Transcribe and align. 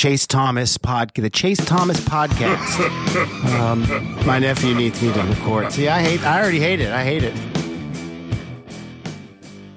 Chase 0.00 0.26
Thomas 0.26 0.78
pod, 0.78 1.12
the 1.14 1.28
Chase 1.28 1.62
Thomas 1.62 2.00
podcast. 2.00 2.80
um, 3.60 4.26
my 4.26 4.38
nephew 4.38 4.74
needs 4.74 5.02
me 5.02 5.12
to 5.12 5.22
record. 5.24 5.70
See, 5.74 5.88
I 5.88 6.00
hate. 6.00 6.24
I 6.24 6.40
already 6.40 6.58
hate 6.58 6.80
it. 6.80 6.90
I 6.90 7.04
hate 7.04 7.22
it. 7.22 7.34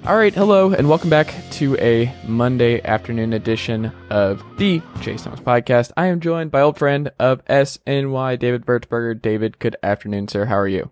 All 0.08 0.16
right, 0.16 0.34
hello, 0.34 0.72
and 0.72 0.88
welcome 0.88 1.10
back 1.10 1.34
to 1.52 1.76
a 1.78 2.10
Monday 2.26 2.82
afternoon 2.84 3.34
edition 3.34 3.92
of 4.10 4.42
the 4.58 4.82
Chase 5.02 5.24
Thomas 5.24 5.42
podcast. 5.42 5.92
I 5.98 6.06
am 6.06 6.22
joined 6.22 6.52
by 6.52 6.62
old 6.62 6.78
friend 6.78 7.12
of 7.20 7.44
SNY, 7.48 8.40
David 8.40 8.66
Vertsberger. 8.66 9.22
David, 9.22 9.60
good 9.60 9.76
afternoon, 9.84 10.30
sir. 10.30 10.46
How 10.46 10.56
are 10.56 10.70
you? 10.70 10.90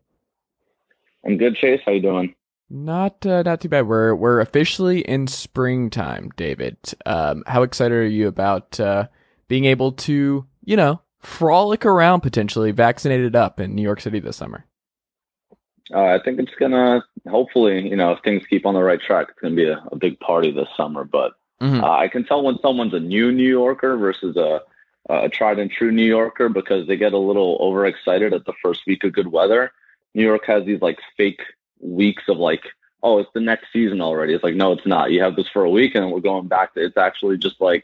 I'm 1.25 1.37
good, 1.37 1.55
Chase. 1.55 1.79
How 1.85 1.93
you 1.93 2.01
doing? 2.01 2.35
Not 2.69 3.25
uh, 3.25 3.43
not 3.43 3.61
too 3.61 3.69
bad. 3.69 3.87
We're 3.87 4.13
we're 4.13 4.41
officially 4.41 4.99
in 5.07 5.27
springtime, 5.27 6.31
David. 6.35 6.75
Um, 7.05 7.45
how 7.47 7.63
excited 7.63 7.95
are 7.95 8.05
you 8.05 8.27
about 8.27 8.77
uh, 8.77 9.07
being 9.51 9.65
able 9.65 9.91
to, 9.91 10.45
you 10.63 10.77
know, 10.77 11.01
frolic 11.19 11.85
around 11.85 12.21
potentially 12.21 12.71
vaccinated 12.71 13.35
up 13.35 13.59
in 13.59 13.75
New 13.75 13.81
York 13.81 13.99
City 13.99 14.21
this 14.21 14.37
summer? 14.37 14.63
Uh, 15.93 16.05
I 16.05 16.19
think 16.23 16.39
it's 16.39 16.55
gonna 16.57 17.03
hopefully, 17.29 17.85
you 17.89 17.97
know, 17.97 18.13
if 18.13 18.19
things 18.23 18.43
keep 18.49 18.65
on 18.65 18.75
the 18.75 18.81
right 18.81 19.01
track, 19.01 19.27
it's 19.29 19.39
gonna 19.41 19.53
be 19.53 19.67
a, 19.67 19.83
a 19.91 19.97
big 19.97 20.17
party 20.21 20.51
this 20.51 20.69
summer. 20.77 21.03
But 21.03 21.33
Mhm. 21.61 21.83
uh, 21.83 21.91
I 21.91 22.07
can 22.07 22.23
tell 22.23 22.41
when 22.43 22.59
someone's 22.59 22.93
a 22.93 22.99
new 23.01 23.29
New 23.33 23.49
Yorker 23.49 23.97
versus 23.97 24.37
a, 24.37 24.61
a 25.09 25.27
tried 25.27 25.59
and 25.59 25.69
true 25.69 25.91
New 25.91 26.05
Yorker 26.05 26.47
because 26.47 26.87
they 26.87 26.95
get 26.95 27.11
a 27.11 27.17
little 27.17 27.57
overexcited 27.59 28.33
at 28.33 28.45
the 28.45 28.53
first 28.63 28.83
week 28.87 29.03
of 29.03 29.11
good 29.11 29.27
weather. 29.33 29.73
New 30.15 30.23
York 30.23 30.45
has 30.45 30.63
these 30.63 30.81
like 30.81 30.97
fake 31.17 31.41
weeks 31.81 32.23
of 32.29 32.37
like, 32.37 32.63
oh, 33.03 33.17
it's 33.19 33.29
the 33.33 33.41
next 33.41 33.65
season 33.73 33.99
already. 33.99 34.33
It's 34.33 34.45
like, 34.45 34.55
no, 34.55 34.71
it's 34.71 34.85
not. 34.87 35.11
You 35.11 35.21
have 35.23 35.35
this 35.35 35.49
for 35.49 35.65
a 35.65 35.69
week, 35.69 35.93
and 35.93 36.05
then 36.05 36.11
we're 36.11 36.21
going 36.21 36.47
back 36.47 36.73
to 36.75 36.85
it's 36.85 36.95
actually 36.95 37.37
just 37.37 37.59
like 37.59 37.83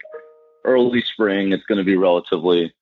early 0.67 1.01
spring. 1.01 1.51
It's 1.51 1.63
going 1.65 1.79
to 1.79 1.83
be 1.83 1.95
relatively 1.95 2.73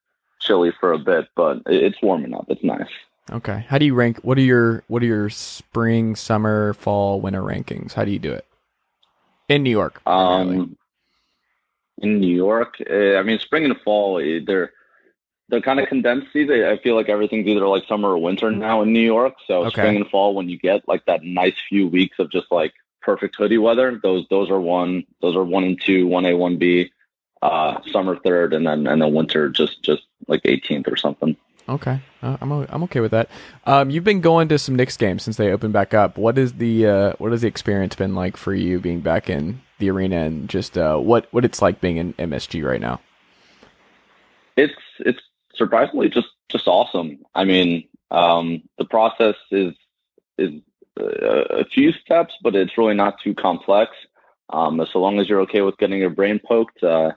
chilly 0.41 0.73
for 0.79 0.91
a 0.91 0.99
bit, 0.99 1.29
but 1.35 1.61
it's 1.67 2.01
warming 2.01 2.33
up. 2.33 2.45
It's 2.49 2.63
nice. 2.63 2.89
Okay. 3.31 3.65
How 3.69 3.77
do 3.77 3.85
you 3.85 3.93
rank? 3.93 4.19
What 4.23 4.37
are 4.37 4.41
your 4.41 4.83
what 4.87 5.01
are 5.01 5.05
your 5.05 5.29
spring, 5.29 6.15
summer, 6.15 6.73
fall, 6.73 7.21
winter 7.21 7.41
rankings? 7.41 7.93
How 7.93 8.03
do 8.03 8.11
you 8.11 8.19
do 8.19 8.31
it 8.33 8.45
in 9.47 9.63
New 9.63 9.71
York? 9.71 10.01
primarily? 10.03 10.57
Um, 10.57 10.77
in 11.99 12.19
New 12.19 12.35
York, 12.35 12.75
uh, 12.89 13.15
I 13.15 13.23
mean, 13.23 13.39
spring 13.39 13.63
and 13.65 13.79
fall, 13.81 14.19
eh, 14.19 14.41
they're 14.45 14.73
they're 15.47 15.61
kind 15.61 15.79
of 15.79 15.87
condensed 15.87 16.27
season. 16.33 16.63
I 16.65 16.77
feel 16.77 16.95
like 16.95 17.07
everything's 17.07 17.47
either 17.47 17.67
like 17.67 17.87
summer 17.87 18.09
or 18.09 18.17
winter 18.17 18.51
now 18.51 18.81
in 18.81 18.91
New 18.91 18.99
York. 18.99 19.35
So 19.47 19.65
Okay. 19.65 19.81
spring 19.81 19.95
and 19.95 20.07
fall, 20.09 20.33
when 20.35 20.49
you 20.49 20.57
get 20.57 20.87
like 20.87 21.05
that 21.05 21.23
nice 21.23 21.55
few 21.69 21.87
weeks 21.87 22.19
of 22.19 22.31
just 22.31 22.51
like 22.51 22.73
perfect 23.01 23.35
hoodie 23.37 23.59
weather, 23.59 23.99
those 24.03 24.25
those 24.29 24.49
are 24.49 24.59
one 24.59 25.03
those 25.21 25.35
are 25.35 25.43
one 25.43 25.63
and 25.63 25.81
two, 25.81 26.05
one 26.07 26.25
A, 26.25 26.35
one 26.35 26.57
B. 26.57 26.91
Uh, 27.45 27.81
summer 27.91 28.17
third, 28.17 28.53
and 28.53 28.65
then 28.65 28.87
and 28.87 29.01
then 29.01 29.13
winter 29.13 29.49
just 29.49 29.83
just 29.83 30.03
like 30.27 30.41
18th 30.43 30.91
or 30.91 30.97
something. 30.97 31.35
Okay, 31.67 31.99
uh, 32.21 32.37
I'm 32.41 32.51
I'm 32.51 32.83
okay 32.83 32.99
with 32.99 33.11
that. 33.11 33.29
Um, 33.65 33.89
you've 33.89 34.03
been 34.03 34.21
going 34.21 34.47
to 34.49 34.59
some 34.59 34.75
Knicks 34.75 34.97
games 34.97 35.23
since 35.23 35.37
they 35.37 35.51
opened 35.51 35.73
back 35.73 35.93
up. 35.93 36.17
What 36.17 36.37
is 36.37 36.53
the 36.53 36.87
uh, 36.87 37.13
what 37.17 37.31
has 37.31 37.41
the 37.41 37.47
experience 37.47 37.95
been 37.95 38.15
like 38.15 38.37
for 38.37 38.53
you 38.53 38.79
being 38.79 39.01
back 39.01 39.29
in 39.29 39.61
the 39.79 39.89
arena 39.89 40.17
and 40.17 40.49
just 40.49 40.77
uh, 40.77 40.97
what 40.97 41.27
what 41.31 41.45
it's 41.45 41.61
like 41.61 41.81
being 41.81 41.97
in 41.97 42.13
MSG 42.13 42.63
right 42.63 42.81
now? 42.81 42.99
it's 44.57 44.73
it's 44.99 45.19
surprisingly 45.55 46.09
just 46.09 46.27
just 46.49 46.67
awesome. 46.67 47.19
I 47.33 47.43
mean, 47.43 47.87
um, 48.11 48.63
the 48.77 48.85
process 48.85 49.35
is 49.51 49.73
is 50.37 50.51
uh, 50.99 51.05
a 51.05 51.65
few 51.65 51.91
steps, 51.93 52.33
but 52.41 52.55
it's 52.55 52.77
really 52.77 52.95
not 52.95 53.19
too 53.23 53.33
complex. 53.33 53.91
Um, 54.51 54.85
so 54.91 54.99
long 54.99 55.19
as 55.19 55.27
you're 55.27 55.41
okay 55.41 55.61
with 55.61 55.77
getting 55.77 55.99
your 55.99 56.11
brain 56.11 56.39
poked, 56.45 56.83
uh, 56.83 57.11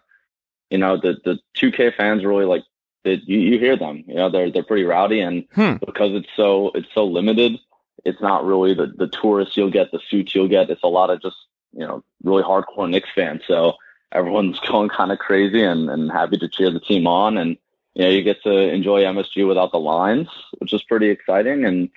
you 0.71 0.79
know 0.79 0.97
the 0.97 1.17
the 1.25 1.39
2K 1.57 1.95
fans 1.97 2.25
really 2.25 2.45
like 2.45 2.65
that. 3.05 3.29
You, 3.29 3.39
you 3.39 3.59
hear 3.59 3.77
them, 3.77 4.05
you 4.07 4.15
know 4.15 4.31
they're 4.31 4.51
they're 4.51 4.63
pretty 4.63 4.85
rowdy, 4.85 5.21
and 5.21 5.45
Hmm. 5.55 5.75
because 5.85 6.13
it's 6.15 6.29
so 6.37 6.71
it's 6.75 6.89
so 6.95 7.05
limited, 7.05 7.59
it's 8.05 8.21
not 8.21 8.45
really 8.45 8.75
the 8.75 8.87
the 8.87 9.09
tourists 9.09 9.57
you'll 9.57 9.71
get, 9.71 9.91
the 9.93 10.01
suits 10.11 10.35
you'll 10.35 10.49
get. 10.49 10.71
It's 10.71 10.83
a 10.83 10.89
lot 10.89 11.11
of 11.11 11.21
just 11.23 11.37
you 11.73 11.87
know 11.87 12.03
really 12.23 12.43
hardcore 12.43 12.89
Knicks 12.89 13.11
fans. 13.15 13.43
So 13.47 13.75
everyone's 14.13 14.59
going 14.69 14.89
kind 14.89 15.13
of 15.13 15.19
crazy 15.19 15.63
and, 15.63 15.91
and 15.91 16.11
happy 16.11 16.39
to 16.39 16.49
cheer 16.49 16.71
the 16.71 16.81
team 16.81 17.07
on. 17.07 17.37
And, 17.37 17.57
you 17.95 18.05
know, 18.05 18.11
you 18.11 18.23
get 18.23 18.43
to 18.45 18.51
enjoy 18.51 19.03
MSG 19.03 19.47
without 19.47 19.73
the 19.73 19.79
lines, 19.79 20.29
which 20.59 20.73
is 20.73 20.83
pretty 20.83 21.11
exciting. 21.11 21.65
And, 21.65 21.91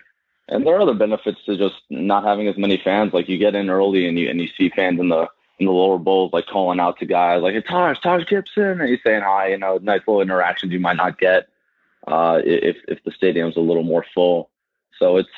and 0.49 0.65
there 0.65 0.75
are 0.75 0.81
other 0.81 0.93
benefits 0.93 1.39
to 1.45 1.57
just 1.57 1.81
not 1.89 2.23
having 2.25 2.47
as 2.47 2.57
many 2.57 2.77
fans. 2.77 3.13
Like 3.13 3.29
you 3.29 3.37
get 3.37 3.55
in 3.55 3.69
early 3.69 4.07
and 4.07 4.19
you, 4.19 4.29
and 4.29 4.41
you 4.41 4.47
see 4.57 4.69
fans 4.69 4.99
in 4.99 5.09
the, 5.09 5.29
in 5.61 5.67
the 5.67 5.71
lower 5.71 5.97
bowls, 5.97 6.33
like 6.33 6.47
calling 6.47 6.79
out 6.79 6.99
to 6.99 7.05
guys 7.05 7.41
like, 7.41 7.53
Hey, 7.53 7.61
Taj, 7.61 7.99
Taj 7.99 8.25
Gibson. 8.25 8.81
And 8.81 8.89
he's 8.89 8.99
saying 9.05 9.21
hi, 9.21 9.49
you 9.49 9.57
know, 9.57 9.79
nice 9.81 10.01
little 10.07 10.21
interactions 10.21 10.73
you 10.73 10.79
might 10.79 10.97
not 10.97 11.17
get, 11.17 11.47
uh, 12.07 12.41
if, 12.43 12.77
if 12.87 13.01
the 13.05 13.11
stadium's 13.11 13.55
a 13.55 13.61
little 13.61 13.83
more 13.83 14.05
full. 14.13 14.49
So 14.97 15.17
it's, 15.17 15.29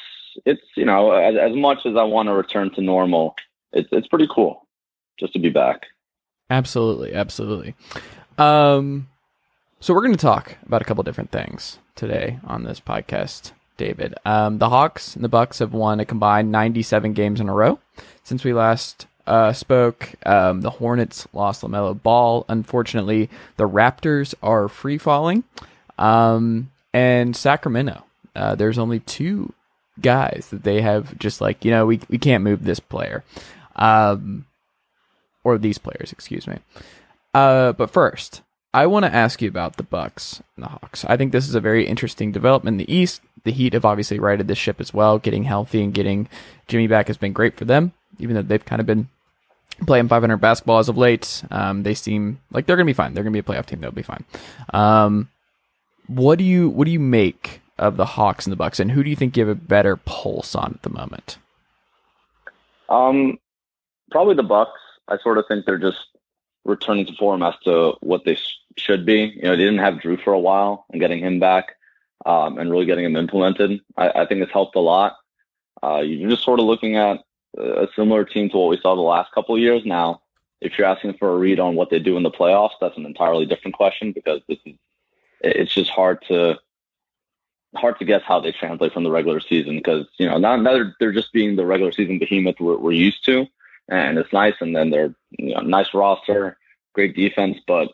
it's, 0.45 0.61
you 0.75 0.85
know, 0.85 1.11
as, 1.11 1.35
as 1.35 1.55
much 1.55 1.85
as 1.85 1.95
I 1.95 2.03
want 2.03 2.27
to 2.27 2.33
return 2.33 2.71
to 2.71 2.81
normal, 2.81 3.35
it's, 3.71 3.89
it's 3.91 4.07
pretty 4.07 4.27
cool 4.33 4.65
just 5.19 5.33
to 5.33 5.39
be 5.39 5.49
back. 5.49 5.83
Absolutely, 6.49 7.13
absolutely. 7.13 7.75
Um, 8.37 9.09
so 9.79 9.93
we're 9.93 10.01
going 10.01 10.15
to 10.15 10.17
talk 10.17 10.57
about 10.65 10.81
a 10.81 10.85
couple 10.85 11.03
different 11.03 11.31
things 11.31 11.79
today 11.95 12.39
on 12.45 12.63
this 12.63 12.79
podcast, 12.79 13.51
David. 13.77 14.15
Um, 14.25 14.57
the 14.57 14.69
Hawks 14.69 15.15
and 15.15 15.23
the 15.23 15.29
Bucks 15.29 15.59
have 15.59 15.73
won 15.73 15.99
a 15.99 16.05
combined 16.05 16.51
97 16.51 17.13
games 17.13 17.39
in 17.39 17.49
a 17.49 17.53
row 17.53 17.79
since 18.23 18.43
we 18.43 18.53
last 18.53 19.07
uh, 19.25 19.53
spoke. 19.53 20.11
Um, 20.25 20.61
the 20.61 20.69
Hornets 20.69 21.27
lost 21.33 21.61
LaMelo 21.61 22.01
Ball. 22.01 22.45
Unfortunately, 22.49 23.29
the 23.57 23.67
Raptors 23.67 24.33
are 24.41 24.67
free 24.67 24.97
falling. 24.97 25.43
Um, 25.97 26.71
and 26.93 27.35
Sacramento, 27.35 28.03
uh, 28.35 28.55
there's 28.55 28.77
only 28.77 28.99
two 28.99 29.53
guys 30.01 30.47
that 30.49 30.63
they 30.63 30.81
have 30.81 31.17
just 31.19 31.39
like 31.39 31.63
you 31.63 31.69
know 31.69 31.85
we 31.85 31.99
we 32.09 32.17
can't 32.17 32.43
move 32.43 32.63
this 32.63 32.79
player. 32.79 33.23
Um, 33.75 34.45
or 35.43 35.57
these 35.57 35.77
players, 35.77 36.11
excuse 36.11 36.47
me. 36.47 36.59
Uh, 37.33 37.73
but 37.73 37.89
first, 37.89 38.41
I 38.73 38.87
want 38.87 39.05
to 39.05 39.13
ask 39.13 39.41
you 39.41 39.49
about 39.49 39.77
the 39.77 39.83
Bucks 39.83 40.41
and 40.55 40.63
the 40.63 40.69
Hawks. 40.69 41.03
I 41.05 41.17
think 41.17 41.31
this 41.31 41.47
is 41.47 41.55
a 41.55 41.59
very 41.59 41.85
interesting 41.85 42.31
development 42.31 42.75
in 42.75 42.85
the 42.85 42.93
East. 42.93 43.21
The 43.43 43.51
Heat 43.51 43.73
have 43.73 43.85
obviously 43.85 44.19
righted 44.19 44.47
the 44.47 44.55
ship 44.55 44.79
as 44.79 44.93
well. 44.93 45.19
Getting 45.19 45.43
healthy 45.43 45.83
and 45.83 45.93
getting 45.93 46.29
Jimmy 46.67 46.87
back 46.87 47.07
has 47.07 47.17
been 47.17 47.33
great 47.33 47.55
for 47.55 47.65
them, 47.65 47.91
even 48.19 48.35
though 48.35 48.41
they've 48.41 48.63
kind 48.63 48.79
of 48.79 48.85
been 48.85 49.09
playing 49.85 50.07
500 50.07 50.37
basketball 50.37 50.79
as 50.79 50.89
of 50.89 50.97
late. 50.97 51.43
Um, 51.51 51.83
they 51.83 51.93
seem 51.93 52.39
like 52.51 52.65
they're 52.65 52.75
going 52.75 52.85
to 52.85 52.89
be 52.89 52.95
fine. 52.95 53.13
They're 53.13 53.23
going 53.23 53.33
to 53.33 53.41
be 53.41 53.51
a 53.51 53.55
playoff 53.55 53.65
team. 53.65 53.81
They'll 53.81 53.91
be 53.91 54.01
fine. 54.01 54.23
Um, 54.73 55.29
what 56.07 56.37
do 56.37 56.43
you 56.43 56.69
what 56.69 56.85
do 56.85 56.91
you 56.91 56.99
make 56.99 57.61
of 57.79 57.97
the 57.97 58.05
Hawks 58.05 58.45
and 58.45 58.51
the 58.51 58.57
Bucks, 58.57 58.79
and 58.79 58.91
who 58.91 59.03
do 59.03 59.09
you 59.09 59.15
think 59.15 59.35
you 59.35 59.45
have 59.45 59.57
a 59.57 59.59
better 59.59 59.95
pulse 59.95 60.55
on 60.55 60.73
at 60.75 60.81
the 60.83 60.89
moment? 60.89 61.37
Um, 62.89 63.39
probably 64.11 64.35
the 64.35 64.43
Bucks. 64.43 64.79
I 65.07 65.17
sort 65.17 65.37
of 65.37 65.45
think 65.47 65.65
they're 65.65 65.77
just 65.77 66.05
returning 66.65 67.05
to 67.05 67.15
form 67.15 67.43
as 67.43 67.55
to 67.65 67.93
what 68.01 68.25
they 68.25 68.35
sh- 68.35 68.59
should 68.77 69.05
be. 69.05 69.33
You 69.35 69.43
know, 69.43 69.51
they 69.51 69.63
didn't 69.63 69.79
have 69.79 69.95
Jrue 69.95 70.23
for 70.23 70.33
a 70.33 70.39
while, 70.39 70.85
and 70.91 71.01
getting 71.01 71.19
him 71.19 71.39
back 71.39 71.75
um, 72.25 72.57
and 72.57 72.69
really 72.71 72.85
getting 72.85 73.05
him 73.05 73.15
implemented, 73.15 73.81
I, 73.97 74.09
I 74.09 74.25
think 74.25 74.41
it's 74.41 74.51
helped 74.51 74.75
a 74.75 74.79
lot. 74.79 75.17
Uh, 75.81 75.99
you're 75.99 76.29
just 76.29 76.43
sort 76.43 76.59
of 76.59 76.65
looking 76.65 76.95
at 76.95 77.19
a 77.57 77.87
similar 77.95 78.25
team 78.25 78.49
to 78.49 78.57
what 78.57 78.69
we 78.69 78.79
saw 78.81 78.95
the 78.95 79.01
last 79.01 79.31
couple 79.31 79.55
of 79.55 79.61
years. 79.61 79.83
Now, 79.85 80.21
if 80.61 80.77
you're 80.77 80.87
asking 80.87 81.15
for 81.15 81.33
a 81.33 81.37
read 81.37 81.59
on 81.59 81.75
what 81.75 81.89
they 81.89 81.99
do 81.99 82.17
in 82.17 82.23
the 82.23 82.31
playoffs, 82.31 82.71
that's 82.79 82.97
an 82.97 83.05
entirely 83.05 83.45
different 83.45 83.75
question 83.75 84.11
because 84.11 84.41
this 84.47 84.59
is 84.65 84.75
it's 85.41 85.73
just 85.73 85.89
hard 85.89 86.23
to 86.29 86.57
hard 87.75 87.97
to 87.99 88.05
guess 88.05 88.21
how 88.25 88.39
they 88.39 88.51
translate 88.51 88.93
from 88.93 89.03
the 89.03 89.11
regular 89.11 89.39
season 89.39 89.75
because 89.75 90.05
you 90.17 90.27
know 90.27 90.37
now, 90.37 90.55
now 90.55 90.73
they're, 90.73 90.95
they're 90.99 91.11
just 91.11 91.33
being 91.33 91.55
the 91.55 91.65
regular 91.65 91.91
season 91.91 92.19
behemoth 92.19 92.59
we're, 92.59 92.77
we're 92.77 92.91
used 92.91 93.25
to. 93.25 93.45
And 93.89 94.17
it's 94.17 94.31
nice. 94.31 94.53
And 94.61 94.75
then 94.75 94.89
they're 94.89 95.13
you 95.31 95.53
know 95.53 95.61
nice 95.61 95.93
roster 95.93 96.57
great 96.93 97.15
defense 97.15 97.57
but 97.67 97.89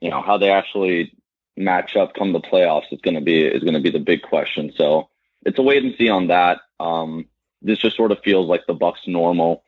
you 0.00 0.10
know 0.10 0.22
how 0.22 0.38
they 0.38 0.50
actually 0.50 1.12
match 1.56 1.96
up 1.96 2.14
come 2.14 2.32
the 2.32 2.40
playoffs 2.40 2.92
is 2.92 3.00
going 3.00 3.16
to 3.16 3.20
be 3.20 3.44
is 3.44 3.62
going 3.62 3.74
to 3.74 3.80
be 3.80 3.90
the 3.90 3.98
big 3.98 4.22
question. 4.22 4.72
So 4.76 5.08
it's 5.44 5.58
a 5.58 5.62
wait 5.62 5.84
and 5.84 5.94
see 5.98 6.08
on 6.08 6.28
that. 6.28 6.60
Um 6.80 7.26
this 7.62 7.78
just 7.78 7.96
sort 7.96 8.12
of 8.12 8.18
feels 8.20 8.48
like 8.48 8.66
the 8.66 8.74
bucks 8.74 9.00
normal 9.06 9.64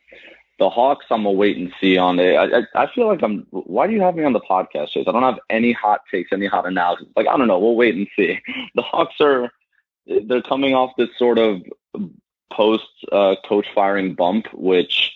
the 0.61 0.69
Hawks, 0.69 1.07
I'm 1.11 1.25
a 1.25 1.33
wait 1.33 1.57
and 1.57 1.73
see 1.81 1.97
on 1.97 2.21
it. 2.21 2.35
I, 2.35 2.59
I, 2.59 2.85
I 2.85 2.95
feel 2.95 3.09
like 3.09 3.23
I'm. 3.23 3.47
Why 3.51 3.87
do 3.87 3.95
you 3.95 4.03
have 4.03 4.15
me 4.15 4.25
on 4.25 4.35
the 4.35 4.41
podcast, 4.41 4.91
Chase? 4.91 5.07
I 5.09 5.13
don't 5.13 5.23
have 5.23 5.41
any 5.49 5.73
hot 5.73 6.03
takes, 6.11 6.33
any 6.33 6.47
hot 6.47 6.67
analysis. 6.67 7.07
Like 7.17 7.27
I 7.27 7.37
don't 7.39 7.49
know. 7.49 7.59
We'll 7.59 7.75
wait 7.75 7.97
and 7.97 8.07
see. 8.15 8.39
The 8.75 8.83
Hawks 8.83 9.15
are 9.21 9.51
they're 10.07 10.43
coming 10.43 10.75
off 10.75 10.93
this 10.99 11.09
sort 11.19 11.39
of 11.39 11.63
post 12.53 12.85
uh, 13.11 13.37
coach 13.49 13.67
firing 13.75 14.15
bump, 14.15 14.47
which 14.53 15.13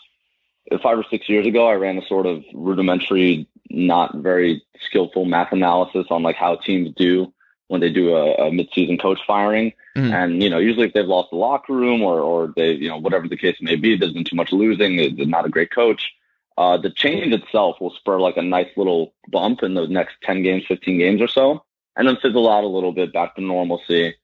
five 0.82 0.99
or 0.99 1.05
six 1.11 1.29
years 1.29 1.47
ago 1.47 1.69
I 1.69 1.75
ran 1.75 1.99
a 1.99 2.06
sort 2.06 2.25
of 2.25 2.43
rudimentary, 2.55 3.47
not 3.69 4.17
very 4.17 4.62
skillful 4.81 5.27
math 5.27 5.53
analysis 5.53 6.06
on 6.11 6.23
like 6.23 6.37
how 6.37 6.56
teams 6.56 6.94
do 6.97 7.33
when 7.69 7.81
they 7.81 7.88
do 7.90 8.14
a, 8.14 8.34
a 8.34 8.50
midseason 8.50 9.00
coach 9.00 9.19
firing. 9.26 9.72
Mhm. 9.96 10.12
And, 10.12 10.43
you 10.43 10.50
know, 10.50 10.58
usually 10.58 10.87
if 10.87 10.93
they've 10.93 11.06
lost 11.06 11.31
the 11.31 11.37
locker 11.37 11.72
room 11.72 12.02
or, 12.02 12.20
or 12.20 12.52
they, 12.56 12.72
you 12.72 12.88
know, 12.88 12.99
whatever 12.99 13.26
the 13.28 13.37
case 13.37 13.56
may 13.61 13.76
be, 13.76 13.96
there's 13.96 14.12
been 14.12 14.25
too 14.25 14.37
much 14.37 14.52
losing, 14.52 14.96
they- 14.96 15.11
they're 15.11 15.26
not 15.26 15.46
a 15.46 15.50
great 15.50 15.70
coach. 15.70 16.11
Uh, 16.58 16.76
the 16.76 16.90
change 16.90 17.32
itself 17.32 17.81
will 17.81 17.90
spur 17.90 18.20
like 18.20 18.37
a 18.37 18.43
nice 18.43 18.69
little 18.76 19.12
bump 19.28 19.62
in 19.62 19.75
the 19.75 19.87
next 19.88 20.14
10 20.22 20.43
games, 20.43 20.62
15 20.69 20.99
games 20.99 21.20
or 21.20 21.26
so, 21.28 21.64
and 21.96 22.06
then 22.06 22.16
fizzle 22.22 22.49
out 22.49 22.64
a 22.64 22.69
little 22.69 22.93
bit 22.93 23.12
back 23.12 23.34
to 23.34 23.40
normalcy. 23.43 24.14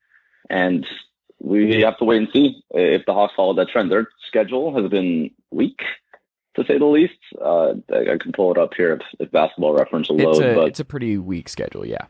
And 0.48 0.86
we 1.40 1.80
have 1.80 1.96
to 1.98 2.04
wait 2.04 2.18
and 2.18 2.28
see 2.32 2.62
if 2.72 3.04
the 3.06 3.14
Hawks 3.14 3.34
follow 3.34 3.54
that 3.54 3.68
trend. 3.68 3.90
Their 3.90 4.08
schedule 4.26 4.74
has 4.80 4.88
been 4.90 5.30
weak, 5.50 5.80
to 6.56 6.64
say 6.66 6.78
the 6.78 6.84
least. 6.84 7.14
Uh, 7.40 7.74
I 7.92 8.12
I 8.12 8.18
can 8.18 8.32
pull 8.32 8.52
it 8.52 8.58
up 8.58 8.74
here 8.76 8.92
if, 8.94 9.00
if 9.18 9.30
basketball 9.32 9.72
reference 9.74 10.08
will 10.08 10.20
It's 10.20 10.38
load, 10.38 10.50
a 10.50 10.54
but 10.54 10.66
it's 10.68 10.80
a 10.80 10.84
pretty 10.84 11.16
weak 11.18 11.48
schedule, 11.48 11.86
yeah. 11.86 12.06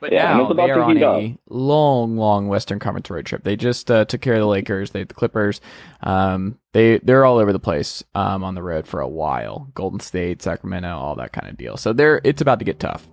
But 0.00 0.12
Yeah, 0.12 0.32
now 0.32 0.52
they 0.52 0.70
are 0.70 0.80
on 0.80 0.96
a 0.96 1.38
long, 1.48 2.16
long 2.16 2.48
Western 2.48 2.78
Conference 2.78 3.10
road 3.10 3.26
trip. 3.26 3.44
They 3.44 3.54
just 3.54 3.90
uh, 3.90 4.06
took 4.06 4.22
care 4.22 4.34
of 4.34 4.40
the 4.40 4.46
Lakers. 4.46 4.90
They 4.92 5.00
had 5.00 5.08
the 5.08 5.14
Clippers. 5.14 5.60
Um, 6.02 6.58
they 6.72 6.98
they're 6.98 7.26
all 7.26 7.36
over 7.36 7.52
the 7.52 7.58
place 7.60 8.02
um, 8.14 8.42
on 8.42 8.54
the 8.54 8.62
road 8.62 8.86
for 8.86 9.00
a 9.00 9.08
while. 9.08 9.70
Golden 9.74 10.00
State, 10.00 10.40
Sacramento, 10.42 10.88
all 10.88 11.16
that 11.16 11.32
kind 11.32 11.48
of 11.48 11.58
deal. 11.58 11.76
So 11.76 11.92
they're 11.92 12.20
it's 12.24 12.40
about 12.40 12.60
to 12.60 12.64
get 12.64 12.80
tough. 12.80 13.06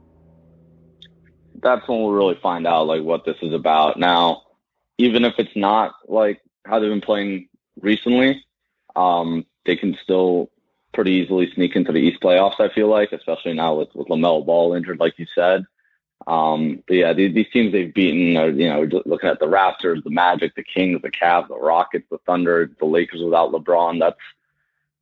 that's 1.62 1.88
when 1.88 2.00
we'll 2.02 2.12
really 2.12 2.40
find 2.42 2.66
out 2.68 2.88
like 2.88 3.04
what 3.04 3.26
this 3.26 3.38
is 3.42 3.54
about. 3.54 4.00
Now, 4.00 4.44
even 4.98 5.26
if 5.26 5.34
it's 5.38 5.56
not 5.56 5.94
like 6.08 6.42
how 6.66 6.80
they've 6.80 6.90
been 6.90 7.02
playing 7.02 7.50
recently, 7.82 8.44
um, 8.96 9.46
they 9.66 9.76
can 9.76 9.98
still 10.04 10.50
pretty 10.94 11.12
easily 11.12 11.52
sneak 11.54 11.76
into 11.76 11.92
the 11.92 12.00
East 12.00 12.22
playoffs. 12.22 12.60
I 12.60 12.74
feel 12.74 12.88
like, 12.88 13.12
especially 13.12 13.54
now 13.54 13.76
with 13.76 13.90
with 13.94 14.08
LaMelo 14.08 14.46
Ball 14.46 14.74
injured, 14.74 15.00
like 15.00 15.20
you 15.20 15.26
said. 15.36 15.66
Um, 16.26 16.84
but 16.88 16.96
yeah, 16.96 17.14
these, 17.14 17.34
these 17.34 17.50
teams 17.52 17.72
they've 17.72 17.94
beaten 17.94 18.38
are 18.38 18.50
you 18.50 18.68
know 18.68 19.02
looking 19.06 19.30
at 19.30 19.40
the 19.40 19.46
Raptors, 19.46 20.04
the 20.04 20.10
Magic, 20.10 20.56
the 20.56 20.64
Kings, 20.64 21.02
the 21.02 21.12
Cavs, 21.12 21.48
the 21.48 21.56
Rockets, 21.56 22.06
the 22.10 22.18
Thunder, 22.20 22.72
the 22.80 22.86
Lakers 22.86 23.22
without 23.22 23.52
LeBron. 23.52 24.00
That's 24.00 24.18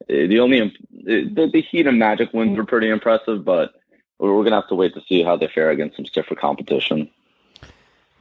eh, 0.09 0.27
the 0.27 0.39
only 0.39 0.75
the, 0.91 1.49
the 1.51 1.61
Heat 1.61 1.87
and 1.87 1.97
Magic 1.97 2.33
wins 2.33 2.57
were 2.57 2.65
pretty 2.65 2.89
impressive, 2.89 3.45
but 3.45 3.73
we're, 4.19 4.35
we're 4.35 4.43
gonna 4.43 4.57
have 4.57 4.69
to 4.69 4.75
wait 4.75 4.93
to 4.95 5.01
see 5.07 5.23
how 5.23 5.35
they 5.37 5.47
fare 5.47 5.69
against 5.69 5.95
some 5.95 6.05
stiffer 6.05 6.35
competition. 6.35 7.09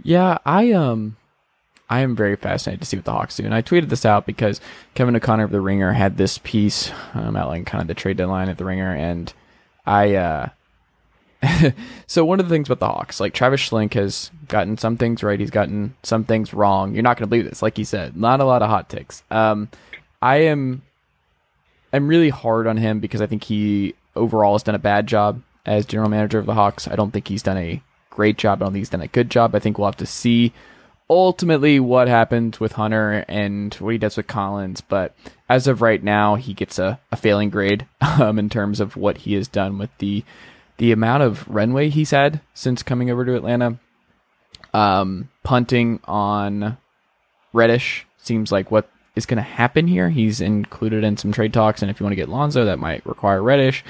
Yeah, 0.03 0.39
I 0.47 0.73
um 0.73 1.17
I 1.91 2.01
am 2.01 2.17
very 2.17 2.37
fascinated 2.37 2.81
to 2.81 2.87
see 2.87 2.97
what 2.97 3.05
the 3.05 3.13
Hawks 3.13 3.37
do. 3.37 3.45
And 3.45 3.55
I 3.55 3.61
tweeted 3.61 3.91
this 3.91 4.07
out 4.07 4.25
because 4.25 4.61
Kevin 4.95 5.15
O'Connor 5.15 5.45
of 5.45 5.51
the 5.51 5.61
Ringer 5.61 5.93
had 5.93 6.17
this 6.17 6.39
piece 6.39 6.91
um, 7.13 7.37
outlining 7.37 7.67
kind 7.67 7.83
of 7.83 7.89
the 7.89 7.95
trade 7.95 8.17
deadline 8.17 8.49
at 8.49 8.57
the 8.57 8.65
Ringer 8.65 8.95
and 8.95 9.33
I 9.85 10.15
uh 10.15 10.49
so 12.07 12.25
one 12.25 12.41
of 12.41 12.49
the 12.49 12.55
things 12.55 12.69
about 12.69 12.81
the 12.81 12.93
Hawks, 12.93 13.21
like 13.21 13.35
Travis 13.35 13.69
Schlenk 13.69 13.95
has 13.95 14.31
gotten 14.49 14.79
some 14.79 14.97
things 14.97 15.23
right, 15.23 15.41
he's 15.41 15.51
gotten 15.51 15.95
some 16.03 16.25
things 16.25 16.55
wrong. 16.55 16.95
You're 16.95 17.03
not 17.03 17.17
going 17.17 17.25
to 17.25 17.31
believe 17.31 17.49
this, 17.49 17.63
like 17.63 17.77
he 17.77 17.85
said. 17.85 18.17
Not 18.17 18.41
a 18.41 18.45
lot 18.45 18.63
of 18.63 18.71
hot 18.71 18.89
takes. 18.89 19.23
Um, 19.31 19.69
I 20.23 20.37
am, 20.37 20.83
I'm 21.93 22.09
really 22.09 22.31
hard 22.31 22.67
on 22.67 22.77
him 22.77 23.01
because 23.01 23.21
I 23.21 23.27
think 23.27 23.45
he 23.45 23.95
overall 24.17 24.55
has 24.55 24.63
done 24.63 24.75
a 24.75 24.81
bad 24.81 25.07
job 25.07 25.43
as 25.67 25.87
general 25.87 26.11
manager 26.11 26.39
of 26.39 26.47
the 26.47 26.55
Hawks. 26.55 26.89
I 26.89 26.97
don't 26.97 27.11
think 27.11 27.29
he's 27.29 27.43
done 27.43 27.59
a 27.59 27.83
great 28.11 28.39
job. 28.39 28.61
I 28.61 28.67
don't 28.67 28.73
think 28.73 28.81
he's 28.81 28.91
done 28.91 29.01
a 29.01 29.09
good 29.09 29.31
job. 29.31 29.55
I 29.55 29.59
think 29.59 29.79
we'll 29.79 29.89
have 29.89 29.97
to 29.97 30.07
see 30.07 30.53
ultimately 31.11 31.81
what 31.81 32.09
happens 32.09 32.59
with 32.61 32.73
Hunter 32.73 33.25
and 33.29 33.75
what 33.75 33.93
he 33.93 33.99
does 33.99 34.17
with 34.17 34.27
Collins. 34.27 34.81
But 34.81 35.15
as 35.49 35.67
of 35.67 35.83
right 35.83 36.03
now, 36.03 36.37
he 36.37 36.55
gets 36.55 36.79
a, 36.79 36.99
a 37.13 37.17
failing 37.17 37.51
grade 37.51 37.87
um, 38.01 38.39
in 38.39 38.49
terms 38.49 38.81
of 38.81 38.97
what 38.97 39.19
he 39.19 39.35
has 39.35 39.49
done 39.49 39.79
with 39.79 39.91
the 39.99 40.25
the 40.79 40.93
amount 40.93 41.23
of 41.23 41.49
runway 41.49 41.89
he's 41.89 42.11
had 42.11 42.41
since 42.53 42.83
coming 42.83 43.11
over 43.11 43.25
to 43.25 43.37
Atlanta. 43.37 43.79
Um, 44.73 45.31
punting 45.45 46.01
on 46.05 46.77
Reddish 47.53 48.07
seems 48.19 48.51
like 48.51 48.71
what 48.71 48.91
is 49.15 49.27
going 49.27 49.37
to 49.37 49.43
happen 49.43 49.87
here. 49.87 50.11
He's 50.11 50.41
included 50.41 51.05
in 51.05 51.17
some 51.17 51.33
trade 51.33 51.53
talks, 51.53 51.83
and 51.83 51.91
if 51.91 52.01
you 52.01 52.05
want 52.05 52.13
to 52.13 52.17
get 52.17 52.29
Lonzo, 52.29 52.65
that 52.65 52.79
might 52.79 53.07
require 53.07 53.43
Reddish. 53.43 53.85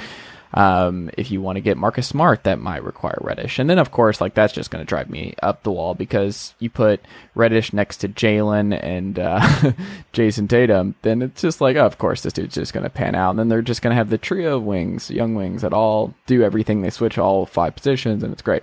Um, 0.56 1.10
if 1.18 1.32
you 1.32 1.40
want 1.40 1.56
to 1.56 1.60
get 1.60 1.76
Marcus 1.76 2.06
Smart, 2.06 2.44
that 2.44 2.60
might 2.60 2.84
require 2.84 3.18
Reddish. 3.20 3.58
And 3.58 3.68
then, 3.68 3.80
of 3.80 3.90
course, 3.90 4.20
like 4.20 4.34
that's 4.34 4.52
just 4.52 4.70
going 4.70 4.84
to 4.84 4.88
drive 4.88 5.10
me 5.10 5.34
up 5.42 5.64
the 5.64 5.72
wall 5.72 5.94
because 5.94 6.54
you 6.60 6.70
put 6.70 7.00
Reddish 7.34 7.72
next 7.72 7.98
to 7.98 8.08
Jalen 8.08 8.80
and 8.80 9.18
uh, 9.18 9.40
Jayson 10.12 10.46
Tatum, 10.48 10.94
then 11.02 11.22
it's 11.22 11.42
just 11.42 11.60
like, 11.60 11.76
oh, 11.76 11.84
of 11.84 11.98
course, 11.98 12.22
this 12.22 12.32
dude's 12.32 12.54
just 12.54 12.72
going 12.72 12.84
to 12.84 12.90
pan 12.90 13.16
out. 13.16 13.30
And 13.30 13.38
then 13.40 13.48
they're 13.48 13.62
just 13.62 13.82
going 13.82 13.90
to 13.90 13.96
have 13.96 14.10
the 14.10 14.18
trio 14.18 14.56
of 14.56 14.62
wings, 14.62 15.10
young 15.10 15.34
wings, 15.34 15.62
that 15.62 15.72
all 15.72 16.14
do 16.26 16.44
everything. 16.44 16.82
They 16.82 16.90
switch 16.90 17.18
all 17.18 17.46
five 17.46 17.74
positions, 17.74 18.22
and 18.22 18.32
it's 18.32 18.42
great. 18.42 18.62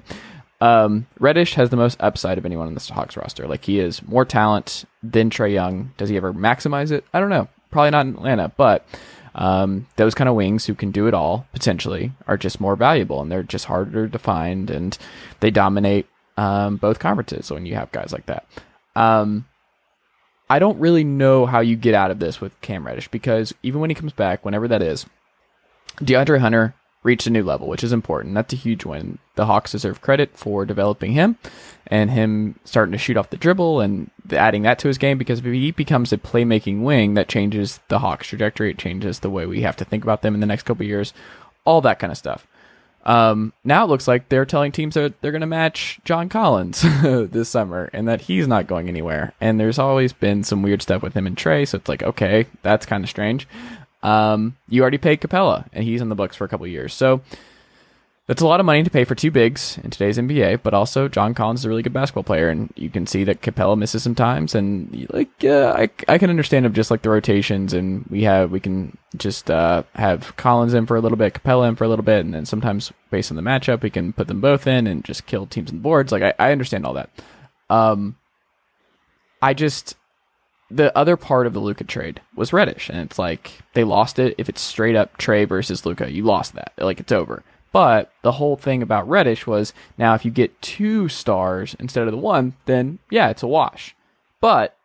Um, 0.62 1.08
Reddish 1.20 1.56
has 1.56 1.72
the 1.72 1.76
most 1.76 2.00
upside 2.00 2.38
of 2.38 2.46
anyone 2.46 2.68
on 2.68 2.74
this 2.74 2.88
Hawks 2.88 3.18
roster. 3.18 3.48
Like 3.48 3.66
he 3.66 3.80
is 3.80 4.02
more 4.08 4.24
talent 4.24 4.86
than 5.04 5.30
Trae 5.30 5.52
Young. 5.52 5.92
Does 5.98 6.08
he 6.08 6.16
ever 6.16 6.32
maximize 6.32 6.92
it? 6.92 7.04
I 7.14 7.20
don't 7.20 7.30
know. 7.30 7.50
Probably 7.72 7.90
not 7.90 8.06
in 8.06 8.16
Atlanta, 8.16 8.52
but 8.56 8.86
um, 9.36 9.88
those 9.96 10.14
kind 10.14 10.30
of 10.30 10.36
wings 10.36 10.66
who 10.66 10.74
can 10.74 10.92
do 10.92 11.08
it 11.08 11.14
all 11.14 11.46
potentially 11.54 12.12
are 12.28 12.38
just 12.38 12.60
more 12.60 12.76
valuable 12.76 13.22
and 13.22 13.32
they're 13.32 13.44
just 13.44 13.66
harder 13.66 14.08
to 14.08 14.20
find 14.20 14.70
and 14.70 14.98
they 15.40 15.52
dominate 15.52 16.08
um, 16.38 16.78
both 16.78 17.00
conferences 17.00 17.52
when 17.52 17.66
you 17.66 17.76
have 17.76 17.92
guys 17.92 18.12
like 18.12 18.26
that. 18.26 18.46
Um, 18.96 19.46
I 20.50 20.60
don't 20.60 20.80
really 20.80 21.06
know 21.06 21.46
how 21.46 21.62
you 21.62 21.78
get 21.78 21.94
out 21.94 22.12
of 22.12 22.20
this 22.20 22.42
with 22.42 22.60
Cam 22.62 22.86
Reddish 22.86 23.08
because 23.08 23.54
even 23.64 23.80
when 23.80 23.90
he 23.90 23.96
comes 23.96 24.12
back, 24.12 24.44
whenever 24.44 24.68
that 24.68 24.82
is, 24.82 25.06
DeAndre 26.00 26.40
Hunter 26.40 26.74
reached 27.04 27.28
a 27.28 27.32
new 27.32 27.44
level, 27.44 27.68
which 27.68 27.84
is 27.84 27.94
important. 27.94 28.36
That's 28.36 28.54
a 28.54 28.58
huge 28.58 28.86
win. 28.86 29.18
The 29.36 29.48
Hawks 29.48 29.72
deserve 29.72 30.02
credit 30.02 30.38
for 30.38 30.66
developing 30.66 31.14
him 31.14 31.38
and 31.88 32.12
him 32.12 32.60
starting 32.64 32.92
to 32.92 32.98
shoot 32.98 33.18
off 33.18 33.32
the 33.32 33.38
dribble 33.38 33.82
and 33.82 34.12
adding 34.32 34.62
that 34.64 34.78
to 34.80 34.88
his 34.88 34.98
game 34.98 35.18
because 35.18 35.40
if 35.40 35.46
he 35.46 35.72
becomes 35.72 36.14
a 36.14 36.18
playmaking 36.18 36.82
wing, 36.82 37.16
that 37.16 37.28
changes 37.28 37.80
the 37.88 38.00
Hawks' 38.00 38.28
trajectory. 38.28 38.72
It 38.72 38.78
changes 38.78 39.20
the 39.20 39.30
way 39.30 39.46
we 39.46 39.62
have 39.62 39.78
to 39.78 39.86
think 39.86 40.04
about 40.04 40.22
them 40.22 40.36
in 40.36 40.42
the 40.42 40.48
next 40.48 40.64
couple 40.64 40.86
years, 40.86 41.14
all 41.66 41.82
that 41.82 42.00
kind 42.00 42.12
of 42.12 42.18
stuff. 42.18 42.46
Um, 43.04 43.54
now 43.64 43.84
it 43.84 43.88
looks 43.88 44.08
like 44.08 44.30
they're 44.30 44.46
telling 44.46 44.72
teams 44.72 44.94
that 44.94 45.20
they're 45.22 45.32
going 45.32 45.42
to 45.42 45.48
match 45.48 46.00
John 46.06 46.30
Collins 46.30 46.82
this 47.02 47.50
summer 47.50 47.90
and 47.94 48.08
that 48.08 48.22
he's 48.22 48.48
not 48.48 48.68
going 48.68 48.88
anywhere. 48.88 49.34
And 49.42 49.60
there's 49.60 49.80
always 49.80 50.14
been 50.14 50.44
some 50.44 50.62
weird 50.62 50.82
stuff 50.82 51.02
with 51.02 51.16
him 51.16 51.26
and 51.26 51.36
Trae, 51.36 51.68
so 51.68 51.78
it's 51.78 51.90
like, 51.90 52.04
okay, 52.04 52.46
that's 52.62 52.86
kind 52.86 53.04
of 53.04 53.10
strange. 53.10 53.48
Um, 54.04 54.58
you 54.68 54.82
already 54.82 54.98
paid 54.98 55.22
Capela, 55.22 55.68
and 55.74 55.84
he's 55.84 56.02
on 56.02 56.10
the 56.10 56.16
books 56.16 56.36
for 56.36 56.46
a 56.46 56.48
couple 56.48 56.66
years. 56.68 56.94
So 56.94 57.22
that's 58.28 58.42
a 58.42 58.48
lot 58.48 58.60
of 58.60 58.66
money 58.66 58.82
to 58.82 58.90
pay 58.90 59.04
for 59.04 59.14
two 59.14 59.30
bigs 59.30 59.78
in 59.84 59.90
today's 59.90 60.18
NBA. 60.18 60.62
But 60.64 60.74
also, 60.74 61.08
John 61.08 61.34
Collins 61.34 61.62
is 61.62 61.66
a 61.66 61.70
really 61.70 61.84
good 61.84 61.94
basketball 61.94 62.24
player, 62.24 62.50
and 62.50 62.72
you 62.76 62.90
can 62.90 63.06
see 63.06 63.24
that 63.26 63.42
Capela 63.42 63.78
misses 63.78 64.04
some 64.04 64.16
times. 64.16 64.56
And 64.56 65.08
like, 65.12 65.44
uh, 65.44 65.74
I 65.76 65.90
I 66.08 66.18
can 66.18 66.30
understand 66.30 66.66
of 66.66 66.74
just 66.74 66.92
like 66.92 67.02
the 67.02 67.10
rotations, 67.10 67.74
and 67.74 68.06
we 68.10 68.24
have 68.24 68.50
we 68.50 68.60
can 68.60 68.98
just 69.18 69.52
uh, 69.52 69.84
have 69.96 70.36
Collins 70.38 70.74
in 70.74 70.86
for 70.86 70.96
a 70.96 71.02
little 71.02 71.18
bit, 71.18 71.34
Capela 71.34 71.68
in 71.68 71.76
for 71.76 71.84
a 71.84 71.90
little 71.90 72.06
bit, 72.06 72.24
and 72.24 72.34
then 72.34 72.46
sometimes 72.46 72.94
based 73.10 73.32
on 73.32 73.36
the 73.36 73.44
matchup, 73.44 73.82
we 73.82 73.90
can 73.90 74.14
put 74.14 74.28
them 74.28 74.40
both 74.40 74.66
in 74.66 74.88
and 74.88 75.04
just 75.04 75.26
kill 75.26 75.46
teams 75.46 75.70
and 75.70 75.84
boards. 75.84 76.12
Like 76.12 76.24
I, 76.24 76.34
I 76.40 76.52
understand 76.52 76.86
all 76.86 76.94
that. 76.94 77.10
Um, 77.70 78.16
I 79.42 79.54
just 79.54 79.96
the 80.74 80.96
other 80.98 81.18
part 81.18 81.48
of 81.48 81.54
the 81.54 81.60
Luka 81.60 81.84
trade 81.84 82.22
was 82.36 82.54
Reddish, 82.54 82.90
and 82.90 83.00
it's 83.00 83.20
like 83.20 83.60
they 83.74 83.84
lost 83.84 84.20
it. 84.20 84.36
If 84.38 84.50
it's 84.50 84.62
straight 84.62 84.96
up 84.96 85.18
Trae 85.18 85.48
versus 85.48 85.86
Luka, 85.86 86.12
you 86.12 86.24
lost 86.24 86.54
that. 86.56 86.74
Like 86.78 87.00
it's 87.00 87.12
over. 87.12 87.44
But 87.72 88.12
the 88.22 88.34
whole 88.34 88.58
thing 88.58 88.82
about 88.82 89.08
Reddish 89.08 89.48
was 89.48 89.74
now 89.98 90.14
if 90.14 90.26
you 90.26 90.32
get 90.32 90.62
two 90.62 91.08
stars 91.08 91.76
instead 91.80 92.08
of 92.08 92.12
the 92.12 92.18
one, 92.18 92.54
then 92.66 93.00
yeah, 93.10 93.30
it's 93.30 93.44
a 93.44 93.48
wash. 93.48 93.96
But 94.42 94.76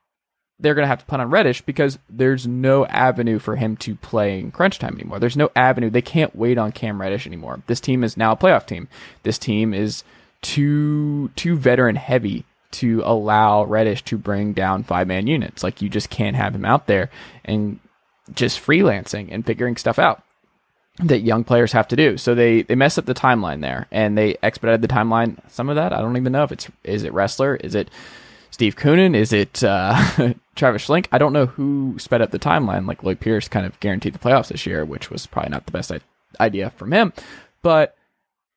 they're 0.58 0.74
going 0.74 0.84
to 0.84 0.88
have 0.88 1.00
to 1.00 1.06
punt 1.06 1.20
on 1.20 1.30
Reddish 1.30 1.62
because 1.62 1.98
there's 2.08 2.46
no 2.46 2.86
avenue 2.86 3.38
for 3.38 3.56
him 3.56 3.76
to 3.78 3.94
play 3.96 4.38
in 4.38 4.50
crunch 4.50 4.78
time 4.78 4.94
anymore. 4.94 5.18
There's 5.18 5.36
no 5.36 5.50
avenue. 5.54 5.90
They 5.90 6.02
can't 6.02 6.34
wait 6.34 6.56
on 6.58 6.72
Cam 6.72 7.00
Reddish 7.00 7.26
anymore. 7.26 7.60
This 7.66 7.80
team 7.80 8.02
is 8.02 8.16
now 8.16 8.32
a 8.32 8.36
playoff 8.36 8.66
team. 8.66 8.88
This 9.22 9.38
team 9.38 9.74
is 9.74 10.02
too 10.42 11.28
too 11.34 11.56
veteran 11.56 11.96
heavy 11.96 12.44
to 12.76 13.02
allow 13.04 13.64
Reddish 13.64 14.02
to 14.04 14.18
bring 14.18 14.52
down 14.52 14.84
five 14.84 15.06
man 15.06 15.26
units. 15.26 15.62
Like 15.62 15.82
you 15.82 15.88
just 15.88 16.10
can't 16.10 16.36
have 16.36 16.54
him 16.54 16.64
out 16.64 16.86
there 16.86 17.10
and 17.44 17.80
just 18.34 18.64
freelancing 18.64 19.28
and 19.30 19.46
figuring 19.46 19.76
stuff 19.76 19.98
out 19.98 20.22
that 20.98 21.20
young 21.20 21.44
players 21.44 21.72
have 21.72 21.88
to 21.88 21.96
do. 21.96 22.16
So 22.16 22.34
they 22.34 22.62
they 22.62 22.74
messed 22.74 22.98
up 22.98 23.04
the 23.04 23.14
timeline 23.14 23.60
there 23.60 23.86
and 23.90 24.16
they 24.16 24.36
expedited 24.42 24.82
the 24.82 24.88
timeline. 24.88 25.38
Some 25.50 25.68
of 25.68 25.76
that 25.76 25.92
I 25.92 26.00
don't 26.00 26.16
even 26.16 26.32
know 26.32 26.44
if 26.44 26.52
it's 26.52 26.68
is 26.84 27.02
it 27.02 27.12
Ressler, 27.12 27.62
is 27.62 27.74
it 27.74 27.90
Steve 28.50 28.76
Koonin? 28.76 29.14
Is 29.14 29.32
it 29.32 29.62
uh, 29.62 29.94
Travis 30.54 30.86
Schlenk? 30.86 31.06
I 31.12 31.18
don't 31.18 31.32
know 31.32 31.46
who 31.46 31.96
sped 31.98 32.22
up 32.22 32.30
the 32.30 32.38
timeline. 32.38 32.86
Like 32.86 33.02
Lloyd 33.02 33.20
Pierce 33.20 33.48
kind 33.48 33.66
of 33.66 33.78
guaranteed 33.80 34.14
the 34.14 34.18
playoffs 34.18 34.48
this 34.48 34.66
year, 34.66 34.84
which 34.84 35.10
was 35.10 35.26
probably 35.26 35.50
not 35.50 35.66
the 35.66 35.72
best 35.72 35.92
idea 36.40 36.70
from 36.70 36.92
him. 36.92 37.12
But 37.62 37.95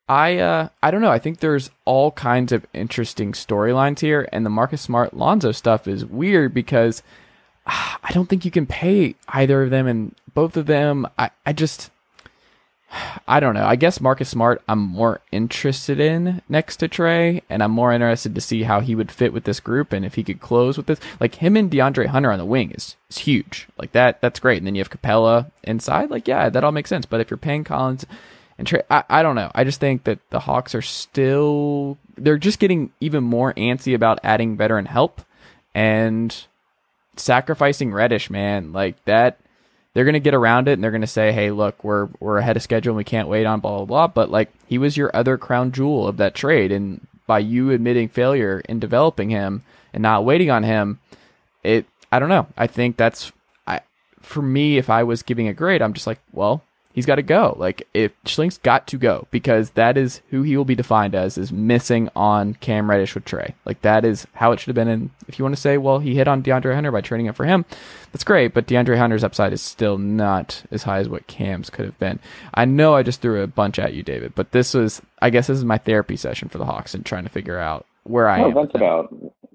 I 0.09 0.39
uh, 0.39 0.69
I 0.81 0.89
don't 0.89 1.01
know. 1.01 1.11
I 1.11 1.19
think 1.19 1.39
there's 1.39 1.69
all 1.85 2.11
kinds 2.11 2.51
of 2.51 2.65
interesting 2.73 3.31
storylines 3.33 3.99
here, 3.99 4.27
and 4.31 4.43
the 4.43 4.49
Marcus 4.49 4.81
Smart 4.81 5.13
Lonzo 5.13 5.51
stuff 5.51 5.87
is 5.87 6.03
weird 6.03 6.51
because 6.51 7.03
ah, 7.67 7.99
I 8.03 8.11
don't 8.11 8.27
think 8.27 8.43
you 8.43 8.51
can 8.51 8.65
pay 8.65 9.15
either 9.27 9.61
of 9.61 9.69
them, 9.69 9.85
and 9.85 10.15
both 10.33 10.57
of 10.57 10.65
them. 10.65 11.07
I 11.17 11.29
I 11.45 11.53
just 11.53 11.91
I 13.27 13.39
don't 13.39 13.53
know. 13.53 13.65
I 13.65 13.75
guess 13.75 14.01
Marcus 14.01 14.29
Smart, 14.29 14.63
I'm 14.67 14.79
more 14.79 15.21
interested 15.31 15.99
in 15.99 16.41
next 16.49 16.77
to 16.77 16.89
Trae, 16.89 17.43
and 17.47 17.61
I'm 17.61 17.71
more 17.71 17.93
interested 17.93 18.33
to 18.33 18.41
see 18.41 18.63
how 18.63 18.79
he 18.79 18.95
would 18.95 19.11
fit 19.11 19.31
with 19.31 19.43
this 19.43 19.59
group 19.59 19.93
and 19.93 20.03
if 20.03 20.15
he 20.15 20.23
could 20.23 20.39
close 20.39 20.75
with 20.75 20.87
this. 20.87 20.99
Like 21.19 21.35
him 21.35 21.55
and 21.55 21.69
DeAndre 21.69 22.07
Hunter 22.07 22.31
on 22.31 22.39
the 22.39 22.45
wing 22.45 22.71
is, 22.71 22.95
is 23.11 23.19
huge. 23.19 23.67
Like 23.77 23.91
that, 23.91 24.21
that's 24.21 24.39
great. 24.39 24.57
And 24.57 24.65
then 24.65 24.73
you 24.73 24.81
have 24.81 24.89
Capela 24.89 25.51
inside. 25.63 26.09
Like, 26.09 26.27
yeah, 26.27 26.49
that 26.49 26.63
all 26.63 26.71
makes 26.71 26.89
sense. 26.89 27.05
But 27.05 27.21
if 27.21 27.29
you're 27.29 27.37
paying 27.37 27.63
Collins 27.63 28.07
and 28.59 28.67
Trae, 28.67 28.83
I, 28.91 29.03
I 29.09 29.23
don't 29.23 29.35
know. 29.35 29.49
I 29.55 29.63
just 29.63 29.79
think 29.79 30.03
that 30.03 30.19
the 30.29 30.41
Hawks 30.41 30.75
are 30.75 30.81
still, 30.81 31.97
they're 32.17 32.37
just 32.37 32.59
getting 32.59 32.91
even 32.99 33.23
more 33.23 33.53
antsy 33.53 33.95
about 33.95 34.19
adding 34.21 34.57
veteran 34.57 34.85
help 34.85 35.21
and 35.73 36.45
sacrificing 37.15 37.93
Reddish, 37.93 38.29
man. 38.29 38.73
Like 38.73 39.03
that 39.05 39.39
they're 39.93 40.03
going 40.03 40.13
to 40.13 40.19
get 40.19 40.33
around 40.33 40.67
it 40.67 40.73
and 40.73 40.83
they're 40.83 40.91
going 40.91 41.01
to 41.01 41.07
say, 41.07 41.31
"Hey, 41.31 41.51
look, 41.51 41.83
we're 41.83 42.09
we're 42.19 42.37
ahead 42.37 42.57
of 42.57 42.63
schedule 42.63 42.91
and 42.91 42.97
we 42.97 43.03
can't 43.03 43.27
wait 43.27 43.45
on 43.45 43.59
blah 43.59 43.77
blah 43.77 43.85
blah." 43.85 44.07
But 44.07 44.29
like 44.29 44.49
he 44.67 44.77
was 44.77 44.97
your 44.97 45.15
other 45.15 45.37
crown 45.37 45.71
jewel 45.71 46.07
of 46.07 46.17
that 46.17 46.35
trade, 46.35 46.71
and 46.71 47.05
by 47.27 47.39
you 47.39 47.71
admitting 47.71 48.09
failure 48.09 48.61
in 48.67 48.79
developing 48.79 49.29
him 49.29 49.63
and 49.93 50.03
not 50.03 50.25
waiting 50.25 50.49
on 50.49 50.63
him, 50.63 50.99
it 51.63 51.85
I 52.11 52.19
don't 52.19 52.29
know. 52.29 52.47
I 52.57 52.67
think 52.67 52.97
that's 52.97 53.31
I 53.67 53.81
for 54.21 54.41
me. 54.41 54.77
If 54.77 54.89
I 54.89 55.03
was 55.03 55.23
giving 55.23 55.47
a 55.47 55.53
grade, 55.53 55.81
I'm 55.81 55.93
just 55.93 56.07
like, 56.07 56.19
well, 56.31 56.63
he's 56.93 57.05
got 57.05 57.15
to 57.15 57.21
go. 57.21 57.55
Like 57.57 57.87
if 57.93 58.11
Schlenk's 58.23 58.57
got 58.57 58.87
to 58.87 58.97
go 58.97 59.27
because 59.31 59.71
that 59.71 59.97
is 59.97 60.21
who 60.29 60.43
he 60.43 60.57
will 60.57 60.65
be 60.65 60.75
defined 60.75 61.15
as 61.15 61.37
is 61.37 61.51
missing 61.51 62.09
on 62.15 62.55
Cam 62.55 62.89
Reddish 62.89 63.15
with 63.15 63.25
Trae. 63.25 63.53
Like 63.65 63.81
that 63.81 64.05
is 64.05 64.27
how 64.33 64.51
it 64.51 64.59
should 64.59 64.67
have 64.67 64.75
been. 64.75 64.87
And 64.87 65.09
if 65.27 65.37
you 65.37 65.45
want 65.45 65.55
to 65.55 65.61
say, 65.61 65.77
well, 65.77 65.99
he 65.99 66.15
hit 66.15 66.27
on 66.27 66.43
DeAndre 66.43 66.73
Hunter 66.73 66.91
by 66.91 67.01
trading 67.01 67.27
it 67.27 67.35
for 67.35 67.45
him, 67.45 67.65
that's 68.11 68.23
great. 68.23 68.53
But 68.53 68.67
DeAndre 68.67 68.97
Hunter's 68.97 69.23
upside 69.23 69.53
is 69.53 69.61
still 69.61 69.97
not 69.97 70.63
as 70.71 70.83
high 70.83 70.99
as 70.99 71.09
what 71.09 71.27
Cam's 71.27 71.69
could 71.69 71.85
have 71.85 71.99
been. 71.99 72.19
I 72.53 72.65
know 72.65 72.95
I 72.95 73.03
just 73.03 73.21
threw 73.21 73.41
a 73.41 73.47
bunch 73.47 73.79
at 73.79 73.93
you, 73.93 74.03
David, 74.03 74.33
but 74.35 74.51
this 74.51 74.73
was, 74.73 75.01
I 75.21 75.29
guess, 75.29 75.47
this 75.47 75.57
is 75.57 75.65
my 75.65 75.77
therapy 75.77 76.17
session 76.17 76.49
for 76.49 76.57
the 76.57 76.65
Hawks 76.65 76.93
and 76.93 77.05
trying 77.05 77.23
to 77.23 77.29
figure 77.29 77.59
out 77.59 77.85
where 78.03 78.27
I 78.27 78.39
am. 78.39 78.53
vent 78.53 78.71
it 78.73 78.81
out. 78.81 79.13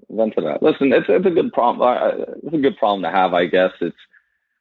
Vent 0.09 0.33
it 0.37 0.45
out. 0.45 0.63
Listen, 0.63 0.93
it's 0.93 1.07
it's 1.09 1.25
a 1.25 1.29
good 1.29 1.51
problem. 1.51 2.23
It's 2.43 2.53
a 2.53 2.57
good 2.57 2.77
problem 2.77 3.01
to 3.03 3.11
have, 3.15 3.33
I 3.33 3.47
guess. 3.47 3.71
It's 3.81 3.95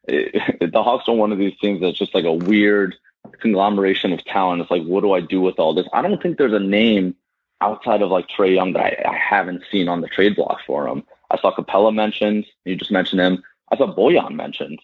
it, 0.08 0.72
the 0.72 0.82
Hawks 0.82 1.08
are 1.08 1.14
one 1.14 1.32
of 1.32 1.38
these 1.38 1.56
teams 1.58 1.80
that's 1.80 1.98
just 1.98 2.14
like 2.14 2.24
a 2.24 2.32
weird 2.32 2.96
conglomeration 3.40 4.12
of 4.12 4.24
talent. 4.24 4.62
It's 4.62 4.70
like, 4.70 4.84
what 4.84 5.02
do 5.02 5.12
I 5.12 5.20
do 5.20 5.40
with 5.40 5.58
all 5.58 5.74
this? 5.74 5.86
I 5.92 6.02
don't 6.02 6.22
think 6.22 6.38
there's 6.38 6.52
a 6.52 6.60
name 6.60 7.16
outside 7.60 8.02
of 8.02 8.10
like 8.10 8.28
Trae 8.28 8.54
Young 8.54 8.72
that 8.74 8.82
I, 8.82 9.10
I 9.10 9.16
haven't 9.16 9.64
seen 9.70 9.88
on 9.88 10.00
the 10.00 10.08
trade 10.08 10.36
block 10.36 10.58
for 10.66 10.86
him. 10.86 11.04
I 11.30 11.38
saw 11.38 11.54
Capela 11.54 11.94
mentioned. 11.94 12.46
You 12.64 12.76
just 12.76 12.90
mentioned 12.90 13.20
him. 13.20 13.42
I 13.70 13.76
saw 13.76 13.94
Bojan 13.94 14.34
mentioned, 14.34 14.80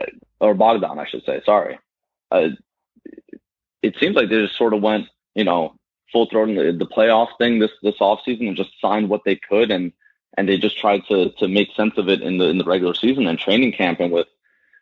Uh, 0.00 0.06
or 0.40 0.54
Bogdan, 0.54 0.98
I 0.98 1.06
should 1.06 1.24
say. 1.24 1.42
Sorry. 1.44 1.78
Uh, 2.30 2.50
it 3.82 3.96
seems 3.98 4.16
like 4.16 4.28
they 4.28 4.42
just 4.42 4.56
sort 4.56 4.74
of 4.74 4.82
went, 4.82 5.06
you 5.34 5.44
know, 5.44 5.74
full 6.12 6.26
throat 6.26 6.48
in 6.48 6.54
the, 6.54 6.72
the 6.72 6.90
playoff 6.90 7.28
thing 7.38 7.58
this 7.58 7.70
this 7.82 7.98
offseason 7.98 8.48
and 8.48 8.56
just 8.56 8.70
signed 8.80 9.08
what 9.08 9.22
they 9.24 9.36
could 9.36 9.70
and 9.70 9.92
and 10.36 10.48
they 10.48 10.56
just 10.56 10.78
tried 10.78 11.04
to 11.06 11.30
to 11.32 11.48
make 11.48 11.68
sense 11.74 11.96
of 11.98 12.08
it 12.08 12.22
in 12.22 12.38
the 12.38 12.48
in 12.48 12.58
the 12.58 12.64
regular 12.64 12.94
season 12.94 13.26
and 13.26 13.38
training 13.38 13.72
camp 13.72 14.00
and 14.00 14.10
with 14.10 14.26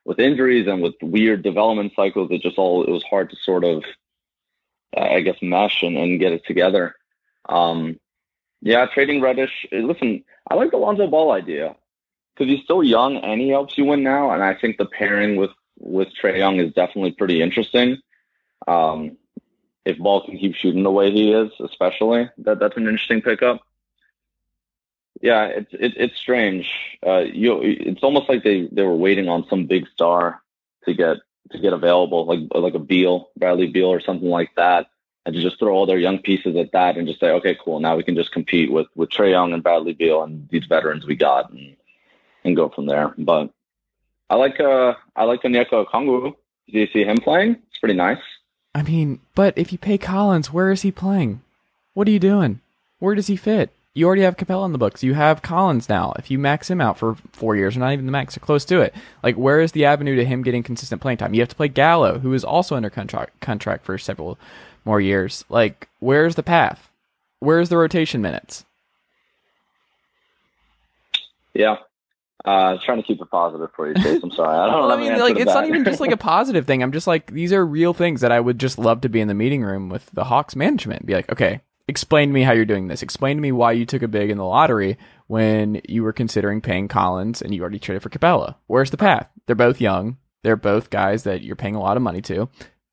with 0.06 0.18
injuries 0.18 0.66
and 0.66 0.80
with 0.82 0.94
weird 1.02 1.42
development 1.42 1.92
cycles 1.94 2.30
it 2.30 2.40
just 2.40 2.58
all 2.58 2.82
it 2.84 2.90
was 2.90 3.04
hard 3.04 3.28
to 3.30 3.36
sort 3.36 3.64
of 3.64 3.84
uh, 4.96 5.00
I 5.00 5.20
guess 5.20 5.36
mesh 5.42 5.82
and, 5.82 5.96
and 5.98 6.20
get 6.20 6.32
it 6.32 6.46
together. 6.46 6.94
Um 7.48 7.98
yeah, 8.62 8.86
trading 8.86 9.20
Reddish. 9.20 9.66
uh, 9.72 9.76
Listen, 9.76 10.25
I 10.50 10.54
like 10.54 10.70
the 10.70 10.78
Lonzo 10.78 11.06
Ball 11.06 11.32
idea 11.32 11.76
because 12.34 12.50
he's 12.50 12.64
still 12.64 12.82
young 12.82 13.16
and 13.16 13.40
he 13.40 13.48
helps 13.48 13.76
you 13.76 13.84
win 13.84 14.02
now. 14.02 14.30
And 14.30 14.42
I 14.42 14.54
think 14.54 14.78
the 14.78 14.86
pairing 14.86 15.36
with 15.36 15.50
with 15.78 16.08
Trae 16.20 16.38
Young 16.38 16.56
is 16.58 16.72
definitely 16.72 17.12
pretty 17.12 17.42
interesting. 17.42 17.98
Um, 18.66 19.16
if 19.84 19.98
Ball 19.98 20.25
can 20.25 20.38
keep 20.38 20.54
shooting 20.54 20.82
the 20.82 20.90
way 20.90 21.10
he 21.10 21.32
is, 21.32 21.50
especially 21.60 22.28
that 22.38 22.58
that's 22.58 22.76
an 22.76 22.84
interesting 22.88 23.22
pickup. 23.22 23.60
Yeah, 25.20 25.46
it's 25.46 25.73
it, 25.73 25.94
it's 25.96 26.16
strange. 26.16 26.70
Uh, 27.06 27.20
you 27.20 27.61
it's 27.62 28.02
almost 28.02 28.28
like 28.28 28.42
they 28.42 28.68
they 28.70 28.82
were 28.82 28.94
waiting 28.94 29.28
on 29.28 29.46
some 29.49 29.66
big 29.66 29.87
star 29.88 30.42
to 30.85 30.94
get 30.94 31.18
to 31.52 31.58
get 31.58 31.73
available, 31.73 32.26
like 32.26 32.40
like 32.54 32.75
a 32.75 32.78
Beal, 32.78 33.30
Bradley 33.37 33.68
Beal, 33.68 33.88
or 33.88 34.00
something 34.00 34.28
like 34.28 34.54
that, 34.56 34.87
and 35.25 35.35
to 35.35 35.40
just 35.40 35.58
throw 35.58 35.75
all 35.75 35.87
their 35.87 35.99
young 35.99 36.18
pieces 36.18 36.56
at 36.56 36.73
that 36.73 36.96
and 36.96 37.06
just 37.06 37.20
say, 37.20 37.30
okay, 37.30 37.56
cool, 37.62 37.80
now 37.80 37.96
we 37.96 38.02
can 38.02 38.14
just 38.14 38.32
compete 38.32 38.70
with 38.70 38.87
with 38.94 39.11
Trae 39.11 39.30
Young 39.30 39.52
and 39.52 39.62
Bradley 39.62 39.94
Beal 39.94 40.23
and 40.23 40.49
these 40.50 40.66
veterans 40.66 41.06
we 41.06 41.16
got 41.16 41.50
and 41.50 41.76
and 42.44 42.56
go 42.56 42.68
from 42.68 42.87
there. 42.87 43.14
But 43.16 43.50
I 44.28 44.37
like 44.37 44.61
uh 44.61 44.94
I 45.14 45.25
like 45.25 45.42
Onyeka 45.42 45.87
Okongwu. 45.87 46.35
Do 46.68 46.78
you 46.78 46.88
see 46.92 47.04
him 47.04 47.16
playing? 47.16 47.56
It's 47.68 47.78
pretty 47.78 47.94
nice. 47.94 48.23
I 48.75 48.82
mean, 48.82 49.20
but 49.35 49.56
if 49.56 49.73
you 49.73 49.78
pay 49.78 49.96
Collins, 49.99 50.52
where 50.52 50.70
is 50.70 50.82
he 50.82 50.92
playing? 50.92 51.40
What 51.94 52.06
are 52.08 52.11
you 52.11 52.18
doing? 52.18 52.61
Where 52.99 53.14
does 53.14 53.28
he 53.28 53.37
fit? 53.37 53.70
You 53.96 54.06
already 54.06 54.22
have 54.22 54.36
Capela 54.36 54.66
in 54.66 54.72
the 54.72 54.78
books. 54.78 55.02
You 55.02 55.14
have 55.14 55.40
Collins 55.40 55.88
now. 55.88 56.12
If 56.18 56.30
you 56.30 56.38
max 56.38 56.68
him 56.68 56.82
out 56.82 56.98
for 56.98 57.14
four 57.32 57.56
years, 57.56 57.78
or 57.78 57.80
not 57.80 57.94
even 57.94 58.04
the 58.04 58.12
max, 58.12 58.36
or 58.36 58.40
close 58.40 58.66
to 58.66 58.82
it, 58.82 58.94
like 59.22 59.36
where 59.36 59.58
is 59.58 59.72
the 59.72 59.86
avenue 59.86 60.16
to 60.16 60.24
him 60.24 60.42
getting 60.42 60.62
consistent 60.62 61.00
playing 61.00 61.16
time? 61.16 61.32
You 61.32 61.40
have 61.40 61.48
to 61.48 61.56
play 61.56 61.68
Gallo, 61.68 62.18
who 62.18 62.34
is 62.34 62.44
also 62.44 62.76
under 62.76 62.90
contract 62.90 63.40
contract 63.40 63.86
for 63.86 63.96
several 63.96 64.38
more 64.84 65.00
years. 65.00 65.46
Like, 65.48 65.88
where's 65.98 66.34
the 66.34 66.42
path? 66.42 66.90
Where's 67.38 67.70
the 67.70 67.78
rotation 67.78 68.20
minutes? 68.20 68.66
Yeah. 71.54 71.76
Uh, 72.44 72.76
trying 72.84 72.98
to 72.98 73.02
keep 73.02 73.22
it 73.22 73.30
positive 73.30 73.70
for 73.74 73.88
you, 73.88 73.94
Chase. 73.94 74.22
I'm 74.22 74.30
sorry. 74.30 74.58
I 74.58 74.70
don't 74.70 74.88
know. 74.90 74.94
I 74.94 75.00
mean, 75.00 75.18
like 75.18 75.38
it's 75.38 75.46
not 75.46 75.66
even 75.66 75.84
just 75.84 76.00
like 76.00 76.12
a 76.12 76.16
positive 76.18 76.66
thing. 76.66 76.82
I'm 76.82 76.92
just 76.92 77.06
like 77.06 77.32
these 77.32 77.50
are 77.50 77.64
real 77.64 77.94
things 77.94 78.20
that 78.20 78.30
I 78.30 78.40
would 78.40 78.58
just 78.58 78.78
love 78.78 79.00
to 79.00 79.08
be 79.08 79.20
in 79.20 79.28
the 79.28 79.32
meeting 79.32 79.62
room 79.62 79.88
with 79.88 80.10
the 80.10 80.24
Hawks 80.24 80.54
management. 80.54 81.06
Be 81.06 81.14
like, 81.14 81.32
okay, 81.32 81.62
explain 81.88 82.28
to 82.28 82.35
me 82.35 82.43
how 82.43 82.52
you're 82.52 82.64
doing 82.64 82.88
this. 82.88 83.02
Explain 83.02 83.37
to 83.37 83.40
me 83.40 83.52
why 83.52 83.73
you 83.73 83.87
took 83.87 84.02
a 84.02 84.09
big 84.09 84.31
in 84.31 84.38
the 84.38 84.45
lottery 84.45 84.99
when 85.26 85.81
you 85.88 86.02
were 86.02 86.12
considering 86.12 86.61
paying 86.61 86.88
Collins 86.88 87.43
and 87.43 87.55
you 87.55 87.62
already 87.62 87.78
traded 87.78 88.02
for 88.02 88.11
Capela. 88.11 88.57
Where's 88.66 88.90
the 88.90 88.97
path? 88.97 89.28
They're 89.47 89.57
both 89.57 89.81
young. 89.81 90.19
They're 90.43 90.57
both 90.57 90.90
guys 90.90 91.25
that 91.25 91.43
you're 91.43 91.57
paying 91.57 91.75
a 91.75 91.81
lot 91.81 91.97
of 91.97 92.02
money 92.02 92.23
to. 92.23 92.49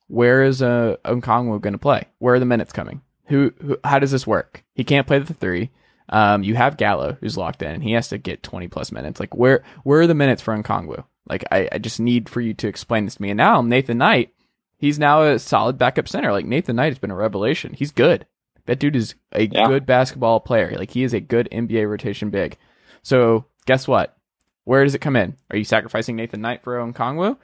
Where 0.07 0.43
is 0.43 0.61
uh, 0.61 0.97
Okongwu 1.05 1.61
going 1.61 1.73
to 1.73 1.79
play? 1.79 2.05
Where 2.19 2.35
are 2.35 2.39
the 2.39 2.45
minutes 2.45 2.73
coming? 2.73 3.01
Who, 3.27 3.53
who? 3.61 3.77
How 3.83 3.99
does 3.99 4.11
this 4.11 4.27
work? 4.27 4.63
He 4.73 4.83
can't 4.83 5.07
play 5.07 5.19
the 5.19 5.33
three. 5.33 5.71
Um, 6.09 6.43
you 6.43 6.55
have 6.55 6.77
Gallo 6.77 7.17
who's 7.21 7.37
locked 7.37 7.61
in, 7.63 7.71
and 7.71 7.83
he 7.83 7.93
has 7.93 8.09
to 8.09 8.17
get 8.17 8.43
20 8.43 8.67
plus 8.67 8.91
minutes. 8.91 9.19
Like, 9.19 9.35
where 9.35 9.63
where 9.83 10.01
are 10.01 10.07
the 10.07 10.13
minutes 10.13 10.41
for 10.41 10.55
Okongwu? 10.55 11.05
Like, 11.27 11.45
I, 11.51 11.69
I 11.71 11.77
just 11.77 11.99
need 11.99 12.27
for 12.27 12.41
you 12.41 12.53
to 12.55 12.67
explain 12.67 13.05
this 13.05 13.15
to 13.15 13.21
me. 13.21 13.29
And 13.29 13.37
now 13.37 13.61
Nathan 13.61 13.97
Knight, 13.97 14.33
he's 14.77 14.99
now 14.99 15.23
a 15.23 15.39
solid 15.39 15.77
backup 15.77 16.09
center. 16.09 16.31
Like 16.31 16.45
Nathan 16.45 16.75
Knight 16.75 16.91
has 16.91 16.99
been 16.99 17.11
a 17.11 17.15
revelation. 17.15 17.73
He's 17.73 17.91
good. 17.91 18.27
That 18.65 18.79
dude 18.79 18.95
is 18.95 19.15
a 19.33 19.45
Yeah. 19.45 19.67
good 19.67 19.85
basketball 19.85 20.39
player. 20.39 20.73
Like 20.77 20.91
he 20.91 21.03
is 21.03 21.13
a 21.13 21.19
good 21.19 21.47
NBA 21.51 21.87
rotation 21.89 22.29
big. 22.29 22.57
So 23.01 23.45
guess 23.65 23.87
what? 23.87 24.17
Where 24.65 24.83
does 24.83 24.95
it 24.95 24.99
come 24.99 25.15
in? 25.17 25.35
Are 25.51 25.57
you 25.57 25.65
sacrificing 25.65 26.15
Nathan 26.15 26.41
Knight 26.41 26.61
for 26.63 26.77
Okongwu? 26.77 27.37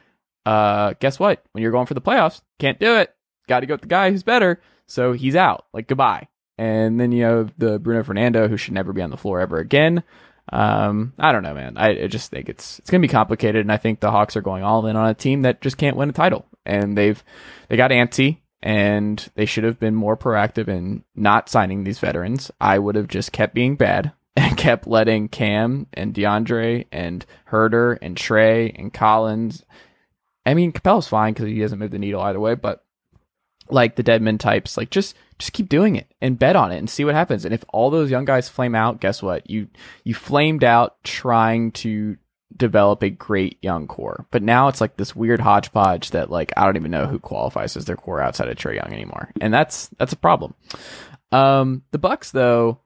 Uh, 0.45 0.93
guess 0.99 1.19
what? 1.19 1.43
When 1.51 1.61
you're 1.61 1.71
going 1.71 1.85
for 1.85 1.93
the 1.93 2.01
playoffs, 2.01 2.41
can't 2.59 2.79
do 2.79 2.95
it. 2.95 3.13
Got 3.47 3.59
to 3.61 3.65
go 3.65 3.73
with 3.73 3.81
the 3.81 3.88
guy 3.88 4.09
who's 4.11 4.23
better. 4.23 4.61
So 4.88 5.11
he's 5.13 5.35
out. 5.35 5.65
Like 5.73 5.88
goodbye. 5.88 6.27
And 6.57 6.99
then 6.99 7.11
you 7.11 7.23
have 7.25 7.53
the 7.57 7.79
Bruno 7.79 8.03
Fernando 8.03 8.47
who 8.47 8.57
should 8.57 8.73
never 8.73 8.93
be 8.93 9.01
on 9.01 9.09
the 9.11 9.17
floor 9.17 9.39
ever 9.41 9.57
again. 9.57 10.03
Um, 10.51 11.13
I 11.19 11.31
don't 11.31 11.43
know, 11.43 11.53
man. 11.53 11.77
I, 11.77 12.03
I 12.03 12.07
just 12.07 12.31
think 12.31 12.49
it's 12.49 12.79
it's 12.79 12.89
gonna 12.89 13.01
be 13.01 13.07
complicated, 13.07 13.61
and 13.61 13.71
I 13.71 13.77
think 13.77 13.99
the 13.99 14.09
Hawks 14.11 14.35
are 14.35 14.41
going 14.41 14.63
all 14.63 14.85
in 14.88 14.95
on 14.95 15.07
a 15.09 15.13
team 15.13 15.43
that 15.43 15.61
just 15.61 15.77
can't 15.77 15.95
win 15.95 16.09
a 16.09 16.13
title, 16.13 16.45
and 16.65 16.97
they've 16.97 17.23
they 17.67 17.77
got 17.77 17.91
antsy, 17.91 18.38
and 18.61 19.29
they 19.35 19.45
should 19.45 19.63
have 19.63 19.79
been 19.79 19.95
more 19.95 20.17
proactive 20.17 20.67
in 20.67 21.03
not 21.15 21.49
signing 21.49 21.83
these 21.83 21.99
veterans. 21.99 22.51
I 22.59 22.79
would 22.79 22.95
have 22.95 23.07
just 23.07 23.31
kept 23.31 23.53
being 23.53 23.75
bad 23.75 24.11
and 24.35 24.57
kept 24.57 24.87
letting 24.87 25.29
Cam 25.29 25.87
and 25.93 26.13
DeAndre 26.13 26.85
and 26.91 27.25
Huerter 27.51 27.97
and 28.01 28.15
Trae 28.15 28.73
and 28.77 28.93
Collins. 28.93 29.63
I 30.45 30.53
mean, 30.53 30.71
Capela's 30.71 31.07
fine 31.07 31.33
because 31.33 31.47
he 31.47 31.59
hasn't 31.59 31.79
moved 31.79 31.93
the 31.93 31.99
needle 31.99 32.21
either 32.21 32.39
way, 32.39 32.55
but 32.55 32.83
like 33.69 33.95
the 33.95 34.03
Deadman 34.03 34.37
types, 34.37 34.77
like 34.77 34.89
just 34.89 35.15
just 35.37 35.53
keep 35.53 35.69
doing 35.69 35.95
it 35.95 36.11
and 36.21 36.37
bet 36.39 36.55
on 36.55 36.71
it 36.71 36.77
and 36.77 36.89
see 36.89 37.05
what 37.05 37.15
happens. 37.15 37.45
And 37.45 37.53
if 37.53 37.63
all 37.69 37.89
those 37.89 38.11
young 38.11 38.25
guys 38.25 38.49
flame 38.49 38.75
out, 38.75 38.99
guess 38.99 39.23
what? 39.23 39.49
You 39.49 39.67
you 40.03 40.13
flamed 40.13 40.63
out 40.63 41.01
trying 41.03 41.71
to 41.73 42.17
develop 42.56 43.03
a 43.03 43.10
great 43.10 43.58
young 43.62 43.88
core. 43.88 44.25
But 44.32 44.44
now 44.44 44.68
it's 44.68 44.82
like 44.82 44.98
this 44.98 45.15
weird 45.15 45.39
hodgepodge 45.39 46.12
that 46.12 46.32
like 46.32 46.51
I 46.58 46.65
don't 46.65 46.77
even 46.77 46.91
know 46.91 47.06
who 47.06 47.20
qualifies 47.20 47.77
as 47.77 47.86
their 47.86 47.96
core 47.96 48.22
outside 48.22 48.50
of 48.50 48.58
Trae 48.58 48.75
Young 48.75 48.91
anymore. 48.91 49.32
And 49.39 49.53
that's 49.53 49.89
that's 49.98 50.13
a 50.13 50.18
problem. 50.18 50.56
Um 51.32 51.84
the 51.91 52.00
Bucks 52.00 52.32
though 52.32 52.79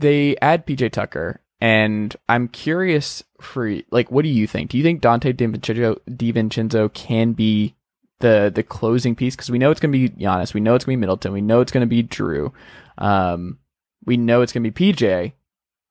they 0.00 0.36
add 0.38 0.66
PJ 0.66 0.92
Tucker, 0.92 1.40
and 1.60 2.14
I'm 2.28 2.48
curious 2.48 3.22
for 3.40 3.80
like, 3.90 4.10
what 4.10 4.22
do 4.22 4.28
you 4.28 4.46
think? 4.46 4.70
Do 4.70 4.78
you 4.78 4.82
think 4.82 5.02
Donte 5.02 5.34
DiVincenzo, 5.34 5.98
DiVincenzo 6.08 6.92
can 6.92 7.32
be 7.32 7.74
the 8.20 8.50
the 8.54 8.62
closing 8.62 9.14
piece? 9.14 9.36
Because 9.36 9.50
we 9.50 9.58
know 9.58 9.70
it's 9.70 9.80
going 9.80 9.92
to 9.92 9.98
be 9.98 10.08
Giannis, 10.08 10.54
we 10.54 10.60
know 10.60 10.74
it's 10.74 10.84
going 10.84 10.96
to 10.96 10.98
be 10.98 11.00
Middleton, 11.00 11.32
we 11.32 11.42
know 11.42 11.60
it's 11.60 11.72
going 11.72 11.82
to 11.82 11.86
be 11.86 12.02
Jrue, 12.02 12.52
um, 12.98 13.58
we 14.04 14.16
know 14.16 14.42
it's 14.42 14.52
going 14.52 14.64
to 14.64 14.70
be 14.70 14.92
PJ. 14.92 15.32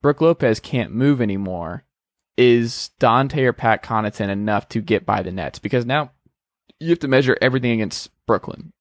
Brook 0.01 0.21
Lopez 0.21 0.59
can't 0.59 0.93
move 0.93 1.21
anymore. 1.21 1.83
Is 2.39 2.91
Donte 3.01 3.37
or 3.43 3.51
Pat 3.51 3.83
Connaughton 3.83 4.29
enough 4.29 4.69
to 4.69 4.79
get 4.79 5.05
by 5.05 5.21
the 5.21 5.31
Nets? 5.31 5.59
Because 5.59 5.85
now 5.85 6.11
you 6.79 6.87
have 6.87 6.99
to 6.99 7.09
measure 7.09 7.37
everything 7.41 7.71
against 7.71 8.09
Brooklyn. 8.25 8.71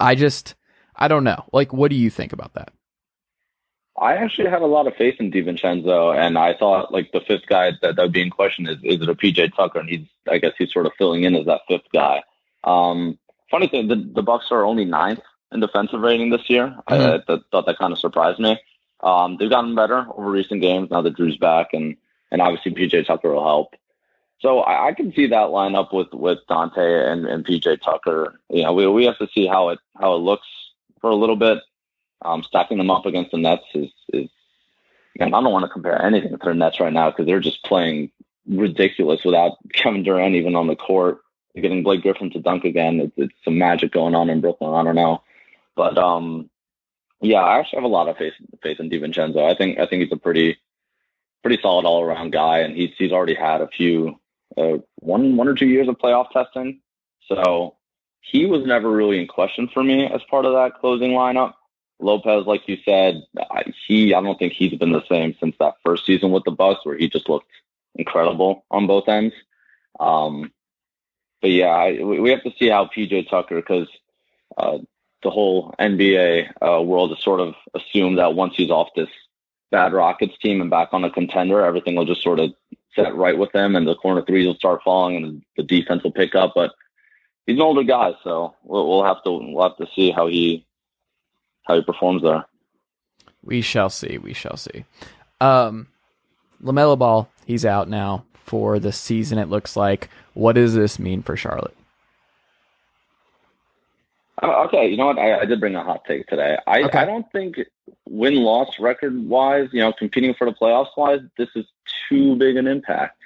I 0.00 0.16
just, 0.16 0.56
I 0.96 1.06
don't 1.06 1.22
know. 1.22 1.44
Like, 1.52 1.72
what 1.72 1.90
do 1.90 1.96
you 1.96 2.10
think 2.10 2.32
about 2.32 2.54
that? 2.54 2.72
I 3.96 4.14
actually 4.16 4.50
have 4.50 4.62
a 4.62 4.66
lot 4.66 4.88
of 4.88 4.96
faith 4.96 5.14
in 5.20 5.30
DiVincenzo, 5.30 6.18
and 6.18 6.36
I 6.36 6.54
thought 6.54 6.92
like 6.92 7.12
the 7.12 7.20
fifth 7.20 7.46
guy 7.48 7.70
that, 7.80 7.94
that 7.94 8.02
would 8.02 8.12
be 8.12 8.22
in 8.22 8.30
question 8.30 8.66
is 8.66 8.78
is 8.82 9.00
it 9.00 9.08
a 9.08 9.14
PJ 9.14 9.54
Tucker, 9.54 9.78
and 9.78 9.88
he's 9.88 10.08
I 10.28 10.38
guess 10.38 10.54
he's 10.58 10.72
sort 10.72 10.86
of 10.86 10.92
filling 10.98 11.22
in 11.22 11.36
as 11.36 11.46
that 11.46 11.60
fifth 11.68 11.86
guy. 11.92 12.24
Um, 12.64 13.16
funny 13.52 13.68
thing, 13.68 13.86
the, 13.86 14.10
the 14.14 14.22
Bucks 14.22 14.46
are 14.50 14.64
only 14.64 14.84
ninth 14.84 15.20
in 15.52 15.60
defensive 15.60 16.00
rating 16.00 16.30
this 16.30 16.50
year. 16.50 16.76
I, 16.88 16.96
I 16.96 17.18
th- 17.24 17.42
thought 17.52 17.66
that 17.66 17.78
kind 17.78 17.92
of 17.92 18.00
surprised 18.00 18.40
me. 18.40 18.58
Um, 19.00 19.36
they've 19.38 19.50
gotten 19.50 19.76
better 19.76 20.08
over 20.16 20.28
recent 20.28 20.60
games 20.60 20.90
now 20.90 21.02
that 21.02 21.16
Jrue's 21.16 21.36
back, 21.36 21.68
and 21.72 21.96
and 22.34 22.42
obviously 22.42 22.72
PJ 22.72 23.06
Tucker 23.06 23.32
will 23.32 23.44
help. 23.44 23.74
So 24.40 24.58
I, 24.58 24.88
I 24.88 24.92
can 24.92 25.12
see 25.14 25.28
that 25.28 25.50
lineup 25.50 25.94
with 25.94 26.12
with 26.12 26.40
Donte 26.50 26.76
and, 26.76 27.26
and 27.26 27.46
PJ 27.46 27.80
Tucker. 27.80 28.34
You 28.50 28.64
know, 28.64 28.72
we 28.72 28.88
we 28.88 29.04
have 29.04 29.18
to 29.18 29.28
see 29.32 29.46
how 29.46 29.68
it 29.68 29.78
how 29.98 30.16
it 30.16 30.18
looks 30.18 30.48
for 31.00 31.10
a 31.10 31.14
little 31.14 31.36
bit. 31.36 31.58
Um, 32.22 32.42
stacking 32.42 32.78
them 32.78 32.90
up 32.90 33.06
against 33.06 33.30
the 33.30 33.38
Nets 33.38 33.64
is 33.72 33.90
is. 34.12 34.28
Man, 35.16 35.32
I 35.32 35.40
don't 35.40 35.52
want 35.52 35.64
to 35.64 35.68
compare 35.70 36.02
anything 36.02 36.32
to 36.32 36.38
the 36.44 36.54
Nets 36.54 36.80
right 36.80 36.92
now 36.92 37.08
because 37.08 37.26
they're 37.26 37.38
just 37.38 37.62
playing 37.62 38.10
ridiculous 38.48 39.24
without 39.24 39.58
Kevin 39.72 40.02
Durant 40.02 40.34
even 40.34 40.56
on 40.56 40.66
the 40.66 40.74
court. 40.74 41.20
Getting 41.54 41.84
Blake 41.84 42.02
Griffin 42.02 42.30
to 42.30 42.40
dunk 42.40 42.64
again, 42.64 42.98
it's, 42.98 43.12
it's 43.16 43.34
some 43.44 43.56
magic 43.58 43.92
going 43.92 44.16
on 44.16 44.28
in 44.28 44.40
Brooklyn. 44.40 44.74
I 44.74 44.82
don't 44.82 44.96
know, 44.96 45.22
but 45.76 45.96
um, 45.96 46.50
yeah, 47.20 47.38
I 47.38 47.60
actually 47.60 47.76
have 47.76 47.84
a 47.84 47.94
lot 47.94 48.08
of 48.08 48.16
faith 48.16 48.34
faith 48.60 48.80
in 48.80 48.90
DiVincenzo. 48.90 49.48
I 49.48 49.54
think 49.54 49.78
I 49.78 49.86
think 49.86 50.02
he's 50.02 50.10
a 50.10 50.16
pretty 50.16 50.58
pretty 51.44 51.60
solid 51.60 51.84
all 51.84 52.02
around 52.02 52.32
guy, 52.32 52.60
and 52.60 52.74
he's 52.74 52.90
he's 52.96 53.12
already 53.12 53.34
had 53.34 53.60
a 53.60 53.68
few 53.68 54.18
uh, 54.56 54.78
one 54.96 55.36
one 55.36 55.46
or 55.46 55.54
two 55.54 55.66
years 55.66 55.88
of 55.88 55.98
playoff 55.98 56.30
testing, 56.30 56.80
so 57.28 57.76
he 58.22 58.46
was 58.46 58.64
never 58.64 58.90
really 58.90 59.20
in 59.20 59.26
question 59.26 59.68
for 59.72 59.84
me 59.84 60.06
as 60.06 60.22
part 60.30 60.46
of 60.46 60.54
that 60.54 60.80
closing 60.80 61.10
lineup. 61.10 61.52
Lopez, 62.00 62.46
like 62.46 62.66
you 62.66 62.78
said, 62.82 63.22
he 63.86 64.14
I 64.14 64.22
don't 64.22 64.38
think 64.38 64.54
he's 64.54 64.76
been 64.78 64.92
the 64.92 65.04
same 65.06 65.36
since 65.38 65.54
that 65.60 65.74
first 65.84 66.06
season 66.06 66.32
with 66.32 66.44
the 66.44 66.50
Bucks, 66.50 66.84
where 66.84 66.96
he 66.96 67.10
just 67.10 67.28
looked 67.28 67.50
incredible 67.94 68.64
on 68.70 68.86
both 68.86 69.06
ends. 69.06 69.34
Um, 70.00 70.50
but 71.42 71.50
yeah, 71.50 71.66
I, 71.66 72.02
we 72.02 72.30
have 72.30 72.42
to 72.44 72.52
see 72.58 72.68
how 72.70 72.86
PJ 72.86 73.28
Tucker 73.28 73.56
because 73.56 73.88
uh, 74.56 74.78
the 75.22 75.30
whole 75.30 75.74
NBA 75.78 76.52
uh, 76.62 76.80
world 76.80 77.10
has 77.10 77.22
sort 77.22 77.40
of 77.40 77.54
assumed 77.74 78.18
that 78.18 78.34
once 78.34 78.54
he's 78.56 78.70
off 78.70 78.88
this 78.96 79.10
bad 79.70 79.92
Rockets 79.92 80.36
team 80.38 80.60
and 80.60 80.70
back 80.70 80.88
on 80.92 81.04
a 81.04 81.10
contender, 81.10 81.64
everything 81.64 81.96
will 81.96 82.04
just 82.04 82.22
sort 82.22 82.40
of 82.40 82.52
set 82.94 83.14
right 83.14 83.36
with 83.36 83.52
them, 83.52 83.76
and 83.76 83.86
the 83.86 83.96
corner 83.96 84.22
threes 84.22 84.46
will 84.46 84.54
start 84.54 84.82
falling, 84.84 85.16
and 85.16 85.42
the 85.56 85.62
defense 85.62 86.02
will 86.02 86.12
pick 86.12 86.34
up. 86.34 86.52
But 86.54 86.72
he's 87.46 87.56
an 87.56 87.62
older 87.62 87.82
guy, 87.82 88.12
so 88.22 88.54
we'll, 88.62 88.88
we'll 88.88 89.04
have 89.04 89.22
to 89.24 89.30
we'll 89.30 89.68
have 89.68 89.76
to 89.78 89.86
see 89.94 90.10
how 90.10 90.28
he 90.28 90.64
how 91.64 91.74
he 91.74 91.82
performs 91.82 92.22
there. 92.22 92.44
We 93.42 93.60
shall 93.60 93.90
see. 93.90 94.18
We 94.18 94.32
shall 94.32 94.56
see. 94.56 94.84
Um, 95.40 95.88
LaMelo 96.62 96.98
Ball, 96.98 97.28
he's 97.46 97.66
out 97.66 97.88
now 97.88 98.24
for 98.32 98.78
the 98.78 98.92
season. 98.92 99.38
It 99.38 99.50
looks 99.50 99.76
like. 99.76 100.08
What 100.32 100.54
does 100.54 100.74
this 100.74 100.98
mean 100.98 101.22
for 101.22 101.36
Charlotte? 101.36 101.76
Uh, 104.42 104.64
okay, 104.64 104.88
you 104.88 104.96
know 104.96 105.06
what? 105.06 105.18
I, 105.18 105.40
I, 105.40 105.44
did 105.44 105.60
bring 105.60 105.76
a 105.76 105.84
hot 105.84 106.02
take 106.08 106.26
today. 106.26 106.56
I, 106.66 106.82
okay. 106.82 106.98
I 106.98 107.04
don't 107.04 107.30
think 107.30 107.56
win 108.06 108.36
loss 108.36 108.78
record 108.78 109.16
wise, 109.28 109.68
you 109.72 109.80
know, 109.80 109.92
competing 109.92 110.34
for 110.34 110.46
the 110.46 110.56
playoffs 110.56 110.96
wise, 110.96 111.20
this 111.36 111.48
is 111.54 111.66
too 112.08 112.36
big 112.36 112.56
an 112.56 112.66
impact. 112.66 113.18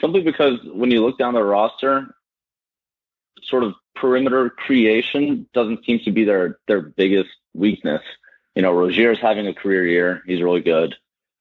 Simply 0.00 0.22
because 0.22 0.58
when 0.64 0.90
you 0.90 1.04
look 1.04 1.18
down 1.18 1.34
the 1.34 1.42
roster, 1.42 2.14
sort 3.42 3.64
of 3.64 3.74
perimeter 3.94 4.50
creation 4.50 5.46
doesn't 5.52 5.84
seem 5.84 6.00
to 6.00 6.10
be 6.10 6.24
their 6.24 6.58
their 6.66 6.80
biggest 6.80 7.30
weakness. 7.54 8.02
You 8.54 8.62
know, 8.62 8.72
Rozier's 8.72 9.20
having 9.20 9.46
a 9.46 9.54
career 9.54 9.86
year; 9.86 10.22
he's 10.26 10.42
really 10.42 10.60
good. 10.60 10.94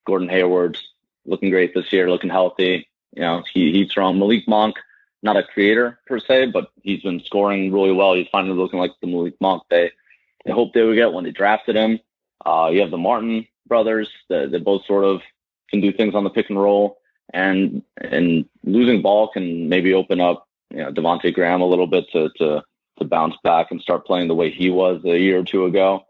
Gordon 0.05 0.29
Hayward's 0.29 0.81
looking 1.25 1.49
great 1.49 1.73
this 1.73 1.91
year, 1.93 2.09
looking 2.09 2.29
healthy. 2.29 2.87
You 3.13 3.21
know, 3.21 3.43
he, 3.53 3.71
he's 3.71 3.91
strong. 3.91 4.17
Malik 4.17 4.47
Monk, 4.47 4.75
not 5.21 5.37
a 5.37 5.43
creator 5.43 5.99
per 6.07 6.19
se, 6.19 6.47
but 6.47 6.71
he's 6.81 7.01
been 7.01 7.21
scoring 7.23 7.71
really 7.71 7.91
well. 7.91 8.13
He's 8.13 8.27
finally 8.31 8.55
looking 8.55 8.79
like 8.79 8.91
the 9.01 9.07
Malik 9.07 9.35
Monk 9.39 9.63
they 9.69 9.91
they 10.45 10.51
hoped 10.51 10.73
they 10.73 10.83
would 10.83 10.95
get 10.95 11.13
when 11.13 11.23
they 11.23 11.31
drafted 11.31 11.75
him. 11.75 11.99
Uh, 12.45 12.69
you 12.71 12.81
have 12.81 12.91
the 12.91 12.97
Martin 12.97 13.47
brothers 13.67 14.09
that, 14.29 14.63
both 14.63 14.85
sort 14.85 15.03
of 15.03 15.21
can 15.69 15.81
do 15.81 15.91
things 15.91 16.15
on 16.15 16.23
the 16.23 16.29
pick 16.29 16.49
and 16.49 16.59
roll, 16.59 16.97
and 17.33 17.83
and 17.97 18.45
losing 18.63 19.01
ball 19.01 19.29
can 19.29 19.69
maybe 19.69 19.93
open 19.93 20.19
up 20.19 20.47
you 20.69 20.77
know 20.77 20.91
Devonte 20.91 21.33
Graham 21.33 21.61
a 21.61 21.67
little 21.67 21.87
bit 21.87 22.05
to 22.11 22.29
to 22.37 22.63
to 22.99 23.05
bounce 23.05 23.35
back 23.43 23.71
and 23.71 23.81
start 23.81 24.05
playing 24.05 24.27
the 24.27 24.35
way 24.35 24.49
he 24.49 24.69
was 24.69 25.03
a 25.05 25.17
year 25.17 25.39
or 25.39 25.43
two 25.43 25.65
ago. 25.65 26.05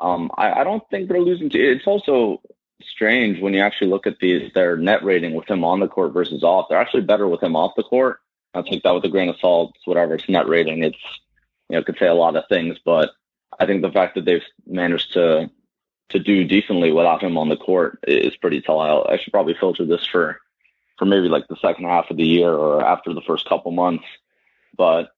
Um, 0.00 0.30
I, 0.36 0.60
I 0.60 0.64
don't 0.64 0.82
think 0.90 1.08
they're 1.08 1.20
losing. 1.20 1.50
To, 1.50 1.58
it's 1.58 1.86
also 1.86 2.40
strange 2.82 3.40
when 3.40 3.54
you 3.54 3.60
actually 3.60 3.88
look 3.88 4.06
at 4.06 4.18
these 4.18 4.52
their 4.54 4.76
net 4.76 5.04
rating 5.04 5.34
with 5.34 5.48
him 5.48 5.64
on 5.64 5.80
the 5.80 5.88
court 5.88 6.12
versus 6.12 6.42
off. 6.42 6.66
They're 6.68 6.80
actually 6.80 7.02
better 7.02 7.28
with 7.28 7.42
him 7.42 7.56
off 7.56 7.72
the 7.76 7.82
court. 7.82 8.18
I'll 8.54 8.64
take 8.64 8.82
that 8.82 8.94
with 8.94 9.04
a 9.04 9.08
grain 9.08 9.28
of 9.28 9.38
salt. 9.38 9.74
Whatever 9.84 10.14
it's 10.14 10.28
net 10.28 10.48
rating, 10.48 10.82
it's 10.82 10.98
you 11.68 11.76
know 11.76 11.82
could 11.82 11.98
say 11.98 12.06
a 12.06 12.14
lot 12.14 12.36
of 12.36 12.44
things, 12.48 12.78
but 12.84 13.10
I 13.62 13.66
think 13.66 13.82
the 13.82 13.92
fact 13.92 14.16
that 14.16 14.24
they've 14.24 14.44
managed 14.66 15.12
to 15.12 15.48
to 16.08 16.18
do 16.18 16.44
decently 16.44 16.90
without 16.90 17.22
him 17.22 17.38
on 17.38 17.48
the 17.48 17.56
court 17.56 17.98
is 18.06 18.36
pretty 18.36 18.60
tell. 18.60 18.80
I 18.80 19.16
should 19.18 19.32
probably 19.32 19.54
filter 19.54 19.86
this 19.86 20.04
for 20.04 20.40
for 20.98 21.04
maybe 21.04 21.28
like 21.28 21.46
the 21.46 21.56
second 21.56 21.84
half 21.84 22.10
of 22.10 22.16
the 22.16 22.26
year 22.26 22.52
or 22.52 22.84
after 22.84 23.14
the 23.14 23.22
first 23.22 23.48
couple 23.48 23.70
months. 23.70 24.04
But 24.76 25.12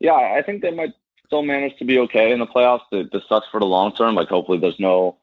yeah, 0.00 0.14
I 0.14 0.42
think 0.42 0.62
they 0.62 0.70
might 0.70 0.94
still 1.26 1.42
manage 1.42 1.76
to 1.76 1.84
be 1.84 1.98
okay 2.00 2.32
in 2.32 2.38
the 2.38 2.46
playoffs. 2.46 2.88
This 2.90 3.22
sucks 3.28 3.48
for 3.50 3.60
the 3.60 3.66
long 3.66 3.94
term. 3.94 4.14
Like 4.14 4.28
hopefully 4.28 4.58
there's 4.58 4.80
no 4.80 5.18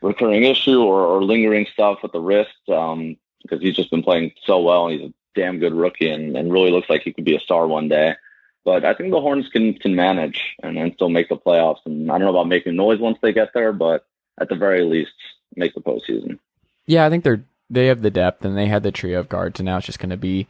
recurring 0.00 0.44
issue 0.44 0.82
or, 0.82 1.02
or 1.02 1.22
lingering 1.22 1.66
stuff 1.70 1.98
with 2.02 2.12
the 2.12 2.20
wrist 2.20 2.68
um, 2.72 3.16
because 3.42 3.60
he's 3.60 3.76
just 3.76 3.90
been 3.90 4.02
playing 4.02 4.32
so 4.44 4.60
well 4.60 4.86
and 4.86 4.98
he's 4.98 5.10
a 5.10 5.14
damn 5.34 5.58
good 5.58 5.74
rookie 5.74 6.08
and, 6.08 6.34
and 6.34 6.50
really 6.50 6.70
looks 6.70 6.88
like 6.88 7.02
he 7.02 7.12
could 7.12 7.24
be 7.24 7.36
a 7.36 7.40
star 7.40 7.66
one 7.66 7.88
day. 7.88 8.14
But 8.64 8.84
I 8.84 8.94
think 8.94 9.10
the 9.10 9.20
Hornets 9.20 9.48
can 9.48 9.74
can 9.74 9.94
manage 9.94 10.56
and, 10.62 10.76
and 10.76 10.92
still 10.94 11.08
make 11.08 11.28
the 11.28 11.36
playoffs. 11.36 11.80
And 11.86 12.10
I 12.10 12.18
don't 12.18 12.26
know 12.26 12.38
about 12.38 12.48
making 12.48 12.76
noise 12.76 13.00
once 13.00 13.18
they 13.22 13.32
get 13.32 13.50
there, 13.54 13.72
but 13.72 14.06
at 14.40 14.48
the 14.48 14.56
very 14.56 14.84
least, 14.84 15.12
make 15.56 15.74
the 15.74 15.80
postseason. 15.80 16.38
Yeah, 16.86 17.06
I 17.06 17.10
think 17.10 17.24
they're 17.24 17.44
they 17.70 17.86
have 17.86 18.02
the 18.02 18.10
depth 18.10 18.44
and 18.44 18.56
they 18.56 18.66
had 18.66 18.82
the 18.82 18.92
trio 18.92 19.20
of 19.20 19.28
guards, 19.28 19.60
and 19.60 19.66
now 19.66 19.78
it's 19.78 19.86
just 19.86 19.98
going 19.98 20.10
to 20.10 20.16
be 20.16 20.46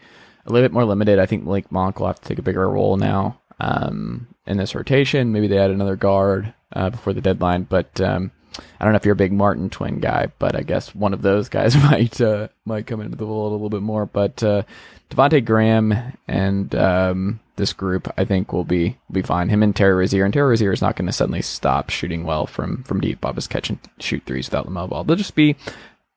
a 0.46 0.52
little 0.52 0.66
bit 0.66 0.72
more 0.72 0.84
limited. 0.84 1.18
I 1.18 1.26
think 1.26 1.44
Malik 1.44 1.70
Monk 1.70 2.00
will 2.00 2.06
have 2.06 2.20
to 2.20 2.28
take 2.28 2.38
a 2.38 2.42
bigger 2.42 2.68
role 2.68 2.96
now 2.96 3.40
um, 3.60 4.26
in 4.46 4.56
this 4.56 4.74
rotation. 4.74 5.32
Maybe 5.32 5.46
they 5.46 5.58
add 5.58 5.70
another 5.70 5.96
guard 5.96 6.54
uh, 6.72 6.90
before 6.90 7.12
the 7.12 7.20
deadline, 7.20 7.64
but 7.64 8.00
um, 8.00 8.32
I 8.78 8.84
don't 8.84 8.92
know 8.92 8.96
if 8.96 9.04
you're 9.04 9.12
a 9.12 9.16
big 9.16 9.32
Martin 9.32 9.70
twin 9.70 10.00
guy, 10.00 10.28
but 10.38 10.56
I 10.56 10.62
guess 10.62 10.94
one 10.94 11.12
of 11.12 11.22
those 11.22 11.48
guys 11.48 11.76
might 11.90 12.20
uh, 12.20 12.48
might 12.64 12.86
come 12.86 13.00
into 13.00 13.16
the 13.16 13.26
world 13.26 13.50
a 13.50 13.54
little 13.54 13.70
bit 13.70 13.82
more. 13.82 14.06
But 14.06 14.42
uh, 14.42 14.62
Devonte 15.10 15.44
Graham 15.44 15.94
and 16.26 16.74
um, 16.74 17.40
this 17.56 17.72
group, 17.72 18.12
I 18.16 18.24
think, 18.24 18.52
will 18.52 18.64
be 18.64 18.96
be 19.10 19.22
fine. 19.22 19.48
Him 19.48 19.62
and 19.62 19.74
Terry 19.74 19.94
Rozier, 19.94 20.24
and 20.24 20.32
Terry 20.32 20.50
Rozier 20.50 20.72
is 20.72 20.82
not 20.82 20.96
going 20.96 21.06
to 21.06 21.12
suddenly 21.12 21.42
stop 21.42 21.90
shooting 21.90 22.24
well 22.24 22.46
from 22.46 22.82
from 22.84 23.00
deep. 23.00 23.20
Bob 23.20 23.38
is 23.38 23.46
catching 23.46 23.78
shoot 23.98 24.22
threes 24.26 24.48
without 24.48 24.64
the 24.64 24.70
ball. 24.70 25.04
They'll 25.04 25.16
just 25.16 25.34
be 25.34 25.56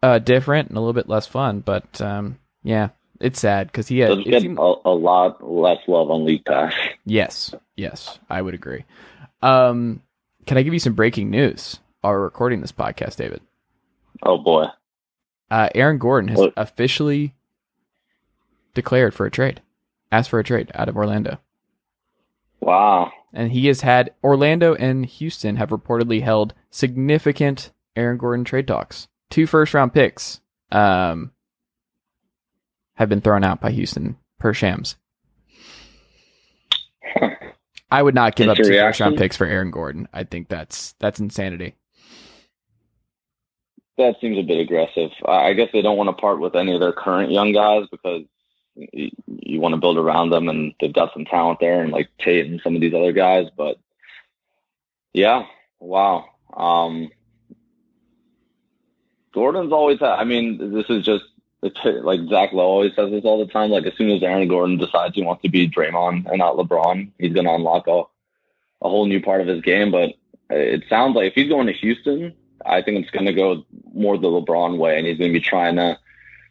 uh, 0.01 0.19
different 0.19 0.69
and 0.69 0.77
a 0.77 0.79
little 0.79 0.93
bit 0.93 1.09
less 1.09 1.25
fun. 1.25 1.61
But 1.61 2.01
um, 2.01 2.39
yeah, 2.63 2.89
it's 3.19 3.39
sad 3.39 3.67
because 3.67 3.87
he 3.87 3.99
had 3.99 4.23
get 4.25 4.41
seemed, 4.41 4.59
a, 4.59 4.73
a, 4.85 4.93
lot 4.93 5.41
less 5.41 5.79
love 5.87 6.11
on 6.11 6.25
League 6.25 6.45
Pass. 6.45 6.73
Yes, 7.05 7.53
yes, 7.75 8.19
I 8.29 8.41
would 8.41 8.53
agree. 8.53 8.85
Um, 9.41 10.01
can 10.45 10.57
I 10.57 10.63
give 10.63 10.73
you 10.73 10.79
some 10.79 10.93
breaking 10.93 11.29
news? 11.29 11.79
We're 12.03 12.19
recording 12.19 12.59
this 12.59 12.73
podcast, 12.73 13.15
David. 13.15 13.41
Oh 14.23 14.37
boy. 14.37 14.65
Uh, 15.49 15.69
Aaron 15.73 15.97
Gordon 15.97 16.29
has 16.29 16.39
what? 16.39 16.53
officially 16.57 17.33
declared 18.73 19.13
for 19.13 19.25
a 19.25 19.31
trade, 19.31 19.61
asked 20.11 20.29
for 20.29 20.39
a 20.39 20.43
trade 20.43 20.71
out 20.75 20.89
of 20.89 20.97
Orlando. 20.97 21.39
Wow. 22.59 23.11
And 23.33 23.51
he 23.51 23.67
has 23.67 23.81
had 23.81 24.13
Orlando 24.23 24.75
and 24.75 25.05
Houston 25.05 25.55
have 25.55 25.69
reportedly 25.69 26.21
held 26.21 26.53
significant 26.69 27.71
Aaron 27.95 28.17
Gordon 28.17 28.43
trade 28.43 28.67
talks. 28.67 29.07
Two 29.29 29.47
first 29.47 29.73
round 29.73 29.93
picks 29.93 30.41
um, 30.71 31.31
have 32.95 33.09
been 33.09 33.21
thrown 33.21 33.43
out 33.43 33.61
by 33.61 33.71
Houston 33.71 34.17
per 34.39 34.53
Shams. 34.53 34.97
I 37.91 38.03
would 38.03 38.15
not 38.15 38.35
give 38.35 38.49
up 38.49 38.57
two 38.57 38.65
first 38.65 38.99
round 38.99 39.17
picks 39.17 39.37
for 39.37 39.45
Aaron 39.45 39.71
Gordon. 39.71 40.07
I 40.13 40.25
think 40.25 40.49
that's 40.49 40.95
that's 40.99 41.19
insanity. 41.19 41.75
That 43.97 44.15
seems 44.19 44.37
a 44.37 44.43
bit 44.43 44.59
aggressive. 44.59 45.11
I 45.27 45.53
guess 45.53 45.69
they 45.71 45.81
don't 45.81 45.97
want 45.97 46.09
to 46.09 46.13
part 46.13 46.39
with 46.39 46.55
any 46.55 46.73
of 46.73 46.79
their 46.79 46.93
current 46.93 47.31
young 47.31 47.51
guys 47.51 47.85
because 47.91 48.23
you, 48.75 49.59
want 49.59 49.73
to 49.73 49.81
build 49.81 49.97
around 49.97 50.29
them, 50.29 50.49
and 50.49 50.73
they've 50.79 50.93
got 50.93 51.13
some 51.13 51.25
talent 51.25 51.59
there, 51.59 51.81
and 51.81 51.91
like 51.91 52.09
Tate 52.19 52.47
and 52.47 52.61
some 52.63 52.75
of 52.75 52.81
these 52.81 52.93
other 52.93 53.11
guys. 53.11 53.47
But 53.55 53.77
yeah, 55.13 55.45
wow. 55.79 56.25
Um, 56.55 57.11
Gordon's 59.33 59.71
always 59.71 59.99
had. 59.99 60.19
I 60.19 60.23
mean, 60.23 60.73
this 60.73 60.89
is 60.89 61.05
just 61.05 61.25
like 61.61 62.19
Zach 62.29 62.51
Lowe 62.51 62.65
always 62.65 62.95
says 62.95 63.11
this 63.11 63.23
all 63.25 63.45
the 63.45 63.51
time. 63.51 63.69
Like 63.69 63.85
as 63.85 63.93
soon 63.97 64.09
as 64.09 64.23
Aaron 64.23 64.47
Gordon 64.47 64.77
decides 64.77 65.15
he 65.15 65.23
wants 65.23 65.43
to 65.43 65.49
be 65.49 65.69
Draymond 65.69 66.27
and 66.27 66.39
not 66.39 66.55
LeBron, 66.55 67.11
he's 67.19 67.33
going 67.33 67.45
to 67.45 67.53
unlock 67.53 67.87
a 67.87 68.03
a 68.81 68.89
whole 68.89 69.05
new 69.05 69.21
part 69.21 69.41
of 69.41 69.47
his 69.47 69.61
game. 69.61 69.91
But 69.91 70.13
it 70.49 70.83
sounds 70.89 71.15
like 71.15 71.27
if 71.27 71.33
he's 71.35 71.49
going 71.49 71.67
to 71.67 71.73
Houston, 71.73 72.33
I 72.65 72.81
think 72.81 73.01
it's 73.01 73.11
going 73.11 73.25
to 73.25 73.33
go 73.33 73.63
more 73.93 74.17
the 74.17 74.27
LeBron 74.27 74.77
way, 74.77 74.97
and 74.97 75.07
he's 75.07 75.17
going 75.17 75.31
to 75.33 75.39
be 75.39 75.43
trying 75.43 75.75
to 75.77 75.97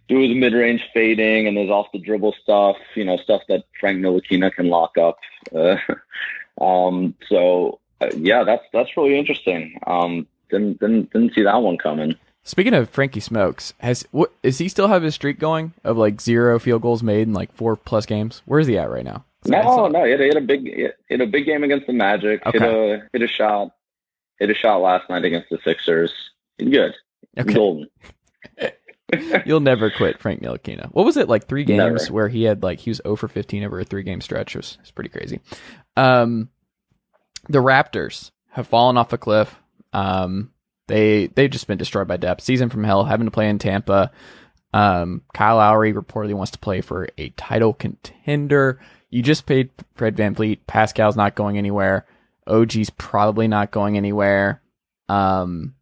do 0.09 0.19
his 0.21 0.35
mid 0.35 0.53
range 0.53 0.83
fading 0.93 1.47
and 1.47 1.57
his 1.57 1.71
off 1.71 1.87
the 1.93 1.99
dribble 1.99 2.35
stuff. 2.43 2.77
You 2.95 3.05
know, 3.05 3.17
stuff 3.17 3.43
that 3.49 3.65
Frank 3.81 3.99
Ntilikina 4.01 4.53
can 4.53 4.69
lock 4.69 4.99
up. 4.99 5.19
Uh, 5.55 5.77
um, 6.65 7.15
so 7.29 7.81
uh, 8.01 8.11
yeah, 8.17 8.45
that's 8.45 8.65
that's 8.73 8.97
really 8.97 9.19
interesting. 9.19 9.79
Um, 9.87 10.27
didn't 10.51 10.81
didn't 10.81 11.13
didn't 11.13 11.35
see 11.35 11.43
that 11.43 11.57
one 11.63 11.79
coming. 11.79 12.15
Speaking 12.45 12.75
of 12.75 12.91
Frankie 12.91 13.21
Smokes, 13.21 13.73
has 13.79 14.05
what 14.11 14.33
is 14.43 14.59
he 14.59 14.69
still 14.69 14.89
have 14.89 15.03
his 15.05 15.15
streak 15.15 15.39
going 15.39 15.73
of 15.85 15.97
like 15.97 16.21
zero 16.21 16.59
field 16.59 16.83
goals 16.83 17.03
made 17.03 17.29
in 17.29 17.33
like 17.35 17.53
four 17.53 17.77
plus 17.77 18.05
games? 18.05 18.43
Where 18.47 18.59
is 18.59 18.67
he 18.67 18.77
at 18.77 18.91
right 18.91 19.05
now? 19.05 19.25
No, 19.45 19.89
no, 19.89 20.05
he 20.05 20.11
had, 20.13 20.21
he 20.21 20.27
had 20.27 20.37
a 20.37 20.41
big 20.41 20.65
he 20.67 20.89
had 21.11 21.21
a 21.21 21.27
big 21.27 21.47
game 21.47 21.63
against 21.65 21.87
the 21.87 21.93
Magic. 21.93 22.43
Hit 22.45 22.57
Okay. 22.63 22.95
a 22.95 23.09
hit 23.13 23.23
a 23.23 23.27
shot, 23.29 23.73
hit 24.39 24.51
a 24.51 24.55
shot 24.55 24.79
last 24.79 25.09
night 25.09 25.25
against 25.25 25.51
the 25.51 25.59
Sixers. 25.65 26.13
Good. 26.59 26.95
Okay. 27.39 27.55
golden. 27.55 27.89
You'll 29.47 29.61
never 29.61 29.91
quit 29.91 30.21
Frank 30.21 30.41
Ntilikina. 30.41 30.91
What 30.93 31.05
was 31.05 31.17
it 31.17 31.29
like 31.29 31.47
three 31.47 31.65
games 31.65 32.03
Never. 32.03 32.13
where 32.15 32.29
he 32.29 32.45
had 32.45 32.63
like 32.63 32.79
he 32.79 32.91
was 32.91 33.01
0 33.05 33.17
for 33.17 33.29
15 33.29 33.65
over 33.65 33.81
a 33.81 33.85
three 33.85 34.03
game 34.03 34.21
stretch? 34.21 34.55
It 34.55 34.59
was, 34.59 34.73
it 34.75 34.83
was 34.83 34.91
pretty 34.91 35.11
crazy. 35.11 35.41
Um, 35.97 36.49
the 37.49 37.59
Raptors 37.59 38.31
have 38.51 38.67
fallen 38.67 38.97
off 38.97 39.13
a 39.13 39.19
cliff. 39.19 39.55
Um, 39.93 40.51
they 40.89 41.27
they've 41.29 41.51
just 41.51 41.67
been 41.67 41.79
destroyed 41.79 42.09
by 42.09 42.17
depth. 42.17 42.43
Season 42.43 42.71
from 42.71 42.85
hell, 42.85 43.05
having 43.05 43.27
to 43.27 43.31
play 43.31 43.49
in 43.49 43.59
Tampa. 43.59 44.11
Um, 44.75 45.23
Kyle 45.35 45.57
Lowry 45.57 45.93
reportedly 45.93 46.35
wants 46.35 46.53
to 46.53 46.59
play 46.59 46.81
for 46.81 47.09
a 47.19 47.29
title 47.31 47.75
contender. 47.75 48.81
You 49.11 49.23
just 49.23 49.45
paid 49.45 49.71
Fred 49.95 50.17
VanVleet. 50.17 50.61
Pascal's 50.67 51.17
not 51.17 51.35
going 51.35 51.59
anywhere. 51.59 52.07
OG's 52.47 52.91
probably 52.91 53.49
not 53.49 53.71
going 53.71 53.97
anywhere. 53.97 54.63
Um, 55.09 55.75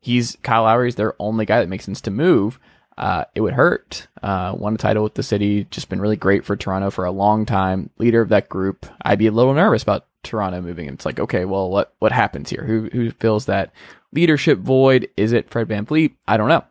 he's 0.00 0.36
Kyle 0.42 0.64
Lowry's 0.64 0.94
their 0.96 1.14
only 1.18 1.46
guy 1.46 1.60
that 1.60 1.68
makes 1.68 1.84
sense 1.84 2.00
to 2.02 2.10
move. 2.10 2.58
Uh, 2.98 3.24
it 3.34 3.42
would 3.42 3.52
hurt. 3.52 4.08
Uh, 4.22 4.54
won 4.56 4.74
a 4.74 4.78
title 4.78 5.02
with 5.02 5.14
the 5.14 5.22
city, 5.22 5.64
just 5.70 5.88
been 5.88 6.00
really 6.00 6.16
great 6.16 6.44
for 6.44 6.56
Toronto 6.56 6.90
for 6.90 7.04
a 7.04 7.10
long 7.10 7.44
time. 7.44 7.90
Leader 7.98 8.22
of 8.22 8.30
that 8.30 8.48
group. 8.48 8.86
I'd 9.02 9.18
be 9.18 9.26
a 9.26 9.32
little 9.32 9.52
nervous 9.52 9.82
about 9.82 10.06
Toronto 10.22 10.62
moving. 10.62 10.88
It's 10.88 11.04
like, 11.04 11.20
okay, 11.20 11.44
well, 11.44 11.70
what 11.70 11.94
what 11.98 12.12
happens 12.12 12.48
here? 12.48 12.64
Who 12.64 12.88
who 12.92 13.10
fills 13.10 13.46
that 13.46 13.72
leadership 14.12 14.58
void? 14.58 15.08
Is 15.16 15.32
it 15.32 15.50
Fred 15.50 15.68
VanVleet? 15.68 16.14
I 16.26 16.36
don't 16.36 16.48
know. 16.48 16.64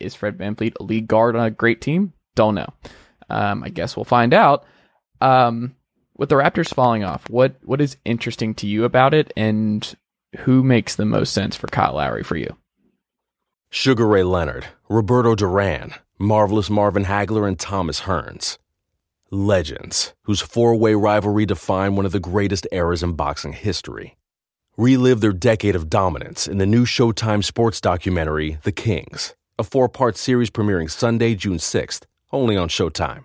Is 0.00 0.14
Fred 0.14 0.38
VanVleet 0.38 0.74
a 0.78 0.84
lead 0.84 1.08
guard 1.08 1.34
on 1.34 1.46
a 1.46 1.50
great 1.50 1.80
team? 1.80 2.12
Don't 2.36 2.54
know. 2.54 2.72
Um, 3.28 3.64
I 3.64 3.68
guess 3.68 3.96
we'll 3.96 4.04
find 4.04 4.32
out. 4.32 4.64
Um, 5.20 5.74
with 6.16 6.28
the 6.28 6.36
Raptors 6.36 6.74
falling 6.74 7.04
off, 7.04 7.28
what 7.28 7.56
what 7.62 7.80
is 7.80 7.96
interesting 8.04 8.54
to 8.54 8.66
you 8.66 8.84
about 8.84 9.14
it, 9.14 9.32
and 9.36 9.94
who 10.40 10.62
makes 10.62 10.96
the 10.96 11.04
most 11.04 11.32
sense 11.32 11.56
for 11.56 11.66
Kyle 11.68 11.94
Lowry 11.94 12.22
for 12.22 12.36
you? 12.36 12.56
Sugar 13.70 14.06
Ray 14.06 14.22
Leonard, 14.22 14.66
Roberto 14.88 15.34
Duran, 15.34 15.94
Marvelous 16.18 16.68
Marvin 16.68 17.04
Hagler, 17.04 17.48
and 17.48 17.58
Thomas 17.58 18.02
Hearns. 18.02 18.58
Legends, 19.30 20.12
whose 20.24 20.42
four 20.42 20.76
way 20.76 20.94
rivalry 20.94 21.46
defined 21.46 21.96
one 21.96 22.04
of 22.04 22.12
the 22.12 22.20
greatest 22.20 22.66
eras 22.70 23.02
in 23.02 23.14
boxing 23.14 23.54
history. 23.54 24.18
Relive 24.76 25.20
their 25.20 25.32
decade 25.32 25.74
of 25.74 25.88
dominance 25.88 26.46
in 26.46 26.58
the 26.58 26.66
new 26.66 26.84
Showtime 26.84 27.42
sports 27.42 27.80
documentary, 27.80 28.58
The 28.62 28.72
Kings, 28.72 29.34
a 29.58 29.64
four 29.64 29.88
part 29.88 30.16
series 30.18 30.50
premiering 30.50 30.90
Sunday, 30.90 31.34
June 31.34 31.56
6th, 31.56 32.02
only 32.30 32.56
on 32.56 32.68
Showtime. 32.68 33.24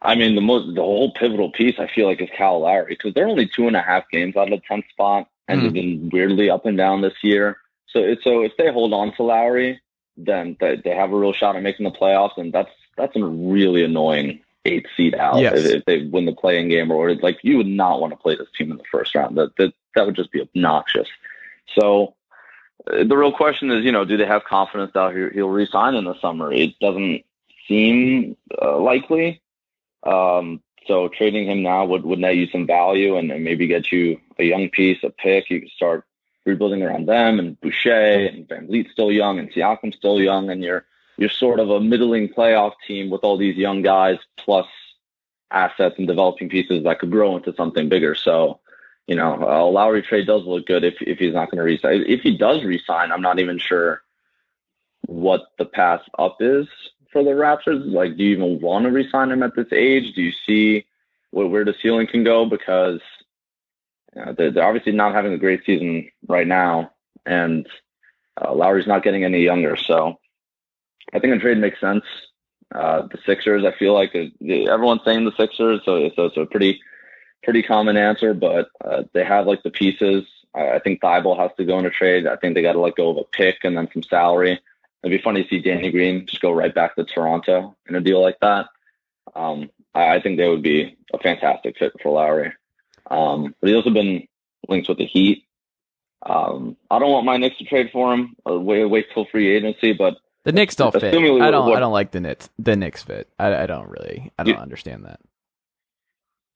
I 0.00 0.14
mean, 0.14 0.34
the 0.34 0.40
most 0.40 0.74
the 0.74 0.82
whole 0.82 1.12
pivotal 1.12 1.50
piece 1.50 1.76
I 1.78 1.88
feel 1.88 2.06
like 2.06 2.20
is 2.20 2.28
Kyle 2.36 2.60
Lowry 2.60 2.86
because 2.94 3.14
they're 3.14 3.26
only 3.28 3.48
two 3.48 3.66
and 3.66 3.76
a 3.76 3.82
half 3.82 4.08
games 4.10 4.36
out 4.36 4.52
of 4.52 4.60
the 4.60 4.66
tenth 4.66 4.84
spot, 4.90 5.28
and 5.48 5.60
Mm. 5.60 5.64
they've 5.64 5.72
been 5.72 6.10
weirdly 6.12 6.50
up 6.50 6.66
and 6.66 6.76
down 6.76 7.00
this 7.00 7.14
year. 7.22 7.58
So 7.88 8.00
it's 8.00 8.22
so 8.22 8.42
if 8.42 8.52
they 8.56 8.70
hold 8.72 8.92
on 8.92 9.12
to 9.16 9.22
Lowry, 9.24 9.80
then 10.16 10.56
they, 10.60 10.76
they 10.76 10.94
have 10.94 11.12
a 11.12 11.16
real 11.16 11.32
shot 11.32 11.56
at 11.56 11.62
making 11.62 11.84
the 11.84 11.90
playoffs, 11.90 12.36
and 12.36 12.52
that's 12.52 12.70
that's 12.96 13.16
a 13.16 13.24
really 13.24 13.82
annoying 13.84 14.40
eight 14.64 14.86
seed 14.96 15.14
out 15.14 15.38
Yes. 15.40 15.54
if, 15.56 15.66
if 15.66 15.84
they 15.86 16.02
win 16.06 16.26
the 16.26 16.32
playing 16.34 16.68
game 16.68 16.90
or 16.90 17.14
like 17.16 17.38
you 17.42 17.56
would 17.56 17.66
not 17.66 18.00
want 18.00 18.12
to 18.12 18.16
play 18.18 18.36
this 18.36 18.48
team 18.56 18.70
in 18.70 18.76
the 18.76 18.84
first 18.90 19.14
round. 19.14 19.36
That 19.36 19.56
that 19.56 19.72
that 19.94 20.06
would 20.06 20.16
just 20.16 20.30
be 20.30 20.40
obnoxious. 20.42 21.08
So 21.76 22.14
uh, 22.86 23.02
the 23.04 23.16
real 23.16 23.32
question 23.32 23.70
is, 23.72 23.84
you 23.84 23.90
know, 23.92 24.04
do 24.04 24.16
they 24.16 24.26
have 24.26 24.44
confidence 24.44 24.92
that 24.94 25.14
he'll, 25.14 25.30
he'll 25.30 25.48
resign 25.48 25.94
in 25.94 26.04
the 26.04 26.18
summer? 26.20 26.52
It 26.52 26.78
doesn't 26.78 27.24
seem 27.66 28.36
uh, 28.62 28.78
likely. 28.78 29.40
Um, 30.04 30.62
so 30.86 31.08
trading 31.08 31.48
him 31.48 31.62
now 31.62 31.84
would, 31.84 32.04
would 32.04 32.18
net 32.18 32.36
you 32.36 32.46
some 32.48 32.66
value 32.66 33.16
and, 33.16 33.30
and 33.30 33.44
maybe 33.44 33.66
get 33.66 33.92
you 33.92 34.18
a 34.38 34.44
young 34.44 34.70
piece, 34.70 34.98
a 35.02 35.10
pick. 35.10 35.50
You 35.50 35.60
can 35.60 35.68
start 35.68 36.04
rebuilding 36.46 36.82
around 36.82 37.06
them 37.06 37.38
and 37.38 37.60
Boucher 37.60 38.26
and 38.26 38.48
VanVleet's 38.48 38.92
still 38.92 39.12
young 39.12 39.38
and 39.38 39.52
Siakam's 39.52 39.96
still 39.96 40.20
young 40.20 40.50
and 40.50 40.62
you're 40.62 40.86
you're 41.18 41.28
sort 41.28 41.60
of 41.60 41.68
a 41.68 41.80
middling 41.80 42.28
playoff 42.28 42.72
team 42.86 43.10
with 43.10 43.22
all 43.24 43.36
these 43.36 43.56
young 43.56 43.82
guys 43.82 44.18
plus 44.36 44.66
assets 45.50 45.96
and 45.98 46.06
developing 46.06 46.48
pieces 46.48 46.84
that 46.84 47.00
could 47.00 47.10
grow 47.10 47.36
into 47.36 47.52
something 47.54 47.88
bigger. 47.88 48.14
So, 48.14 48.60
you 49.08 49.16
know, 49.16 49.34
a 49.34 49.68
Lowry 49.68 50.02
trade 50.02 50.26
does 50.26 50.44
look 50.44 50.66
good 50.66 50.84
if 50.84 50.94
if 51.00 51.18
he's 51.18 51.34
not 51.34 51.50
going 51.50 51.58
to 51.58 51.64
resign. 51.64 52.04
If 52.06 52.20
he 52.20 52.36
does 52.36 52.62
resign, 52.62 53.10
I'm 53.10 53.20
not 53.20 53.40
even 53.40 53.58
sure 53.58 54.02
what 55.06 55.48
the 55.58 55.64
path 55.64 56.02
up 56.18 56.36
is 56.40 56.66
for 57.12 57.24
the 57.24 57.30
Raptors. 57.30 57.90
Like, 57.90 58.16
do 58.16 58.24
you 58.24 58.36
even 58.36 58.60
want 58.60 58.84
to 58.84 58.90
resign 58.90 59.30
him 59.30 59.42
at 59.42 59.54
this 59.54 59.72
age? 59.72 60.14
Do 60.14 60.22
you 60.22 60.32
see 60.46 60.86
where, 61.30 61.46
where 61.46 61.64
the 61.64 61.74
ceiling 61.82 62.06
can 62.06 62.24
go? 62.24 62.46
Because 62.46 63.00
you 64.14 64.24
know, 64.24 64.34
they're, 64.36 64.50
they're 64.50 64.66
obviously 64.66 64.92
not 64.92 65.14
having 65.14 65.32
a 65.32 65.38
great 65.38 65.64
season 65.64 66.10
right 66.26 66.46
now, 66.46 66.92
and 67.26 67.66
uh, 68.40 68.54
Lowry's 68.54 68.86
not 68.86 69.02
getting 69.02 69.24
any 69.24 69.42
younger. 69.42 69.76
So 69.76 70.18
I 71.12 71.18
think 71.18 71.34
a 71.34 71.38
trade 71.38 71.58
makes 71.58 71.80
sense. 71.80 72.04
Uh, 72.74 73.02
the 73.10 73.18
Sixers, 73.24 73.64
I 73.64 73.72
feel 73.78 73.94
like 73.94 74.14
uh, 74.14 74.26
everyone's 74.70 75.00
saying 75.04 75.24
the 75.24 75.32
Sixers, 75.36 75.80
so, 75.84 76.10
so 76.14 76.26
it's 76.26 76.36
a 76.36 76.44
pretty 76.44 76.80
pretty 77.42 77.62
common 77.62 77.96
answer, 77.96 78.34
but 78.34 78.68
uh, 78.84 79.04
they 79.14 79.24
have 79.24 79.46
like 79.46 79.62
the 79.62 79.70
pieces. 79.70 80.24
I, 80.54 80.72
I 80.72 80.78
think 80.80 81.00
Thybulle 81.00 81.38
has 81.38 81.50
to 81.56 81.64
go 81.64 81.78
in 81.78 81.86
a 81.86 81.90
trade. 81.90 82.26
I 82.26 82.36
think 82.36 82.54
they 82.54 82.62
got 82.62 82.72
to 82.72 82.80
let 82.80 82.96
go 82.96 83.10
of 83.10 83.16
a 83.16 83.24
pick 83.24 83.58
and 83.64 83.76
then 83.76 83.88
some 83.92 84.02
salary. 84.02 84.60
It'd 85.02 85.16
be 85.16 85.22
funny 85.22 85.42
to 85.44 85.48
see 85.48 85.60
Danny 85.60 85.90
Green 85.90 86.26
just 86.26 86.42
go 86.42 86.52
right 86.52 86.74
back 86.74 86.96
to 86.96 87.04
Toronto 87.04 87.76
in 87.88 87.94
a 87.94 88.00
deal 88.00 88.20
like 88.22 88.38
that. 88.40 88.66
Um, 89.34 89.70
I, 89.94 90.16
I 90.16 90.20
think 90.20 90.36
they 90.38 90.48
would 90.48 90.62
be 90.62 90.96
a 91.14 91.18
fantastic 91.18 91.78
fit 91.78 91.92
for 92.02 92.12
Lowry. 92.12 92.52
Um, 93.10 93.54
but 93.60 93.68
he's 93.68 93.76
also 93.76 93.90
been 93.90 94.26
linked 94.68 94.88
with 94.88 94.98
the 94.98 95.06
Heat. 95.06 95.44
Um, 96.26 96.76
I 96.90 96.98
don't 96.98 97.12
want 97.12 97.26
my 97.26 97.36
Knicks 97.36 97.58
to 97.58 97.64
trade 97.64 97.90
for 97.92 98.12
him. 98.12 98.34
I'll 98.44 98.58
wait, 98.58 98.84
wait 98.86 99.06
till 99.14 99.24
free 99.26 99.54
agency, 99.54 99.92
but 99.92 100.14
The 100.44 100.52
Knicks 100.52 100.74
don't 100.74 100.92
fit. 100.92 101.04
I 101.14 101.50
don't. 101.50 101.66
what- 101.66 101.76
I 101.76 101.80
don't 101.80 101.92
like 101.92 102.10
the 102.10 102.20
Knicks. 102.20 102.50
The 102.58 102.74
Knicks 102.76 103.02
fit. 103.04 103.28
I, 103.38 103.54
I 103.54 103.66
don't 103.66 103.88
really. 103.88 104.32
I 104.38 104.42
don't 104.42 104.54
You- 104.56 104.60
understand 104.60 105.04
that. 105.06 105.20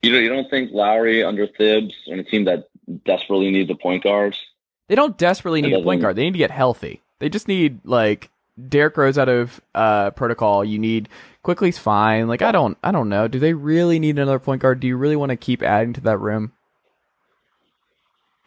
you 0.01 0.11
don't, 0.11 0.21
you 0.21 0.29
don't 0.29 0.49
think 0.49 0.71
Lowry 0.73 1.23
under 1.23 1.47
Thibs 1.47 1.93
on 2.11 2.19
a 2.19 2.23
team 2.23 2.43
that 2.45 2.67
desperately 3.05 3.51
needs 3.51 3.71
a 3.71 3.75
point 3.75 4.03
guard? 4.03 4.37
They 4.89 4.95
don't 4.95 5.17
desperately 5.17 5.61
need 5.61 5.73
a 5.73 5.81
point 5.81 6.01
guard. 6.01 6.17
They 6.17 6.23
need 6.25 6.33
to 6.33 6.37
get 6.37 6.51
healthy. 6.51 7.01
They 7.19 7.29
just 7.29 7.47
need 7.47 7.79
like 7.85 8.29
Derrick 8.69 8.95
Rose 8.97 9.17
out 9.17 9.29
of 9.29 9.59
uh, 9.73 10.11
protocol. 10.11 10.63
You 10.63 10.77
need 10.79 11.09
Quickley's 11.41 11.77
fine. 11.77 12.27
Like 12.27 12.41
I 12.41 12.51
don't. 12.51 12.77
I 12.83 12.91
don't 12.91 13.09
know. 13.09 13.27
Do 13.27 13.39
they 13.39 13.53
really 13.53 13.99
need 13.99 14.17
another 14.17 14.39
point 14.39 14.61
guard? 14.61 14.79
Do 14.79 14.87
you 14.87 14.97
really 14.97 15.15
want 15.15 15.31
to 15.31 15.35
keep 15.35 15.63
adding 15.63 15.93
to 15.93 16.01
that 16.01 16.19
room? 16.19 16.51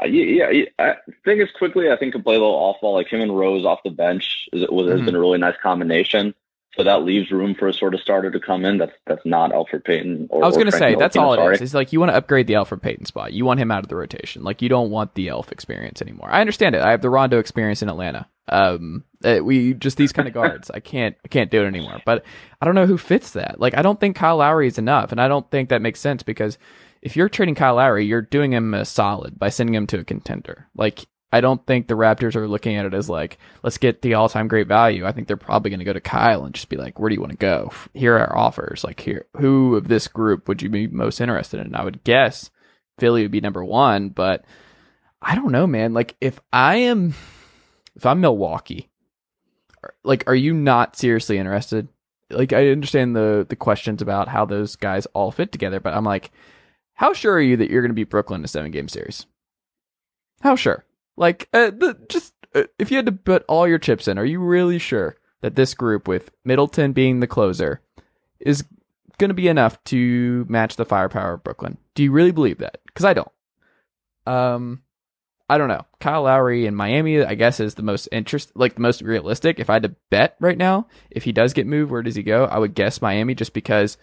Uh, 0.00 0.06
yeah, 0.06 0.50
yeah, 0.50 0.64
I 0.78 0.94
think 1.24 1.40
it's 1.40 1.52
Quickley. 1.52 1.90
I 1.90 1.96
think 1.96 2.12
can 2.12 2.22
play 2.22 2.34
a 2.34 2.38
little 2.38 2.54
off 2.54 2.76
ball, 2.82 2.94
like 2.94 3.08
him 3.08 3.22
and 3.22 3.36
Rose 3.36 3.64
off 3.64 3.80
the 3.82 3.90
bench. 3.90 4.46
Is, 4.52 4.66
was, 4.68 4.88
has 4.90 5.00
Mhm. 5.00 5.06
been 5.06 5.16
a 5.16 5.20
really 5.20 5.38
nice 5.38 5.56
combination. 5.62 6.34
So 6.76 6.84
that 6.84 7.04
leaves 7.04 7.30
room 7.30 7.54
for 7.54 7.68
a 7.68 7.72
sort 7.72 7.94
of 7.94 8.00
starter 8.00 8.30
to 8.30 8.38
come 8.38 8.66
in. 8.66 8.76
That's 8.76 8.92
that's 9.06 9.24
not 9.24 9.50
Elfrid 9.50 9.84
Payton. 9.84 10.28
Or, 10.30 10.44
I 10.44 10.46
was 10.46 10.56
going 10.56 10.70
to 10.70 10.76
say 10.76 10.94
that's 10.94 11.16
all 11.16 11.32
it 11.32 11.38
sorry. 11.38 11.54
is. 11.54 11.62
It's 11.62 11.74
like 11.74 11.92
you 11.92 12.00
want 12.00 12.10
to 12.10 12.16
upgrade 12.16 12.46
the 12.46 12.54
Elfrid 12.54 12.82
Payton 12.82 13.06
spot. 13.06 13.32
You 13.32 13.46
want 13.46 13.60
him 13.60 13.70
out 13.70 13.82
of 13.82 13.88
the 13.88 13.96
rotation. 13.96 14.44
Like 14.44 14.60
you 14.60 14.68
don't 14.68 14.90
want 14.90 15.14
the 15.14 15.28
Elf 15.28 15.52
experience 15.52 16.02
anymore. 16.02 16.28
I 16.30 16.40
understand 16.40 16.74
it. 16.74 16.82
I 16.82 16.90
have 16.90 17.00
the 17.00 17.08
Rondo 17.08 17.38
experience 17.38 17.80
in 17.80 17.88
Atlanta. 17.88 18.28
Um, 18.48 19.04
uh, 19.24 19.40
we 19.42 19.72
just 19.72 19.96
these 19.96 20.12
kind 20.12 20.28
of 20.28 20.34
guards. 20.34 20.70
I 20.70 20.80
can't 20.80 21.16
I 21.24 21.28
can't 21.28 21.50
do 21.50 21.62
it 21.62 21.66
anymore. 21.66 22.00
But 22.04 22.24
I 22.60 22.66
don't 22.66 22.74
know 22.74 22.86
who 22.86 22.98
fits 22.98 23.30
that. 23.32 23.58
Like 23.58 23.74
I 23.74 23.80
don't 23.80 23.98
think 23.98 24.16
Kyle 24.16 24.36
Lowry 24.36 24.66
is 24.66 24.78
enough, 24.78 25.12
and 25.12 25.20
I 25.20 25.28
don't 25.28 25.50
think 25.50 25.70
that 25.70 25.80
makes 25.80 25.98
sense 25.98 26.22
because 26.22 26.58
if 27.00 27.16
you're 27.16 27.30
trading 27.30 27.54
Kyle 27.54 27.76
Lowry, 27.76 28.04
you're 28.04 28.20
doing 28.20 28.52
him 28.52 28.74
a 28.74 28.84
solid 28.84 29.38
by 29.38 29.48
sending 29.48 29.74
him 29.74 29.86
to 29.88 30.00
a 30.00 30.04
contender. 30.04 30.68
Like 30.76 31.06
I 31.32 31.40
don't 31.40 31.64
think 31.66 31.86
the 31.86 31.94
Raptors 31.94 32.36
are 32.36 32.46
looking 32.48 32.76
at 32.76 32.86
it 32.86 32.94
as 32.94 33.10
like, 33.10 33.38
let's 33.62 33.78
get 33.78 34.00
the 34.00 34.14
all 34.14 34.28
time 34.28 34.48
great 34.48 34.68
value. 34.68 35.04
I 35.04 35.12
think 35.12 35.26
they're 35.26 35.36
probably 35.36 35.70
going 35.70 35.80
to 35.80 35.84
go 35.84 35.92
to 35.92 36.00
Kyle 36.00 36.44
and 36.44 36.54
just 36.54 36.68
be 36.68 36.76
like, 36.76 36.98
where 36.98 37.08
do 37.08 37.14
you 37.14 37.20
want 37.20 37.32
to 37.32 37.38
go? 37.38 37.72
Here 37.94 38.14
are 38.16 38.26
our 38.26 38.38
offers. 38.38 38.84
Like, 38.84 39.00
here, 39.00 39.26
who 39.36 39.76
of 39.76 39.88
this 39.88 40.08
group 40.08 40.48
would 40.48 40.62
you 40.62 40.68
be 40.68 40.86
most 40.86 41.20
interested 41.20 41.60
in? 41.60 41.74
I 41.74 41.84
would 41.84 42.04
guess 42.04 42.50
Philly 42.98 43.22
would 43.22 43.32
be 43.32 43.40
number 43.40 43.64
one, 43.64 44.10
but 44.10 44.44
I 45.20 45.34
don't 45.34 45.52
know, 45.52 45.66
man. 45.66 45.92
Like, 45.92 46.16
if 46.20 46.38
I 46.52 46.76
am, 46.76 47.14
if 47.96 48.06
I'm 48.06 48.20
Milwaukee, 48.20 48.88
like, 50.04 50.24
are 50.28 50.34
you 50.34 50.54
not 50.54 50.96
seriously 50.96 51.38
interested? 51.38 51.88
Like, 52.30 52.52
I 52.52 52.70
understand 52.70 53.14
the 53.14 53.46
the 53.48 53.56
questions 53.56 54.00
about 54.00 54.28
how 54.28 54.46
those 54.46 54.76
guys 54.76 55.06
all 55.06 55.30
fit 55.30 55.52
together, 55.52 55.80
but 55.80 55.94
I'm 55.94 56.04
like, 56.04 56.30
how 56.94 57.12
sure 57.12 57.34
are 57.34 57.40
you 57.40 57.56
that 57.58 57.70
you're 57.70 57.82
going 57.82 57.90
to 57.90 57.94
beat 57.94 58.10
Brooklyn 58.10 58.40
in 58.40 58.44
a 58.44 58.48
seven 58.48 58.70
game 58.70 58.88
series? 58.88 59.26
How 60.40 60.56
sure? 60.56 60.85
Like, 61.16 61.48
uh, 61.52 61.70
the, 61.70 61.98
just 62.08 62.34
uh, 62.54 62.64
if 62.78 62.90
you 62.90 62.96
had 62.96 63.06
to 63.06 63.12
put 63.12 63.44
all 63.48 63.66
your 63.66 63.78
chips 63.78 64.08
in, 64.08 64.18
are 64.18 64.24
you 64.24 64.40
really 64.40 64.78
sure 64.78 65.16
that 65.40 65.56
this 65.56 65.74
group, 65.74 66.08
with 66.08 66.30
Middleton 66.44 66.92
being 66.92 67.20
the 67.20 67.26
closer, 67.26 67.80
is 68.40 68.64
going 69.18 69.30
to 69.30 69.34
be 69.34 69.48
enough 69.48 69.82
to 69.84 70.46
match 70.48 70.76
the 70.76 70.84
firepower 70.84 71.34
of 71.34 71.44
Brooklyn? 71.44 71.78
Do 71.94 72.02
you 72.02 72.12
really 72.12 72.32
believe 72.32 72.58
that? 72.58 72.78
Because 72.86 73.04
I 73.04 73.14
don't. 73.14 73.32
Um, 74.26 74.82
I 75.48 75.58
don't 75.58 75.68
know. 75.68 75.86
Kyle 76.00 76.22
Lowry 76.22 76.66
in 76.66 76.74
Miami, 76.74 77.22
I 77.22 77.34
guess, 77.34 77.60
is 77.60 77.74
the 77.76 77.82
most 77.82 78.08
interest, 78.10 78.52
like 78.54 78.74
the 78.74 78.80
most 78.80 79.00
realistic. 79.02 79.60
If 79.60 79.70
I 79.70 79.74
had 79.74 79.84
to 79.84 79.94
bet 80.10 80.36
right 80.40 80.58
now, 80.58 80.88
if 81.10 81.22
he 81.22 81.32
does 81.32 81.52
get 81.52 81.66
moved, 81.66 81.90
where 81.90 82.02
does 82.02 82.16
he 82.16 82.22
go? 82.22 82.46
I 82.46 82.58
would 82.58 82.74
guess 82.74 83.00
Miami, 83.00 83.34
just 83.34 83.52
because 83.52 83.96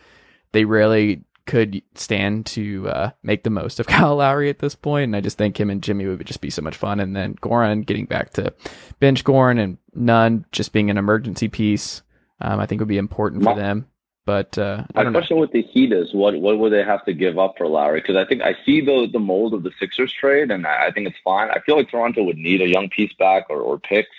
they 0.53 0.63
really 0.63 1.25
could 1.45 1.81
stand 1.95 2.45
to 2.47 2.87
uh, 2.89 3.11
make 3.21 3.43
the 3.43 3.49
most 3.49 3.79
of 3.79 3.87
Kyle 3.87 4.15
Lowry 4.15 4.49
at 4.49 4.59
this 4.59 4.75
point, 4.75 5.05
and 5.05 5.15
I 5.15 5.21
just 5.21 5.37
think 5.37 5.59
him 5.59 5.69
and 5.69 5.83
Jimmy 5.83 6.05
would 6.05 6.25
just 6.25 6.41
be 6.41 6.49
so 6.49 6.61
much 6.61 6.77
fun. 6.77 6.99
And 6.99 7.15
then 7.15 7.35
Goran 7.35 7.85
getting 7.85 8.05
back 8.05 8.31
to 8.33 8.53
bench 8.99 9.23
Goran 9.23 9.59
and 9.59 9.77
Nunn 9.93 10.45
just 10.51 10.71
being 10.73 10.89
an 10.89 10.97
emergency 10.97 11.47
piece, 11.47 12.01
um, 12.41 12.59
I 12.59 12.65
think 12.65 12.79
would 12.79 12.87
be 12.87 12.97
important 12.97 13.43
for 13.43 13.55
them. 13.55 13.87
But 14.25 14.57
uh, 14.57 14.85
I 14.95 14.99
My 14.99 15.03
don't 15.03 15.11
know. 15.13 15.19
question 15.19 15.37
with 15.37 15.51
the 15.51 15.61
Heat 15.63 15.91
is 15.91 16.13
what 16.13 16.39
what 16.39 16.57
would 16.57 16.71
they 16.71 16.83
have 16.83 17.03
to 17.05 17.13
give 17.13 17.37
up 17.37 17.55
for 17.57 17.67
Lowry? 17.67 17.99
Because 17.99 18.15
I 18.15 18.25
think 18.25 18.41
I 18.41 18.55
see 18.65 18.79
the 18.79 19.07
the 19.11 19.19
mold 19.19 19.53
of 19.53 19.63
the 19.63 19.71
Sixers 19.79 20.13
trade, 20.13 20.49
and 20.49 20.65
I 20.65 20.87
I 20.87 20.91
think 20.91 21.07
it's 21.07 21.17
fine. 21.25 21.49
I 21.51 21.59
feel 21.65 21.75
like 21.75 21.89
Toronto 21.91 22.23
would 22.23 22.37
need 22.37 22.61
a 22.61 22.67
young 22.69 22.89
piece 22.89 23.11
back 23.19 23.47
or, 23.49 23.59
or 23.59 23.79
picks. 23.79 24.15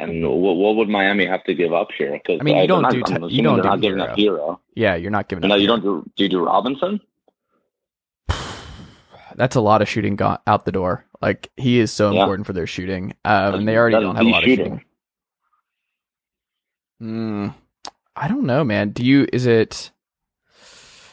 And 0.00 0.22
what, 0.28 0.56
what 0.56 0.76
would 0.76 0.88
Miami 0.88 1.26
have 1.26 1.42
to 1.44 1.54
give 1.54 1.72
up 1.72 1.88
here? 1.96 2.12
Because 2.12 2.40
I 2.40 2.44
mean, 2.44 2.56
you 2.56 2.66
don't 2.66 2.82
do 2.90 3.02
I'm 3.06 3.28
t- 3.28 3.34
you 3.36 3.42
don't 3.42 3.58
do 3.58 3.62
not 3.68 3.80
giving 3.80 3.98
Herro. 3.98 4.10
up 4.12 4.18
Herro. 4.18 4.58
Yeah, 4.74 4.94
you're 4.94 5.10
not 5.10 5.28
giving 5.28 5.48
No, 5.48 5.54
you 5.56 5.68
Herro. 5.68 5.80
don't 5.80 5.82
do. 5.82 6.10
Do 6.16 6.22
you 6.24 6.28
do 6.30 6.44
Robinson? 6.44 7.00
That's 9.36 9.54
a 9.56 9.60
lot 9.60 9.82
of 9.82 9.88
shooting 9.88 10.16
go- 10.16 10.38
out 10.46 10.64
the 10.64 10.72
door. 10.72 11.04
Like 11.22 11.50
he 11.56 11.78
is 11.78 11.92
so 11.92 12.10
Yeah. 12.12 12.20
important 12.22 12.46
for 12.46 12.52
their 12.52 12.66
shooting, 12.66 13.14
um, 13.24 13.54
and 13.54 13.68
they 13.68 13.76
already 13.76 13.96
don't 14.00 14.16
have 14.16 14.26
a 14.26 14.28
lot 14.28 14.42
shooter. 14.42 14.62
of 14.62 14.66
shooting. 14.68 14.84
Hmm. 17.00 17.48
I 18.16 18.26
don't 18.28 18.44
know, 18.44 18.64
man. 18.64 18.90
Do 18.90 19.04
you? 19.04 19.26
Is 19.32 19.46
it? 19.46 19.90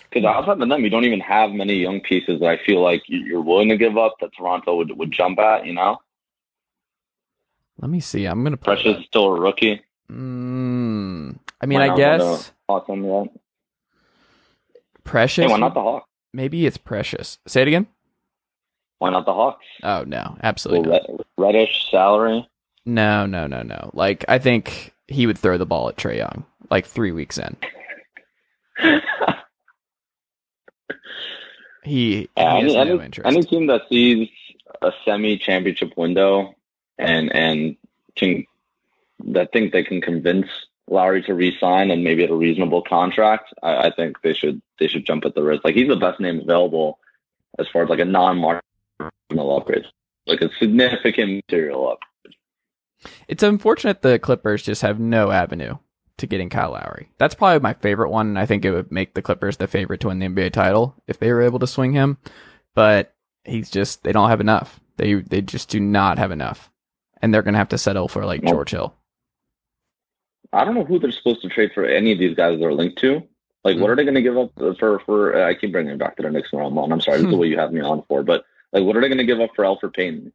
Because 0.09 0.25
outside 0.25 0.61
of 0.61 0.69
them, 0.69 0.83
you 0.83 0.89
don't 0.89 1.03
even 1.05 1.19
have 1.19 1.51
many 1.51 1.73
young 1.75 1.99
pieces 2.01 2.39
that 2.39 2.47
I 2.49 2.57
feel 2.65 2.81
like 2.81 3.03
you- 3.07 3.19
you're 3.19 3.41
willing 3.41 3.69
to 3.69 3.77
give 3.77 3.97
up 3.97 4.15
that 4.21 4.31
Toronto 4.35 4.75
would, 4.77 4.97
would 4.97 5.11
jump 5.11 5.37
at. 5.39 5.65
You 5.65 5.73
know, 5.73 5.97
Let 7.79 7.89
me 7.91 7.99
see. 7.99 8.25
I'm 8.25 8.43
gonna. 8.43 8.57
Precious 8.57 8.97
is 8.97 9.05
still 9.05 9.25
a 9.25 9.39
rookie. 9.39 9.81
Hmm. 10.09 11.31
I 11.61 11.65
mean, 11.65 11.79
Why 11.79 11.89
I 11.89 11.95
guess 11.95 12.51
Awesome, 12.67 13.03
yeah. 13.05 13.23
Precious. 15.03 15.45
Hey, 15.45 15.51
why 15.51 15.57
not 15.59 15.73
the 15.73 15.81
Hawks? 15.81 16.07
Maybe 16.33 16.65
it's 16.65 16.77
Precious. 16.77 17.39
Say 17.47 17.61
it 17.63 17.67
again. 17.67 17.87
Why 18.99 19.09
not 19.09 19.25
the 19.25 19.33
Hawks? 19.33 19.65
Oh 19.83 20.03
no, 20.03 20.37
absolutely 20.41 20.89
not. 20.91 21.01
Reddish 21.37 21.89
salary. 21.91 22.47
No, 22.85 23.25
no, 23.25 23.47
no, 23.47 23.61
no. 23.61 23.91
Like 23.93 24.25
I 24.27 24.39
think 24.39 24.93
he 25.07 25.27
would 25.27 25.37
throw 25.37 25.57
the 25.57 25.65
ball 25.65 25.89
at 25.89 25.97
Trae 25.97 26.17
Young 26.17 26.45
like 26.69 26.85
three 26.85 27.11
weeks 27.11 27.37
in. 27.37 27.55
He, 31.83 32.21
he 32.21 32.29
Yeah, 32.35 32.55
has 32.55 32.63
any, 32.63 32.73
no 32.73 32.79
any, 32.95 33.05
interest. 33.05 33.27
any 33.27 33.43
team 33.43 33.67
that 33.67 33.81
sees 33.89 34.27
a 34.81 34.91
semi-championship 35.05 35.95
window 35.95 36.55
and 36.97 37.33
and 37.35 37.75
can 38.15 38.45
that 39.25 39.51
think 39.51 39.71
they 39.71 39.83
can 39.83 40.01
convince 40.01 40.47
Lowry 40.87 41.23
to 41.23 41.33
re-sign 41.33 41.89
and 41.89 42.03
maybe 42.03 42.23
at 42.23 42.29
a 42.29 42.35
reasonable 42.35 42.81
contract, 42.81 43.53
I, 43.63 43.87
I 43.87 43.91
think 43.95 44.21
they 44.21 44.33
should 44.33 44.61
they 44.79 44.87
should 44.87 45.05
jump 45.05 45.25
at 45.25 45.35
the 45.35 45.43
risk. 45.43 45.63
Like 45.63 45.75
he's 45.75 45.87
the 45.87 45.95
best 45.95 46.19
name 46.19 46.39
available 46.39 46.99
as 47.57 47.67
far 47.69 47.83
as 47.83 47.89
like 47.89 47.99
a 47.99 48.05
non-marginal 48.05 48.61
upgrade, 49.57 49.85
like 50.27 50.41
a 50.41 50.49
significant 50.59 51.43
material 51.47 51.89
up. 51.89 51.99
It's 53.27 53.43
unfortunate 53.43 54.01
the 54.01 54.19
Clippers 54.19 54.63
just 54.63 54.81
have 54.81 54.99
no 54.99 55.31
avenue 55.31 55.77
to 56.17 56.27
getting 56.27 56.49
Kyle 56.49 56.71
Lowry. 56.71 57.09
That's 57.17 57.35
probably 57.35 57.59
my 57.59 57.73
favorite 57.73 58.09
one, 58.09 58.27
and 58.27 58.39
I 58.39 58.45
think 58.45 58.63
it 58.63 58.71
would 58.71 58.91
make 58.91 59.13
the 59.13 59.21
Clippers 59.21 59.57
the 59.57 59.67
favorite 59.67 59.99
to 60.01 60.07
win 60.07 60.19
the 60.19 60.27
NBA 60.27 60.53
title 60.53 60.95
if 61.07 61.19
they 61.19 61.31
were 61.31 61.41
able 61.41 61.59
to 61.59 61.67
swing 61.67 61.93
him. 61.93 62.17
But 62.73 63.13
he's 63.43 63.69
just 63.69 64.03
they 64.03 64.11
don't 64.11 64.29
have 64.29 64.41
enough. 64.41 64.79
They 64.97 65.15
they 65.15 65.41
just 65.41 65.69
do 65.69 65.79
not 65.79 66.17
have 66.17 66.31
enough, 66.31 66.69
and 67.25 67.33
they're 67.33 67.41
gonna 67.41 67.57
have 67.57 67.69
to 67.69 67.77
settle 67.77 68.07
for 68.07 68.23
like 68.23 68.43
Nope. 68.43 68.53
George 68.53 68.69
Hill. 68.71 68.93
I 70.53 70.63
don't 70.63 70.75
know 70.75 70.85
who 70.85 70.99
they're 70.99 71.11
supposed 71.11 71.41
to 71.41 71.49
trade 71.49 71.71
for 71.73 71.83
any 71.83 72.11
of 72.11 72.19
these 72.19 72.35
guys 72.35 72.59
they're 72.59 72.71
linked 72.71 72.99
to. 72.99 73.23
Like, 73.63 73.75
Hmm. 73.77 73.81
what 73.81 73.89
are 73.89 73.95
they 73.95 74.03
going 74.03 74.13
to 74.15 74.21
give 74.21 74.37
up 74.37 74.51
for? 74.79 74.99
For 74.99 75.35
uh, 75.35 75.49
I 75.49 75.55
keep 75.55 75.71
bringing 75.71 75.93
it 75.93 75.97
back 75.97 76.15
to 76.17 76.23
the 76.23 76.29
Knicks 76.29 76.53
when 76.53 76.63
I'm 76.63 76.77
on. 76.77 76.91
I'm 76.91 77.01
sorry, 77.01 77.17
this 77.17 77.25
is 77.25 77.31
the 77.31 77.37
way 77.37 77.47
you 77.47 77.57
have 77.57 77.73
me 77.73 77.81
on 77.81 78.03
for. 78.07 78.21
But 78.21 78.45
like, 78.71 78.83
what 78.83 78.95
are 78.95 79.01
they 79.01 79.07
going 79.07 79.17
to 79.17 79.25
give 79.25 79.41
up 79.41 79.49
for 79.55 79.65
Elfrid 79.65 79.95
Payton? 79.95 80.31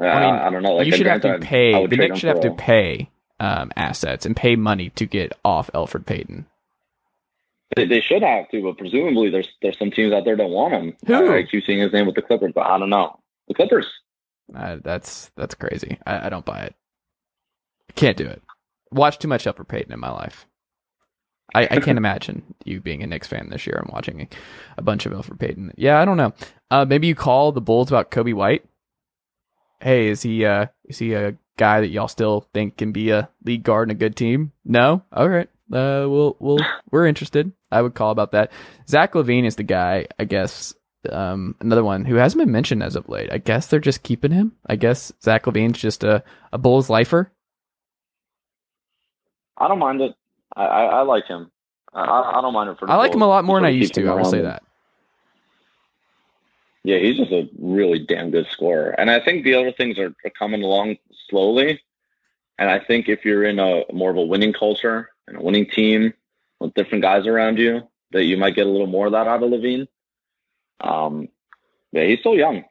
I, 0.00 0.06
I 0.06 0.20
mean, 0.20 0.40
I, 0.40 0.50
don't 0.50 0.62
know. 0.62 0.74
Like, 0.76 0.86
you 0.86 0.92
should 0.96 1.06
have 1.06 1.20
to 1.22 1.38
pay. 1.40 1.86
The 1.86 1.96
Knicks 1.96 2.20
should 2.20 2.28
have 2.28 2.40
to 2.42 2.52
pay 2.52 3.10
um, 3.40 3.72
assets 3.76 4.24
and 4.24 4.36
pay 4.36 4.54
money 4.54 4.90
to 4.90 5.04
get 5.04 5.32
off 5.44 5.68
Elfrid 5.74 6.06
Payton. 6.06 6.46
They, 7.74 7.86
they 7.86 8.00
should 8.00 8.22
have 8.22 8.48
to, 8.50 8.62
but 8.62 8.78
presumably 8.78 9.30
there's 9.30 9.48
there's 9.60 9.78
some 9.78 9.90
teams 9.90 10.12
out 10.12 10.24
there 10.24 10.36
that 10.36 10.48
want 10.48 10.74
him. 10.74 10.96
Who? 11.06 11.32
I 11.34 11.42
keep 11.42 11.64
seeing 11.66 11.80
his 11.80 11.92
name 11.92 12.06
with 12.06 12.14
the 12.14 12.22
Clippers, 12.22 12.52
but 12.54 12.66
I 12.66 12.78
don't 12.78 12.90
know. 12.90 13.18
The 13.48 13.54
Clippers. 13.54 13.86
Uh, 14.54 14.78
that's 14.82 15.30
that's 15.36 15.54
crazy. 15.54 15.98
I, 16.06 16.26
I 16.26 16.28
don't 16.28 16.44
buy 16.44 16.62
it. 16.62 16.74
Can't 17.94 18.16
do 18.16 18.26
it. 18.26 18.42
Watch 18.90 19.18
too 19.18 19.28
much 19.28 19.44
Elfrid 19.44 19.68
Payton 19.68 19.92
in 19.92 20.00
my 20.00 20.10
life. 20.10 20.46
I, 21.54 21.62
I 21.70 21.80
can't 21.80 21.98
imagine 22.04 22.54
you 22.64 22.80
being 22.80 23.02
a 23.02 23.06
Knicks 23.06 23.28
fan 23.28 23.48
this 23.50 23.66
year 23.66 23.78
and 23.78 23.92
watching 23.92 24.22
a, 24.22 24.28
a 24.78 24.82
bunch 24.82 25.06
of 25.06 25.12
Elfrid 25.12 25.38
Payton. 25.38 25.72
Yeah, 25.76 26.00
I 26.00 26.04
don't 26.04 26.16
know. 26.16 26.32
Uh, 26.70 26.84
maybe 26.84 27.06
you 27.06 27.14
call 27.14 27.52
the 27.52 27.60
Bulls 27.60 27.90
about 27.90 28.10
Coby 28.10 28.34
White. 28.34 28.64
Hey, 29.80 30.08
is 30.08 30.22
he 30.22 30.44
uh 30.44 30.66
is 30.84 30.98
he 30.98 31.12
a 31.14 31.36
guy 31.56 31.80
that 31.80 31.88
y'all 31.88 32.08
still 32.08 32.48
think 32.54 32.76
can 32.76 32.92
be 32.92 33.10
a 33.10 33.28
lead 33.44 33.62
guard 33.62 33.88
and 33.88 33.96
a 33.96 33.98
good 33.98 34.16
team? 34.16 34.52
No. 34.64 35.02
All 35.12 35.28
right. 35.28 35.48
Uh, 35.72 36.06
we'll 36.08 36.36
we'll 36.40 36.58
we're 36.90 37.06
interested. 37.06 37.52
I 37.70 37.82
would 37.82 37.94
call 37.94 38.10
about 38.10 38.32
that. 38.32 38.52
Zach 38.88 39.12
LaVine 39.12 39.44
is 39.46 39.56
the 39.56 39.62
guy. 39.62 40.06
I 40.18 40.24
guess. 40.24 40.74
Um, 41.12 41.54
another 41.60 41.84
one 41.84 42.04
who 42.04 42.16
hasn't 42.16 42.40
been 42.40 42.52
mentioned 42.52 42.82
as 42.82 42.96
of 42.96 43.08
late. 43.08 43.32
I 43.32 43.38
guess 43.38 43.66
they're 43.66 43.80
just 43.80 44.02
keeping 44.02 44.32
him. 44.32 44.52
I 44.66 44.76
guess 44.76 45.12
Zach 45.22 45.44
LaVine's 45.44 45.78
just 45.78 46.04
a 46.04 46.22
a 46.52 46.58
Bulls 46.58 46.90
lifer. 46.90 47.30
I 49.56 49.68
don't 49.68 49.78
mind 49.78 50.00
it. 50.00 50.14
I, 50.56 50.64
I, 50.64 50.84
I 50.84 51.00
like 51.02 51.26
him. 51.26 51.50
I, 51.92 52.02
I 52.36 52.40
don't 52.40 52.52
mind 52.52 52.70
him 52.70 52.76
for. 52.76 52.86
The 52.86 52.92
I 52.92 52.96
like 52.96 53.14
him 53.14 53.22
a 53.22 53.26
lot 53.26 53.44
more 53.44 53.58
than 53.58 53.66
I 53.66 53.70
used 53.70 53.94
to. 53.94 54.06
I 54.08 54.14
will 54.14 54.24
say 54.24 54.42
that. 54.42 54.62
Yeah, 56.82 56.98
he's 56.98 57.16
just 57.16 57.32
a 57.32 57.48
really 57.58 57.98
damn 57.98 58.30
good 58.30 58.46
scorer. 58.50 58.90
And 58.98 59.10
I 59.10 59.18
think 59.18 59.44
the 59.44 59.54
other 59.54 59.72
things 59.72 59.98
are, 59.98 60.14
are 60.24 60.30
coming 60.38 60.62
along 60.62 60.96
slowly. 61.30 61.80
And 62.58 62.68
I 62.68 62.78
think 62.78 63.08
if 63.08 63.24
you're 63.24 63.44
in 63.44 63.58
a 63.58 63.84
more 63.92 64.10
of 64.10 64.16
a 64.16 64.22
winning 64.22 64.52
culture 64.52 65.08
and 65.26 65.38
a 65.38 65.40
winning 65.40 65.66
team 65.68 66.12
with 66.60 66.74
different 66.74 67.02
guys 67.02 67.26
around 67.26 67.58
you, 67.58 67.88
that 68.12 68.24
you 68.24 68.36
might 68.36 68.54
get 68.54 68.66
a 68.66 68.70
little 68.70 68.86
more 68.86 69.06
of 69.06 69.12
that 69.12 69.26
out 69.26 69.42
of 69.42 69.50
LaVine. 69.50 69.88
Um, 70.80 71.28
yeah, 71.92 72.04
he's 72.04 72.20
still 72.20 72.34
young. 72.34 72.64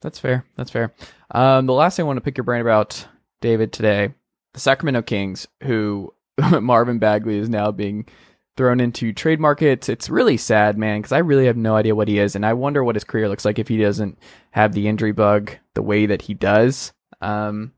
That's 0.00 0.18
fair. 0.18 0.44
That's 0.56 0.70
fair. 0.70 0.94
Um, 1.30 1.66
the 1.66 1.74
last 1.74 1.96
thing 1.96 2.04
I 2.04 2.06
want 2.06 2.16
to 2.16 2.22
pick 2.22 2.36
your 2.36 2.44
brain 2.44 2.62
about, 2.62 3.06
David, 3.40 3.72
today, 3.72 4.14
the 4.54 4.60
Sacramento 4.60 5.02
Kings, 5.02 5.46
who 5.62 6.14
Marvin 6.60 6.98
Bagley 6.98 7.38
is 7.38 7.48
now 7.48 7.70
being 7.70 8.06
thrown 8.56 8.80
into 8.80 9.12
trade 9.12 9.40
markets. 9.40 9.88
It's 9.88 10.10
really 10.10 10.36
sad, 10.36 10.78
man, 10.78 11.00
because 11.00 11.12
I 11.12 11.18
really 11.18 11.46
have 11.46 11.56
no 11.56 11.76
idea 11.76 11.94
what 11.94 12.08
he 12.08 12.18
is, 12.18 12.34
and 12.34 12.44
I 12.44 12.54
wonder 12.54 12.82
what 12.82 12.96
his 12.96 13.04
career 13.04 13.28
looks 13.28 13.44
like 13.44 13.58
if 13.58 13.68
he 13.68 13.78
doesn't 13.78 14.18
have 14.52 14.72
the 14.72 14.88
injury 14.88 15.12
bug 15.12 15.52
the 15.74 15.82
way 15.82 16.06
that 16.06 16.22
he 16.22 16.34
does. 16.34 16.92
Um, 17.20 17.72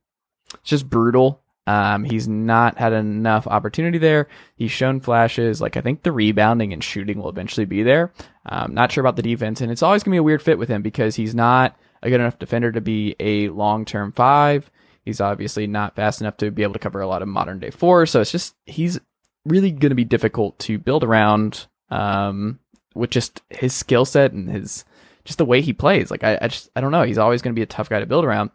it's 0.55 0.71
just 0.71 0.89
brutal. 0.89 1.41
Um, 1.67 2.05
he's 2.05 2.27
not 2.27 2.79
had 2.79 2.93
enough 2.93 3.47
opportunity 3.47 3.99
there. 3.99 4.29
He's 4.57 4.73
shown 4.73 5.01
flashes. 5.01 5.61
Like 5.61 5.77
I 5.77 5.81
think 5.81 6.03
the 6.03 6.13
rebounding 6.13 6.73
and 6.73 6.83
shooting 6.83 7.21
will 7.21 7.29
eventually 7.29 7.67
be 7.67 7.83
there. 7.83 8.13
Um, 8.45 8.75
not 8.75 8.91
sure 8.91 9.03
about 9.03 9.17
the 9.17 9.23
defense, 9.23 9.61
and 9.61 9.71
it's 9.71 9.83
always 9.83 10.03
gonna 10.03 10.15
be 10.15 10.19
a 10.19 10.23
weird 10.23 10.43
fit 10.43 10.59
with 10.59 10.69
him 10.69 10.83
because 10.83 11.17
he's 11.17 11.35
not 11.35 11.77
a 12.03 12.11
good 12.11 12.21
enough 12.21 12.39
defender 12.39 12.73
to 12.73 12.81
be 12.81 13.15
a 13.21 13.49
long 13.49 13.85
term 13.85 14.13
five. 14.13 14.71
He's 15.05 15.21
obviously 15.21 15.67
not 15.67 15.97
fast 15.97 16.21
enough 16.21 16.37
to 16.39 16.51
be 16.51 16.63
able 16.63 16.75
to 16.75 16.79
cover 16.79 17.01
a 17.01 17.09
lot 17.09 17.23
of 17.23 17.29
modern 17.29 17.59
day 17.59 17.71
four. 17.71 18.07
So 18.07 18.21
it's 18.21 18.33
just 18.33 18.55
he's 18.67 19.01
really 19.45 19.71
going 19.71 19.91
to 19.91 19.97
be 19.97 20.05
difficult 20.05 20.59
to 20.61 20.79
build 20.79 21.03
around 21.03 21.67
um, 21.91 22.61
with 22.95 23.11
just 23.11 23.43
his 23.51 23.75
skill 23.75 24.05
set 24.05 24.33
and 24.33 24.49
his 24.49 24.85
just 25.25 25.39
the 25.39 25.45
way 25.45 25.61
he 25.61 25.73
plays. 25.73 26.11
Like 26.11 26.25
I, 26.25 26.39
I 26.41 26.49
just 26.49 26.71
I 26.77 26.81
don't 26.81 26.93
know. 26.93 27.03
He's 27.03 27.19
always 27.19 27.43
going 27.43 27.55
to 27.55 27.59
be 27.59 27.63
a 27.63 27.67
tough 27.67 27.89
guy 27.89 28.01
to 28.01 28.07
build 28.07 28.25
around. 28.25 28.51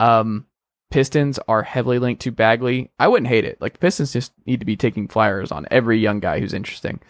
Um, 0.00 0.46
Pistons 0.90 1.38
are 1.48 1.62
heavily 1.62 1.98
linked 1.98 2.22
to 2.22 2.30
Bagley. 2.30 2.90
I 2.98 3.08
wouldn't 3.08 3.28
hate 3.28 3.44
it. 3.44 3.60
Like 3.60 3.74
the 3.74 3.78
Pistons 3.80 4.12
just 4.12 4.32
need 4.46 4.60
to 4.60 4.66
be 4.66 4.76
taking 4.76 5.08
flyers 5.08 5.50
on 5.50 5.66
every 5.70 5.98
young 5.98 6.20
guy 6.20 6.40
who's 6.40 6.54
interesting. 6.54 7.00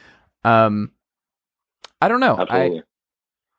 Um, 0.42 0.92
I 2.01 2.09
don't 2.09 2.20
know. 2.20 2.37
Absolutely. 2.38 2.83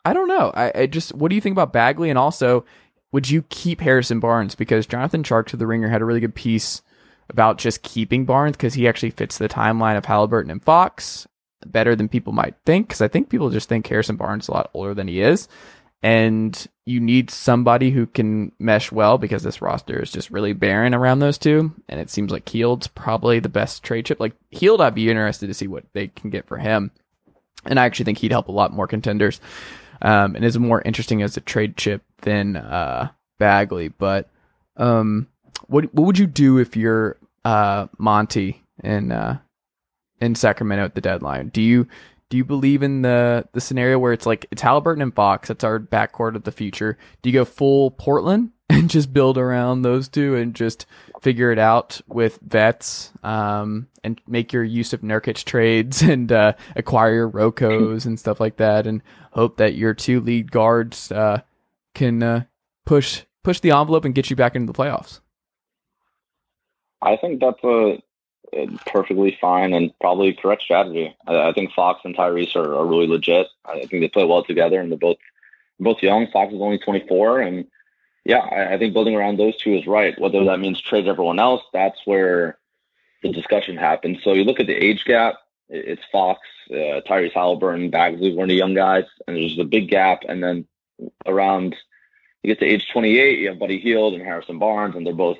I 0.06 0.10
I 0.10 0.14
don't 0.14 0.28
know. 0.28 0.52
I, 0.56 0.72
I 0.76 0.86
just 0.86 1.14
what 1.14 1.30
do 1.30 1.36
you 1.36 1.42
think 1.42 1.54
about 1.54 1.74
Bagley? 1.74 2.10
And 2.10 2.20
also, 2.20 2.66
would 3.12 3.30
you 3.30 3.44
keep 3.50 3.82
Harrison 3.82 4.20
Barnes 4.20 4.56
because 4.56 4.86
Jonathan 4.86 5.24
Tjarks 5.24 5.48
to 5.48 5.58
the 5.58 5.68
Ringer 5.68 5.90
had 5.90 6.02
a 6.02 6.06
really 6.06 6.20
good 6.20 6.36
piece 6.36 6.82
about 7.30 7.58
just 7.58 7.82
keeping 7.82 8.26
Barnes 8.26 8.56
because 8.56 8.76
he 8.76 8.88
actually 8.88 9.10
fits 9.10 9.38
the 9.38 9.50
timeline 9.50 9.98
of 9.98 10.06
Haliburton 10.06 10.52
and 10.52 10.64
Fox 10.64 11.28
better 11.66 11.96
than 11.96 12.08
people 12.08 12.34
might 12.34 12.56
think. 12.66 12.88
Because 12.88 13.02
I 13.02 13.08
think 13.08 13.30
people 13.30 13.50
just 13.50 13.68
think 13.68 13.88
Harrison 13.88 14.16
Barnes 14.16 14.46
is 14.46 14.50
a 14.50 14.54
lot 14.54 14.70
older 14.74 14.94
than 14.94 15.08
he 15.08 15.22
is 15.22 15.48
and 16.06 16.68
you 16.86 17.00
need 17.00 17.32
somebody 17.32 17.90
who 17.90 18.06
can 18.06 18.52
mesh 18.60 18.92
well 18.92 19.18
because 19.18 19.42
this 19.42 19.60
roster 19.60 20.04
is 20.04 20.12
just 20.12 20.30
really 20.30 20.54
barren 20.54 20.94
around 20.94 21.18
those 21.18 21.40
two. 21.40 21.74
And 21.90 22.00
it 22.00 22.12
seems 22.12 22.32
like 22.32 22.48
Hield's 22.48 22.86
probably 22.86 23.40
the 23.40 23.50
best 23.50 23.82
trade 23.82 24.06
chip. 24.06 24.20
Like 24.20 24.36
Hield, 24.52 24.82
I'd 24.82 24.94
be 24.94 25.10
interested 25.10 25.48
to 25.48 25.56
see 25.56 25.66
what 25.66 25.86
they 25.94 26.10
can 26.10 26.30
get 26.30 26.48
for 26.48 26.60
him. 26.60 26.92
And 27.65 27.80
I 27.80 27.86
actually 27.86 28.06
think 28.06 28.20
he'd 28.20 28.32
help 28.32 28.48
a 28.48 28.52
lot 28.52 28.74
more 28.74 28.88
contenders. 28.88 29.39
Um, 30.02 30.36
and 30.36 30.44
is 30.44 30.60
more 30.60 30.82
interesting 30.82 31.22
as 31.22 31.38
a 31.38 31.41
trade 31.41 31.78
chip 31.78 32.04
than 32.22 32.58
uh, 32.58 33.10
Bagley. 33.39 33.88
But 33.88 34.30
um, 34.78 35.28
what 35.68 35.94
what 35.94 36.06
would 36.06 36.18
you 36.18 36.28
do 36.28 36.58
if 36.58 36.76
you're 36.76 37.18
uh, 37.46 37.88
Monty 37.98 38.62
in 38.84 39.12
uh, 39.12 39.39
in 40.20 40.36
Sacramento 40.36 40.84
at 40.84 40.96
the 40.96 41.02
deadline? 41.02 41.50
Do 41.50 41.62
you 41.62 41.88
do 42.30 42.38
you 42.38 42.46
believe 42.46 42.84
in 42.84 43.02
the 43.02 43.48
the 43.54 43.62
scenario 43.62 44.00
where 44.00 44.13
it's 44.13 44.26
like 44.26 44.46
it's 44.52 44.62
Haliburton 44.62 45.02
and 45.02 45.15
Fox? 45.15 45.48
That's 45.48 45.63
our 45.63 45.80
backcourt 45.80 46.36
of 46.36 46.44
the 46.44 46.52
future. 46.52 46.98
Do 47.22 47.30
you 47.30 47.34
go 47.34 47.46
full 47.46 47.91
Portland 47.91 48.52
and 48.69 48.89
just 48.89 49.13
build 49.13 49.38
around 49.38 49.82
those 49.82 50.08
two 50.08 50.36
and 50.36 50.56
just 50.56 50.86
figure 51.21 51.51
it 51.51 51.60
out 51.60 52.01
with 52.08 52.39
vets 52.41 53.12
um, 53.23 53.88
and 54.04 54.19
make 54.28 54.51
your 54.51 54.63
use 54.63 54.91
of 54.93 55.01
Nurkic 55.01 55.43
trades 55.43 56.01
and 56.01 56.32
uh, 56.32 56.54
acquire 56.75 57.13
your 57.13 57.28
Rocos 57.28 58.06
and 58.06 58.19
stuff 58.19 58.39
like 58.39 58.58
that, 58.58 58.88
and 58.88 59.01
hope 59.32 59.58
that 59.58 59.75
your 59.75 59.93
two 59.93 60.19
lead 60.19 60.51
guards 60.51 61.12
uh, 61.12 61.41
can 61.93 62.23
uh, 62.23 62.43
push 62.86 63.21
push 63.43 63.60
the 63.60 63.71
envelope 63.71 64.06
and 64.06 64.15
get 64.15 64.30
you 64.30 64.36
back 64.36 64.56
into 64.56 64.71
the 64.71 64.78
playoffs? 64.78 65.19
I 67.01 67.17
think 67.17 67.39
that's 67.39 67.63
a 67.63 68.01
perfectly 68.88 69.38
fine 69.39 69.73
and 69.73 69.91
probably 69.99 70.34
correct 70.34 70.63
strategy. 70.63 71.15
I, 71.28 71.49
I 71.49 71.54
think 71.54 71.73
Fox 71.73 72.01
and 72.04 72.15
Tyrese 72.15 72.56
are, 72.56 72.75
are, 72.75 72.86
really 72.86 73.08
legit. 73.08 73.47
I 73.65 73.80
think 73.80 74.01
they 74.01 74.08
play 74.08 74.23
well 74.23 74.43
together, 74.43 74.80
and 74.80 74.91
they're 74.91 74.97
both 74.97 75.17
both 75.80 76.01
young. 76.01 76.28
Fox 76.32 76.54
is 76.54 76.62
only 76.62 76.78
24, 76.80 77.41
and 77.41 77.65
yeah, 78.26 78.40
I, 78.40 78.74
I 78.74 78.78
think 78.78 78.94
building 78.94 79.16
around 79.16 79.38
those 79.38 79.56
two 79.58 79.76
is 79.76 79.88
right. 79.88 80.20
Whether 80.20 80.44
that 80.46 80.60
means 80.60 80.82
trade 80.82 81.08
everyone 81.08 81.40
else, 81.40 81.62
that's 81.72 82.00
where 82.06 82.58
the 83.24 83.32
discussion 83.32 83.78
happens. 83.78 84.18
So 84.24 84.34
you 84.34 84.44
look 84.44 84.60
at 84.60 84.68
the 84.68 84.76
age 84.76 85.06
gap. 85.06 85.36
It's 85.68 86.02
Fox, 86.12 86.42
uh, 86.70 87.02
Tyrese 87.10 87.34
Haliburton, 87.34 87.90
Bagley, 87.90 88.36
one 88.36 88.44
of 88.44 88.50
the 88.50 88.56
young 88.56 88.76
guys, 88.76 89.06
and 89.28 89.36
there's 89.36 89.58
a 89.58 89.64
big 89.64 89.90
gap. 89.90 90.22
And 90.28 90.44
then 90.44 90.68
around 91.26 91.76
you 92.44 92.54
get 92.54 92.60
to 92.60 92.66
age 92.66 92.88
28, 92.94 93.40
you 93.40 93.50
have 93.50 93.58
Buddy 93.58 93.80
Hield 93.80 94.14
and 94.14 94.22
Harrison 94.22 94.60
Barnes, 94.60 94.96
and 94.96 95.06
they're 95.06 95.14
both 95.14 95.40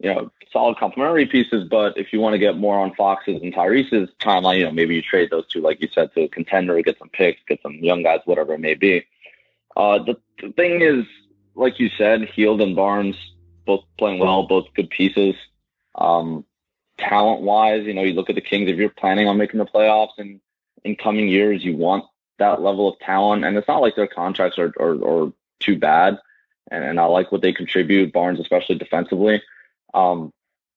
you 0.00 0.12
know, 0.12 0.32
solid 0.52 0.78
complementary 0.78 1.26
pieces. 1.26 1.68
But 1.68 1.96
if 1.96 2.12
you 2.12 2.20
want 2.20 2.32
to 2.32 2.38
get 2.38 2.56
more 2.56 2.78
on 2.78 2.94
Fox's 2.94 3.40
and 3.42 3.54
Tyrese's 3.54 4.08
timeline, 4.18 4.58
you 4.58 4.64
know, 4.64 4.72
maybe 4.72 4.96
you 4.96 5.02
trade 5.02 5.30
those 5.30 5.46
two, 5.46 5.60
like 5.60 5.80
you 5.80 5.88
said, 5.94 6.12
to 6.14 6.22
a 6.22 6.28
contender, 6.28 6.80
get 6.82 6.98
some 6.98 7.10
picks, 7.10 7.40
get 7.46 7.60
some 7.62 7.74
young 7.74 8.02
guys, 8.02 8.20
whatever 8.24 8.54
it 8.54 8.60
may 8.60 8.74
be. 8.74 9.04
Uh, 9.76 10.02
the, 10.02 10.16
the 10.42 10.50
thing 10.52 10.80
is, 10.80 11.04
like 11.54 11.78
you 11.78 11.88
said, 11.96 12.22
Hield 12.34 12.60
and 12.60 12.76
Barnes 12.76 13.16
both 13.66 13.84
playing 13.98 14.18
well, 14.18 14.46
both 14.46 14.66
good 14.74 14.90
pieces. 14.90 15.34
Um, 15.94 16.44
talent 16.98 17.42
wise, 17.42 17.84
you 17.84 17.94
know, 17.94 18.02
you 18.02 18.14
look 18.14 18.30
at 18.30 18.34
the 18.34 18.40
Kings. 18.40 18.70
If 18.70 18.76
you're 18.76 18.90
planning 18.90 19.28
on 19.28 19.38
making 19.38 19.58
the 19.58 19.66
playoffs 19.66 20.18
in 20.18 20.40
in 20.84 20.96
coming 20.96 21.28
years, 21.28 21.64
you 21.64 21.76
want 21.76 22.04
that 22.38 22.62
level 22.62 22.88
of 22.88 22.98
talent. 23.00 23.44
And 23.44 23.56
it's 23.56 23.68
not 23.68 23.82
like 23.82 23.96
their 23.96 24.06
contracts 24.06 24.58
are 24.58 24.72
are, 24.78 25.26
are 25.26 25.32
too 25.60 25.78
bad. 25.78 26.18
And, 26.70 26.84
and 26.84 27.00
I 27.00 27.04
like 27.04 27.32
what 27.32 27.42
they 27.42 27.52
contribute, 27.52 28.12
Barnes 28.12 28.40
especially 28.40 28.76
defensively. 28.76 29.42
Um, 29.92 30.32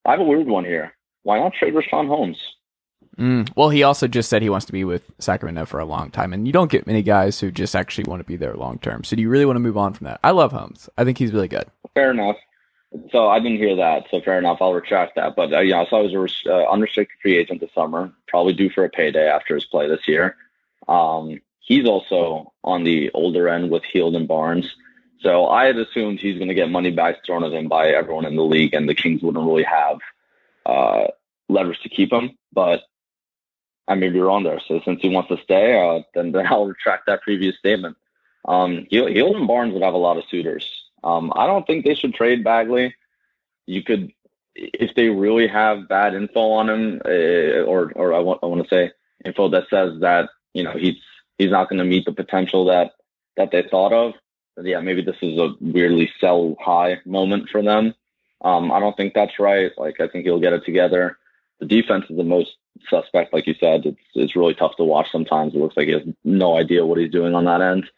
I 0.05 0.11
have 0.11 0.19
a 0.19 0.23
weird 0.23 0.47
one 0.47 0.65
here. 0.65 0.95
Why 1.23 1.39
not 1.39 1.53
trade 1.53 1.73
Richaun 1.73 2.07
Holmes? 2.07 2.39
Mm, 3.17 3.51
well, 3.55 3.69
he 3.69 3.83
also 3.83 4.07
just 4.07 4.29
said 4.29 4.41
he 4.41 4.49
wants 4.49 4.65
to 4.65 4.71
be 4.71 4.83
with 4.83 5.11
Sacramento 5.19 5.65
for 5.65 5.79
a 5.79 5.85
long 5.85 6.09
time, 6.09 6.33
and 6.33 6.47
you 6.47 6.53
don't 6.53 6.71
get 6.71 6.87
many 6.87 7.03
guys 7.03 7.39
who 7.39 7.51
just 7.51 7.75
actually 7.75 8.05
want 8.05 8.21
to 8.21 8.23
be 8.23 8.35
there 8.35 8.55
long 8.55 8.79
term. 8.79 9.03
So, 9.03 9.15
do 9.15 9.21
you 9.21 9.29
really 9.29 9.45
want 9.45 9.55
to 9.55 9.61
move 9.61 9.77
on 9.77 9.93
from 9.93 10.05
that? 10.05 10.19
I 10.23 10.31
love 10.31 10.51
Holmes. 10.51 10.89
I 10.97 11.03
think 11.03 11.17
he's 11.17 11.31
really 11.31 11.47
good. 11.47 11.65
Fair 11.93 12.11
enough. 12.11 12.37
So 13.11 13.27
I 13.27 13.39
didn't 13.39 13.57
hear 13.57 13.75
that. 13.75 14.05
So 14.11 14.21
fair 14.21 14.37
enough. 14.37 14.59
I'll 14.61 14.73
retract 14.73 15.15
that. 15.15 15.35
But 15.35 15.51
uh, 15.51 15.61
yeah, 15.61 15.83
so 15.89 15.97
I 15.97 16.01
was 16.01 16.13
a 16.45 16.53
uh, 16.53 16.71
unrestricted 16.71 17.17
free 17.21 17.37
agent 17.37 17.59
this 17.59 17.73
summer. 17.73 18.13
Probably 18.27 18.53
due 18.53 18.69
for 18.69 18.85
a 18.85 18.89
payday 18.89 19.27
after 19.27 19.55
his 19.55 19.65
play 19.65 19.87
this 19.87 20.07
year. 20.07 20.35
Um, 20.87 21.41
he's 21.59 21.87
also 21.87 22.53
on 22.63 22.83
the 22.83 23.09
older 23.13 23.49
end 23.49 23.71
with 23.71 23.83
Hield 23.83 24.15
and 24.15 24.27
Barnes. 24.27 24.75
So 25.21 25.47
I 25.47 25.65
had 25.65 25.77
assumed 25.77 26.19
he's 26.19 26.37
going 26.37 26.49
to 26.49 26.53
get 26.53 26.69
money 26.69 26.91
back 26.91 27.25
thrown 27.25 27.43
at 27.43 27.53
him 27.53 27.67
by 27.67 27.87
everyone 27.87 28.25
in 28.25 28.35
the 28.35 28.43
league, 28.43 28.73
and 28.73 28.87
the 28.87 28.93
Kings 28.93 29.21
wouldn't 29.23 29.45
really 29.45 29.63
have 29.63 29.99
uh, 30.65 31.07
to 31.49 31.89
keep 31.89 32.11
him. 32.11 32.37
But 32.51 32.83
I 33.87 33.95
be 33.95 34.19
wrong 34.19 34.43
there. 34.43 34.61
So 34.67 34.81
since 34.85 35.01
he 35.01 35.09
wants 35.09 35.29
to 35.29 35.37
stay, 35.43 35.77
uh, 35.77 36.03
then, 36.13 36.31
then 36.31 36.47
I'll 36.47 36.65
retract 36.65 37.05
that 37.07 37.21
previous 37.21 37.57
statement. 37.57 37.97
Um, 38.45 38.87
Hield 38.89 39.35
and 39.35 39.47
Barnes 39.47 39.73
would 39.73 39.83
have 39.83 39.93
a 39.93 39.97
lot 39.97 40.17
of 40.17 40.23
suitors. 40.29 40.69
Um, 41.03 41.31
I 41.35 41.47
don't 41.47 41.65
think 41.67 41.85
they 41.85 41.95
should 41.95 42.13
trade 42.13 42.43
Bagley. 42.43 42.95
You 43.65 43.83
could, 43.83 44.11
if 44.55 44.95
they 44.95 45.09
really 45.09 45.47
have 45.47 45.87
bad 45.87 46.13
info 46.13 46.51
on 46.51 46.69
him, 46.69 47.01
uh, 47.05 47.63
or 47.63 47.91
or 47.95 48.13
I 48.13 48.19
want 48.19 48.39
I 48.43 48.47
want 48.47 48.63
to 48.63 48.69
say 48.69 48.91
info 49.23 49.49
that 49.49 49.69
says 49.69 49.99
that 50.01 50.29
you 50.53 50.63
know 50.63 50.73
he's 50.73 50.95
he's 51.37 51.51
not 51.51 51.69
going 51.69 51.79
to 51.79 51.85
meet 51.85 52.05
the 52.05 52.11
potential 52.11 52.65
that 52.65 52.91
that 53.37 53.51
they 53.51 53.63
thought 53.63 53.93
of 53.93 54.13
yeah, 54.61 54.79
maybe 54.79 55.01
this 55.01 55.15
is 55.21 55.37
a 55.39 55.55
weirdly 55.59 56.11
sell 56.19 56.55
high 56.59 56.99
moment 57.05 57.49
for 57.49 57.61
them. 57.61 57.93
Um, 58.41 58.71
I 58.71 58.79
don't 58.79 58.95
think 58.95 59.13
that's 59.13 59.39
right. 59.39 59.71
Like, 59.77 59.99
I 59.99 60.07
think 60.07 60.25
he'll 60.25 60.39
get 60.39 60.53
it 60.53 60.65
together. 60.65 61.17
The 61.59 61.65
defense 61.65 62.05
is 62.09 62.17
the 62.17 62.23
most 62.23 62.55
suspect, 62.89 63.33
like 63.33 63.47
you 63.47 63.55
said. 63.59 63.85
It's 63.85 63.99
it's 64.15 64.35
really 64.35 64.53
tough 64.53 64.75
to 64.77 64.83
watch 64.83 65.07
sometimes. 65.11 65.53
It 65.53 65.59
looks 65.59 65.77
like 65.77 65.87
he 65.87 65.93
has 65.93 66.03
no 66.23 66.57
idea 66.57 66.85
what 66.85 66.99
he's 66.99 67.11
doing 67.11 67.35
on 67.35 67.45
that 67.45 67.61
end. 67.61 67.89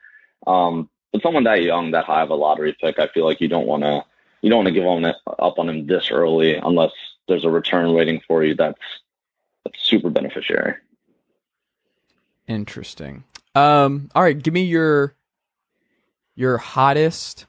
Um, 0.46 0.90
but 1.12 1.22
someone 1.22 1.46
that 1.46 1.64
young, 1.64 1.92
that 1.92 2.06
high 2.06 2.22
of 2.22 2.30
a 2.30 2.36
lottery 2.36 2.76
pick, 2.80 3.00
I 3.00 3.08
feel 3.08 3.26
like 3.26 3.42
you 3.42 3.48
don't 3.48 3.68
want 3.68 3.84
to 3.84 4.04
you 4.42 4.50
don't 4.50 4.64
want 4.64 4.68
to 4.68 4.74
give 4.74 4.86
on 4.86 5.06
it, 5.06 5.16
up 5.40 5.58
on 5.58 5.70
him 5.70 5.88
this 5.88 6.12
early 6.12 6.56
unless 6.56 6.92
there's 7.28 7.46
a 7.46 7.50
return 7.50 7.94
waiting 7.94 8.22
for 8.28 8.44
you. 8.44 8.54
That's 8.54 8.80
that's 9.64 9.82
super 9.82 10.10
beneficiary. 10.10 10.76
Interesting. 12.48 13.24
Um, 13.56 14.10
all 14.14 14.22
right, 14.22 14.42
give 14.42 14.54
me 14.54 14.64
your 14.64 15.16
your 16.36 16.58
hottest 16.58 17.46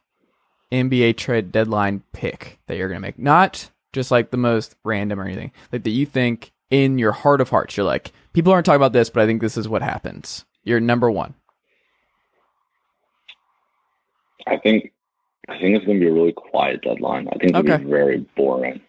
NBA 0.72 1.16
trade 1.16 1.52
deadline 1.52 2.02
pick 2.12 2.58
that 2.66 2.76
you're 2.76 2.88
going 2.88 2.96
to 2.96 3.06
make. 3.06 3.18
Not 3.18 3.70
just 3.92 4.10
like 4.10 4.30
the 4.30 4.36
most 4.36 4.74
random 4.84 5.20
or 5.20 5.24
anything. 5.24 5.52
Like 5.72 5.84
that 5.84 5.90
you 5.90 6.06
think 6.06 6.52
in 6.70 6.98
your 6.98 7.12
heart 7.12 7.40
of 7.40 7.50
hearts, 7.50 7.76
you're 7.76 7.86
like, 7.86 8.12
people 8.32 8.52
aren't 8.52 8.66
talking 8.66 8.76
about 8.76 8.92
this, 8.92 9.10
but 9.10 9.22
I 9.22 9.26
think 9.26 9.40
this 9.40 9.56
is 9.56 9.68
what 9.68 9.82
happens. 9.82 10.44
You're 10.64 10.80
number 10.80 11.10
one. 11.10 11.34
I 14.46 14.58
think 14.58 14.92
I 15.48 15.58
think 15.58 15.76
it's 15.76 15.86
going 15.86 15.98
to 16.00 16.04
be 16.04 16.10
a 16.10 16.14
really 16.14 16.32
quiet 16.32 16.82
deadline. 16.82 17.28
I 17.28 17.38
think 17.38 17.50
it's 17.50 17.58
okay. 17.58 17.76
be 17.76 17.90
very 17.90 18.18
boring. 18.36 18.80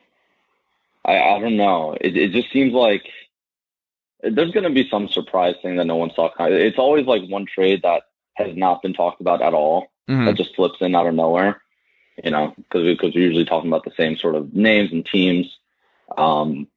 I, 1.05 1.19
I 1.19 1.39
don't 1.39 1.57
know. 1.57 1.95
It, 1.99 2.17
it 2.17 2.31
just 2.31 2.51
seems 2.51 2.73
like 2.73 3.03
there's 4.21 4.51
going 4.51 4.63
to 4.63 4.71
be 4.71 4.89
some 4.89 5.07
surprise 5.07 5.55
thing 5.61 5.77
that 5.77 5.85
no 5.85 5.95
one 5.95 6.11
saw. 6.15 6.29
It's 6.39 6.79
always 6.79 7.05
like 7.05 7.29
one 7.29 7.45
trade 7.45 7.81
that 7.83 8.03
has 8.35 8.55
not 8.55 8.81
been 8.81 8.93
talked 8.93 9.21
about 9.21 9.41
at 9.41 9.53
all. 9.53 9.87
Mm-hmm. 10.09 10.25
That 10.25 10.35
just 10.35 10.55
slips 10.55 10.77
in 10.81 10.95
out 10.95 11.07
of 11.07 11.13
nowhere, 11.13 11.61
you 12.23 12.31
know, 12.31 12.53
because 12.57 12.83
because 12.85 13.13
we're 13.13 13.25
usually 13.25 13.45
talking 13.45 13.69
about 13.69 13.83
the 13.83 13.93
same 13.97 14.17
sort 14.17 14.35
of 14.35 14.53
names 14.53 14.91
and 14.91 15.05
teams. 15.05 15.57
Um, 16.17 16.67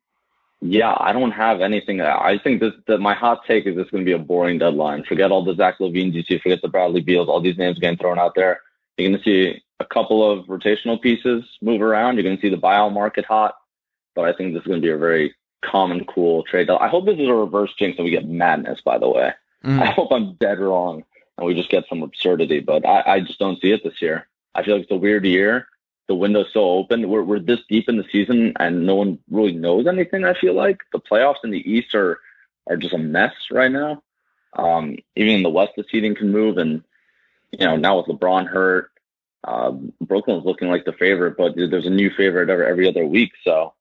Yeah, 0.61 0.95
I 0.99 1.13
don't 1.13 1.31
have 1.31 1.63
anything. 1.63 2.03
I 2.03 2.39
think 2.39 2.61
this 2.61 2.75
that 2.87 2.99
my 2.99 3.15
hot 3.15 3.47
take 3.47 3.67
is 3.67 3.77
this 3.77 3.89
going 3.91 4.05
to 4.05 4.09
be 4.09 4.13
a 4.13 4.19
boring 4.19 4.59
deadline. 4.59 5.05
Forget 5.05 5.31
all 5.31 5.45
the 5.45 5.55
Zach 5.55 5.79
LaVine 5.79 6.13
see, 6.27 6.39
forget 6.39 6.61
the 6.61 6.69
Bradley 6.69 7.01
Beals, 7.01 7.29
all 7.29 7.41
these 7.41 7.57
names 7.57 7.79
getting 7.79 7.99
thrown 7.99 8.19
out 8.19 8.35
there. 8.35 8.61
You're 8.99 9.09
going 9.09 9.19
to 9.19 9.25
see 9.25 9.63
a 9.79 9.87
couple 9.87 10.31
of 10.31 10.47
rotational 10.47 11.01
pieces 11.01 11.45
move 11.63 11.81
around. 11.81 12.17
You're 12.17 12.25
going 12.25 12.37
to 12.37 12.43
see 12.43 12.51
the 12.51 12.61
buyout 12.61 12.93
market 12.93 13.25
hot, 13.25 13.55
but 14.15 14.27
I 14.27 14.35
think 14.35 14.53
this 14.53 14.61
is 14.61 14.67
going 14.67 14.83
to 14.83 14.87
be 14.87 14.93
a 14.93 14.99
very 14.99 15.35
common, 15.65 16.05
cool 16.05 16.43
trade. 16.43 16.69
I 16.69 16.89
hope 16.89 17.07
this 17.07 17.19
is 17.19 17.29
a 17.29 17.35
reverse 17.35 17.73
jinx 17.79 17.97
and 17.97 18.05
we 18.05 18.11
get 18.11 18.29
madness. 18.29 18.83
By 18.83 18.99
the 18.99 19.09
way, 19.09 19.33
mm. 19.65 19.81
I 19.83 19.87
hope 19.93 20.13
I'm 20.13 20.35
dead 20.35 20.59
wrong 20.59 21.05
and 21.39 21.47
we 21.47 21.55
just 21.55 21.71
get 21.71 21.85
some 21.89 22.03
absurdity, 22.03 22.61
but 22.61 22.87
I, 22.87 23.15
I 23.15 23.21
just 23.21 23.39
don't 23.39 23.61
see 23.63 23.73
it 23.73 23.83
this 23.83 24.03
year. 24.03 24.29
I 24.55 24.63
feel 24.63 24.75
like 24.75 24.85
it's 24.85 24.93
a 24.93 24.97
weird 24.97 25.25
year 25.25 25.69
the 26.11 26.15
window's 26.17 26.53
so 26.53 26.69
open. 26.69 27.09
We're 27.09 27.23
we're 27.23 27.39
this 27.39 27.61
deep 27.69 27.89
in 27.89 27.97
the 27.97 28.05
season 28.11 28.53
and 28.59 28.85
no 28.85 28.97
one 28.97 29.21
really 29.31 29.53
knows 29.53 29.87
anything. 29.87 30.25
I 30.25 30.35
feel 30.35 30.55
like 30.55 30.81
the 30.93 30.99
playoffs 30.99 31.45
in 31.45 31.53
the 31.53 31.71
East 31.71 31.95
are 31.95 32.19
are 32.69 32.77
just 32.77 32.93
a 32.93 32.99
mess 32.99 33.33
right 33.53 33.71
now. 33.71 34.03
Um, 34.59 34.97
even 35.15 35.37
in 35.37 35.43
the 35.45 35.51
West, 35.51 35.75
the 35.77 35.85
seeding 35.89 36.17
can 36.17 36.33
move, 36.33 36.59
and 36.59 36.83
you 37.53 37.65
know 37.65 37.77
now 37.77 37.97
with 37.97 38.07
LeBron 38.07 38.49
hurt, 38.49 38.91
uh, 39.45 39.71
Brooklyn's 40.01 40.45
looking 40.45 40.67
like 40.67 40.85
the 40.85 40.95
favorite, 40.95 41.37
but 41.37 41.55
there's 41.55 41.87
a 41.87 41.91
new 41.91 42.11
favorite 42.11 42.51
every 42.51 42.67
every 42.67 42.89
other 42.89 43.07
week. 43.07 43.31
So 43.45 43.75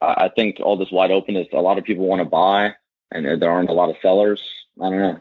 I 0.00 0.30
think 0.36 0.60
all 0.60 0.76
this 0.76 0.92
wide 0.92 1.10
open 1.10 1.34
is 1.34 1.48
a 1.52 1.56
lot 1.56 1.78
of 1.78 1.84
people 1.84 2.06
want 2.06 2.20
to 2.20 2.24
buy, 2.24 2.76
and 3.10 3.42
there 3.42 3.50
aren't 3.50 3.70
a 3.70 3.74
lot 3.74 3.90
of 3.90 3.96
sellers. 4.00 4.40
I 4.80 4.88
don't 4.88 4.98
know. 5.00 5.20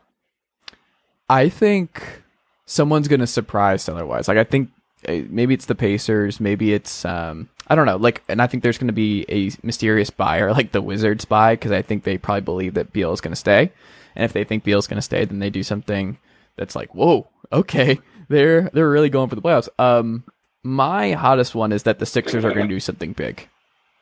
I 1.27 1.49
think 1.49 2.21
someone's 2.67 3.07
going 3.07 3.21
to 3.21 3.25
surprise 3.25 3.81
seller 3.81 4.05
wise. 4.05 4.27
Like 4.27 4.37
I 4.37 4.43
think 4.43 4.69
maybe 5.07 5.53
it's 5.53 5.65
the 5.65 5.75
Pacers, 5.75 6.39
maybe 6.39 6.73
it's 6.73 7.05
um, 7.05 7.49
I 7.67 7.75
don't 7.75 7.85
know. 7.85 7.97
Like, 7.97 8.23
and 8.27 8.41
I 8.41 8.47
think 8.47 8.63
there's 8.63 8.77
going 8.77 8.87
to 8.87 8.93
be 8.93 9.25
a 9.29 9.51
mysterious 9.65 10.09
buyer, 10.09 10.51
like 10.51 10.71
the 10.71 10.81
Wizards 10.81 11.25
buy, 11.25 11.53
because 11.55 11.71
I 11.71 11.81
think 11.81 12.03
they 12.03 12.17
probably 12.17 12.41
believe 12.41 12.73
that 12.75 12.93
Beal 12.93 13.13
is 13.13 13.21
going 13.21 13.31
to 13.31 13.35
stay, 13.37 13.71
and 14.15 14.25
if 14.25 14.33
they 14.33 14.43
think 14.43 14.63
Beal 14.63 14.79
is 14.79 14.87
going 14.87 14.97
to 14.97 15.01
stay, 15.01 15.25
then 15.25 15.39
they 15.39 15.49
do 15.49 15.63
something 15.63 16.17
that's 16.57 16.75
like, 16.75 16.93
whoa, 16.93 17.27
okay, 17.51 17.99
they're 18.29 18.69
they're 18.73 18.89
really 18.89 19.09
going 19.09 19.29
for 19.29 19.35
the 19.35 19.41
playoffs. 19.41 19.69
Um, 19.79 20.23
my 20.63 21.13
hottest 21.13 21.55
one 21.55 21.71
is 21.71 21.83
that 21.83 21.99
the 21.99 22.05
Sixers 22.05 22.45
are 22.45 22.53
going 22.53 22.67
to 22.67 22.75
do 22.75 22.79
something 22.79 23.13
big. 23.13 23.47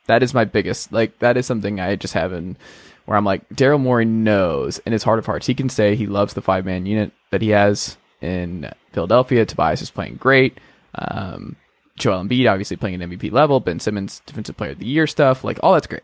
That 0.06 0.22
is 0.22 0.34
my 0.34 0.44
biggest. 0.44 0.92
Like, 0.92 1.18
that 1.20 1.36
is 1.36 1.46
something 1.46 1.80
I 1.80 1.96
just 1.96 2.14
haven't. 2.14 2.56
Where 3.06 3.16
I'm 3.16 3.24
like, 3.24 3.48
Daryl 3.48 3.80
Morey 3.80 4.04
knows 4.04 4.78
in 4.80 4.92
his 4.92 5.02
heart 5.02 5.18
of 5.18 5.26
hearts, 5.26 5.46
he 5.46 5.54
can 5.54 5.68
say 5.68 5.96
he 5.96 6.06
loves 6.06 6.34
the 6.34 6.42
five 6.42 6.64
man 6.64 6.86
unit 6.86 7.12
that 7.30 7.42
he 7.42 7.48
has 7.48 7.96
in 8.20 8.70
Philadelphia. 8.92 9.46
Tobias 9.46 9.82
is 9.82 9.90
playing 9.90 10.16
great. 10.16 10.58
Um, 10.94 11.56
Joel 12.00 12.24
Embiid 12.24 12.50
obviously 12.50 12.76
playing 12.76 13.00
at 13.00 13.08
MVP 13.08 13.30
level, 13.30 13.60
Ben 13.60 13.78
Simmons 13.78 14.22
defensive 14.26 14.56
player 14.56 14.72
of 14.72 14.78
the 14.78 14.86
year 14.86 15.06
stuff, 15.06 15.44
like 15.44 15.58
all 15.62 15.74
that's 15.74 15.86
great. 15.86 16.02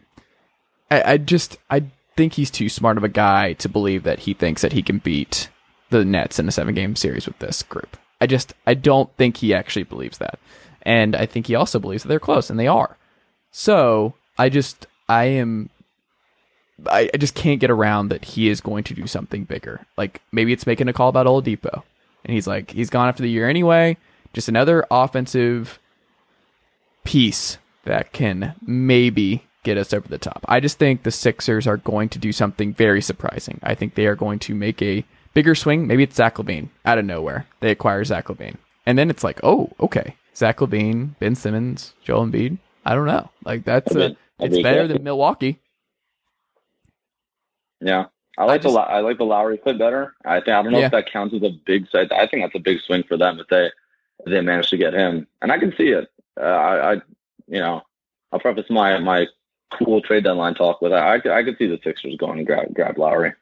I, 0.90 1.12
I 1.12 1.16
just 1.16 1.58
I 1.70 1.84
think 2.16 2.34
he's 2.34 2.50
too 2.50 2.68
smart 2.68 2.96
of 2.96 3.04
a 3.04 3.08
guy 3.08 3.54
to 3.54 3.68
believe 3.68 4.04
that 4.04 4.20
he 4.20 4.34
thinks 4.34 4.62
that 4.62 4.72
he 4.72 4.82
can 4.82 4.98
beat 4.98 5.48
the 5.90 6.04
Nets 6.04 6.38
in 6.38 6.48
a 6.48 6.52
seven 6.52 6.74
game 6.74 6.96
series 6.96 7.26
with 7.26 7.38
this 7.38 7.62
group. 7.62 7.96
I 8.20 8.26
just 8.26 8.54
I 8.66 8.74
don't 8.74 9.14
think 9.16 9.38
he 9.38 9.54
actually 9.54 9.84
believes 9.84 10.18
that. 10.18 10.38
And 10.82 11.16
I 11.16 11.26
think 11.26 11.46
he 11.46 11.56
also 11.56 11.78
believes 11.78 12.04
that 12.04 12.08
they're 12.08 12.20
close 12.20 12.48
and 12.50 12.58
they 12.58 12.68
are. 12.68 12.96
So 13.50 14.14
I 14.38 14.48
just 14.48 14.86
I 15.08 15.24
am 15.24 15.70
I, 16.88 17.10
I 17.12 17.16
just 17.16 17.34
can't 17.34 17.60
get 17.60 17.70
around 17.70 18.08
that 18.08 18.24
he 18.24 18.50
is 18.50 18.60
going 18.60 18.84
to 18.84 18.94
do 18.94 19.06
something 19.06 19.44
bigger. 19.44 19.86
Like 19.96 20.20
maybe 20.30 20.52
it's 20.52 20.66
making 20.66 20.88
a 20.88 20.92
call 20.92 21.08
about 21.08 21.26
Oladipo. 21.26 21.82
And 22.24 22.34
he's 22.34 22.46
like, 22.46 22.70
he's 22.72 22.90
gone 22.90 23.08
after 23.08 23.22
the 23.22 23.30
year 23.30 23.48
anyway 23.48 23.96
just 24.36 24.50
another 24.50 24.84
offensive 24.90 25.78
piece 27.04 27.56
that 27.84 28.12
can 28.12 28.54
maybe 28.60 29.42
get 29.62 29.78
us 29.78 29.94
over 29.94 30.06
the 30.06 30.18
top. 30.18 30.44
I 30.46 30.60
just 30.60 30.78
think 30.78 31.02
the 31.04 31.10
Sixers 31.10 31.66
are 31.66 31.78
going 31.78 32.10
to 32.10 32.18
do 32.18 32.32
something 32.32 32.74
very 32.74 33.00
surprising. 33.00 33.58
I 33.62 33.74
think 33.74 33.94
they 33.94 34.04
are 34.04 34.14
going 34.14 34.38
to 34.40 34.54
make 34.54 34.82
a 34.82 35.06
bigger 35.32 35.54
swing. 35.54 35.86
Maybe 35.86 36.02
it's 36.02 36.16
Zach 36.16 36.34
LaVine 36.34 36.68
out 36.84 36.98
of 36.98 37.06
nowhere. 37.06 37.46
They 37.60 37.70
acquire 37.70 38.04
Zach 38.04 38.26
LaVine. 38.26 38.56
And 38.84 38.98
then 38.98 39.08
it's 39.08 39.24
like, 39.24 39.40
oh, 39.42 39.70
okay. 39.80 40.16
Zach 40.36 40.58
LaVine, 40.58 41.18
Ben 41.18 41.34
Simmons, 41.34 41.94
Joel 42.04 42.26
Embiid. 42.26 42.58
I 42.84 42.94
don't 42.94 43.06
know. 43.06 43.30
Like 43.42 43.64
that's 43.64 43.96
a, 43.96 44.18
it's 44.38 44.62
better 44.62 44.86
than 44.86 45.02
Milwaukee. 45.02 45.60
Yeah. 47.80 48.04
I 48.36 48.44
like 48.44 48.60
I 48.60 48.64
just, 48.64 48.74
the 48.74 48.80
I 48.80 49.00
like 49.00 49.16
the 49.16 49.24
Lowry 49.24 49.58
fit 49.64 49.78
better. 49.78 50.14
I 50.26 50.40
think 50.40 50.50
I 50.50 50.62
don't 50.62 50.72
know 50.72 50.80
yeah. 50.80 50.86
if 50.86 50.92
that 50.92 51.10
counts 51.10 51.34
as 51.34 51.42
a 51.42 51.58
big 51.64 51.88
side. 51.88 52.12
I 52.12 52.26
think 52.26 52.42
that's 52.42 52.54
a 52.54 52.58
big 52.58 52.82
swing 52.82 53.02
for 53.08 53.16
them 53.16 53.40
if 53.40 53.46
they 53.48 53.70
they 54.24 54.40
managed 54.40 54.70
to 54.70 54.76
get 54.76 54.94
him, 54.94 55.26
and 55.42 55.52
I 55.52 55.58
can 55.58 55.74
see 55.76 55.88
it. 55.88 56.10
Uh, 56.40 56.44
I, 56.44 56.92
I, 56.92 56.94
you 57.46 57.60
know, 57.60 57.82
I'll 58.32 58.40
preface 58.40 58.70
my 58.70 58.98
my 58.98 59.26
cool 59.72 60.00
trade 60.00 60.24
deadline 60.24 60.54
talk 60.54 60.80
with 60.80 60.92
I, 60.92 61.16
I, 61.16 61.42
could 61.42 61.58
see 61.58 61.66
the 61.66 61.78
Sixers 61.82 62.16
going 62.16 62.38
and 62.38 62.46
grab 62.46 62.72
grab 62.74 62.98
Lowry. 62.98 63.32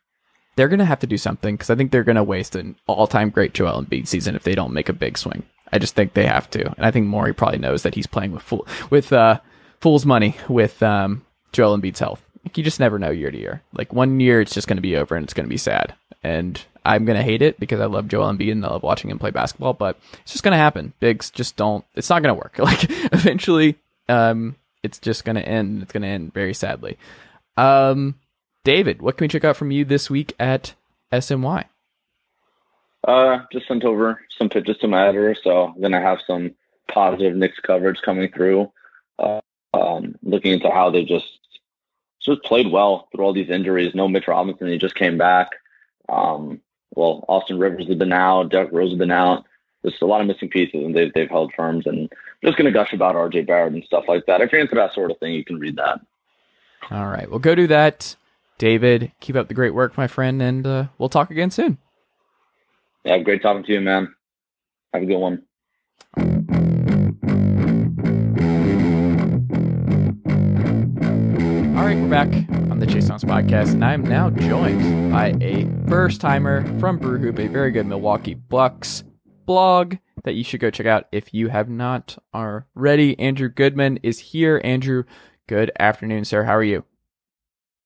They're 0.57 0.69
gonna 0.69 0.85
have 0.85 1.01
to 1.01 1.07
do 1.07 1.19
something 1.19 1.55
because 1.55 1.71
I 1.71 1.75
think 1.75 1.91
they're 1.91 2.05
gonna 2.05 2.25
waste 2.25 2.57
an 2.57 2.77
all 2.87 3.07
time 3.07 3.31
great 3.31 3.55
Joel 3.55 3.83
Embiid 3.83 4.07
season 4.07 4.37
if 4.37 4.45
they 4.45 4.55
don't 4.55 4.73
make 4.73 4.89
a 4.89 4.95
big 4.95 5.19
swing. 5.19 5.45
I 5.73 5.79
just 5.79 5.95
think 5.95 6.15
they 6.15 6.27
have 6.27 6.49
to, 6.51 6.67
and 6.77 6.87
I 6.87 6.91
think 6.91 7.07
Morey 7.07 7.33
probably 7.33 7.59
knows 7.59 7.83
that 7.83 7.95
he's 7.95 8.07
playing 8.07 8.33
with 8.33 8.43
fool 8.43 8.67
with 8.91 9.13
uh, 9.13 9.41
fool's 9.81 10.07
money 10.07 10.37
with 10.49 10.83
um, 10.83 11.25
Joel 11.53 11.79
Embiid's 11.79 12.01
health. 12.01 12.23
You 12.55 12.63
just 12.63 12.81
never 12.81 12.99
know 12.99 13.11
year 13.11 13.31
to 13.31 13.39
year. 13.39 13.63
Like 13.73 13.93
one 13.93 14.21
year, 14.21 14.41
it's 14.41 14.55
just 14.55 14.69
going 14.69 14.77
to 14.77 14.83
be 14.83 14.97
over 14.97 15.17
and 15.17 15.25
it's 15.25 15.35
going 15.35 15.47
to 15.47 15.51
be 15.51 15.57
sad. 15.57 15.95
And 16.23 16.63
I'm 16.85 17.05
gonna 17.05 17.23
hate 17.23 17.43
it 17.43 17.59
because 17.59 17.81
I 17.81 17.87
love 17.87 18.09
Joel 18.09 18.33
Embiid 18.33 18.53
and 18.53 18.65
I 18.65 18.69
love 18.69 18.83
watching 18.83 19.11
him 19.11 19.19
play 19.19 19.31
basketball, 19.31 19.73
but 19.73 19.99
it's 20.23 20.33
just 20.33 20.45
gonna 20.45 20.57
happen. 20.57 20.93
Bigs 21.01 21.31
just 21.31 21.57
don't. 21.57 21.85
It's 21.95 22.11
not 22.11 22.23
gonna 22.23 22.35
work. 22.35 22.59
Like 22.65 22.87
eventually, 23.13 23.77
um, 24.09 24.57
it's 24.83 24.99
just 24.99 25.25
gonna 25.25 25.41
end. 25.41 25.83
It's 25.83 25.93
gonna 25.93 26.09
end 26.09 26.35
very 26.35 26.53
sadly. 26.53 26.99
Um, 27.57 28.17
David, 28.65 29.01
what 29.01 29.17
can 29.17 29.25
we 29.25 29.29
check 29.29 29.45
out 29.45 29.57
from 29.57 29.71
you 29.71 29.85
this 29.85 30.11
week 30.11 30.35
at 30.39 30.75
SNY? 31.13 31.67
Uh, 33.07 33.39
just 33.53 33.69
sent 33.69 33.85
over 33.85 34.21
some 34.39 34.49
pitches 34.49 34.79
to 34.79 34.89
my 34.89 35.09
editor, 35.09 35.37
so 35.43 35.69
I'm 35.69 35.81
gonna 35.81 36.01
have 36.01 36.19
some 36.27 36.55
positive 36.89 37.35
Knicks 37.35 37.59
coverage 37.61 38.01
coming 38.05 38.31
through. 38.31 38.71
Uh, 39.19 39.41
um, 39.73 40.17
looking 40.23 40.53
into 40.53 40.71
how 40.71 40.91
they 40.91 41.05
just 41.05 41.27
just 42.25 42.43
played 42.43 42.71
well 42.71 43.09
through 43.11 43.25
all 43.25 43.33
these 43.33 43.51
injuries. 43.51 43.95
No 43.95 44.09
Mitch 44.09 44.29
Robinson, 44.29 44.69
he 44.69 44.79
just 44.79 44.95
came 44.95 45.19
back. 45.19 45.51
Um, 46.09 46.61
well, 46.95 47.25
Austin 47.29 47.59
Rivers 47.59 47.87
has 47.89 47.97
been 47.97 48.13
out, 48.13 48.51
Derrick 48.51 48.73
Rose 48.73 48.91
has 48.91 48.99
been 48.99 49.11
out. 49.11 49.45
There's 49.83 50.01
a 50.01 50.07
lot 50.07 50.23
of 50.23 50.27
missing 50.27 50.49
pieces, 50.49 50.83
and 50.83 50.97
they've 50.97 51.13
they've 51.13 51.29
held 51.29 51.53
firms. 51.55 51.87
And 51.87 52.11
I'm 52.11 52.47
just 52.47 52.57
going 52.57 52.73
to 52.73 52.73
gush 52.73 52.95
about 52.95 53.17
R.J. 53.17 53.43
Barrett 53.43 53.75
and 53.75 53.85
stuff 53.85 54.05
like 54.09 54.25
that. 54.27 54.41
If 54.41 54.51
you're 54.51 54.61
into 54.63 54.75
that 54.77 54.95
sort 54.95 55.11
of 55.11 55.19
thing, 55.19 55.35
you 55.35 55.45
can 55.45 55.59
read 55.59 55.77
that. 55.77 56.01
All 56.91 57.07
right, 57.07 57.29
well, 57.29 57.39
go 57.39 57.55
do 57.55 57.67
that, 57.67 58.17
David. 58.57 59.13
Keep 59.21 59.37
up 59.37 59.49
the 59.49 59.55
great 59.55 59.75
work, 59.75 59.97
my 59.99 60.07
friend, 60.07 60.41
and 60.41 60.67
uh, 60.67 60.87
we'll 60.97 61.11
talk 61.11 61.31
again 61.31 61.51
soon. 61.51 61.77
Yeah, 63.05 63.19
great 63.19 63.43
talking 63.43 63.65
to 63.65 63.73
you, 63.73 63.81
man. 63.83 64.15
Have 64.95 65.03
a 65.03 65.07
good 65.07 65.19
one. 65.19 65.43
All 71.85 71.91
right, 71.91 71.99
we're 71.99 72.09
back 72.09 72.33
on 72.71 72.79
the 72.79 72.87
Chase 72.87 73.09
Thomas 73.09 73.25
podcast, 73.25 73.75
and 73.75 73.85
I'm 73.85 74.03
now 74.05 74.31
joined 74.31 75.13
by 75.13 75.35
a 75.43 75.69
first 75.87 76.19
timer 76.19 76.65
from 76.81 76.97
Brew 76.97 77.19
Hoop, 77.19 77.39
a 77.39 77.47
very 77.47 77.71
good 77.73 77.85
Milwaukee 77.85 78.33
Bucks 78.33 79.05
blog 79.45 79.97
that 80.23 80.33
you 80.33 80.45
should 80.45 80.61
go 80.61 80.71
check 80.71 80.87
out 80.87 81.09
if 81.13 81.35
you 81.35 81.49
have 81.49 81.69
not 81.69 82.17
already. 82.33 83.21
Andrew 83.21 83.51
Goodman 83.51 83.99
is 84.03 84.19
here. 84.19 84.63
Andrew, 84.65 85.05
good 85.47 85.71
afternoon, 85.79 86.25
sir. 86.25 86.45
How 86.45 86.55
are 86.57 86.65
you? 86.65 86.87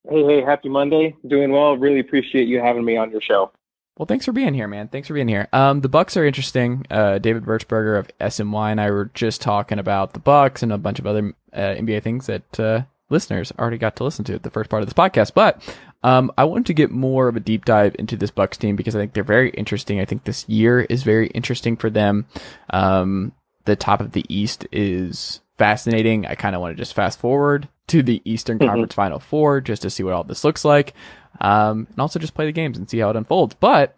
Hey, 0.09 0.23
hey, 0.23 0.43
happy 0.43 0.69
Monday. 0.69 1.17
Doing 1.27 1.51
well. 1.51 1.77
Really 1.77 1.99
appreciate 1.99 2.47
you 2.47 2.61
having 2.61 2.85
me 2.85 2.97
on 2.97 3.11
your 3.11 3.21
show. 3.21 3.51
Well, 3.99 4.07
thanks 4.07 4.25
for 4.25 4.31
being 4.31 4.55
here, 4.55 4.69
man. 4.69 4.87
Thanks 4.87 5.09
for 5.09 5.15
being 5.15 5.27
here. 5.27 5.49
Um, 5.53 5.81
the 5.81 5.89
Bucks 5.89 6.17
are 6.17 6.25
interesting. 6.25 6.87
Uh, 6.89 7.19
David 7.19 7.43
Vertsberger 7.43 7.99
of 7.99 8.17
SNY 8.21 8.71
and 8.71 8.81
I 8.81 8.93
were 8.93 9.11
just 9.15 9.41
talking 9.41 9.81
about 9.81 10.13
the 10.13 10.21
Bucks 10.21 10.63
and 10.63 10.73
a 10.73 10.79
bunch 10.79 11.01
of 11.01 11.07
other 11.09 11.35
uh, 11.53 11.59
NBA 11.59 12.05
things 12.05 12.27
that 12.27 12.61
uh, 12.61 12.83
listeners 13.11 13.53
already 13.59 13.79
got 13.79 13.97
to 13.97 14.05
listen 14.05 14.25
to 14.27 14.39
the 14.39 14.51
first 14.51 14.71
part 14.71 14.83
of 14.83 14.89
this 14.89 14.95
podcast. 14.95 15.35
But 15.35 15.63
um, 16.03 16.31
I 16.39 16.45
wanted 16.45 16.67
to 16.67 16.75
get 16.75 16.91
more 16.91 17.29
of 17.29 17.37
a 17.37 17.41
deep 17.41 17.65
dive 17.65 17.97
into 17.99 18.17
this 18.17 18.31
Bucks 18.31 18.57
team 18.57 18.77
because 18.77 18.95
I 18.95 19.01
think 19.01 19.13
they're 19.13 19.25
very 19.25 19.51
interesting. 19.51 20.01
I 20.01 20.05
think 20.05 20.25
this 20.25 20.49
year 20.49 20.81
is 20.83 21.03
very 21.03 21.29
interesting 21.29 21.77
for 21.77 21.91
them. 21.91 22.27
Um, 22.71 23.33
the 23.65 23.77
top 23.77 24.01
of 24.01 24.13
the 24.13 24.25
East 24.29 24.67
is 24.73 25.41
fascinating. 25.59 26.27
I 26.27 26.35
kind 26.35 26.55
of 26.55 26.61
want 26.61 26.77
to 26.77 26.81
just 26.81 26.95
fast 26.95 27.19
forward 27.19 27.69
to 27.89 28.03
the 28.03 28.23
Eastern 28.25 28.59
mm-hmm. 28.59 28.69
Conference 28.69 28.95
Final 28.95 29.19
Four 29.19 29.61
just 29.61 29.83
to 29.83 29.91
see 29.91 30.03
what 30.03 30.15
all 30.15 30.25
this 30.25 30.45
looks 30.45 30.65
like, 30.65 30.95
um, 31.41 31.87
and 31.91 31.99
also 31.99 32.19
just 32.19 32.35
play 32.35 32.47
the 32.47 32.53
games 32.53 32.79
and 32.79 32.89
see 32.89 32.99
how 32.99 33.11
it 33.11 33.17
unfolds. 33.17 33.57
But 33.59 33.97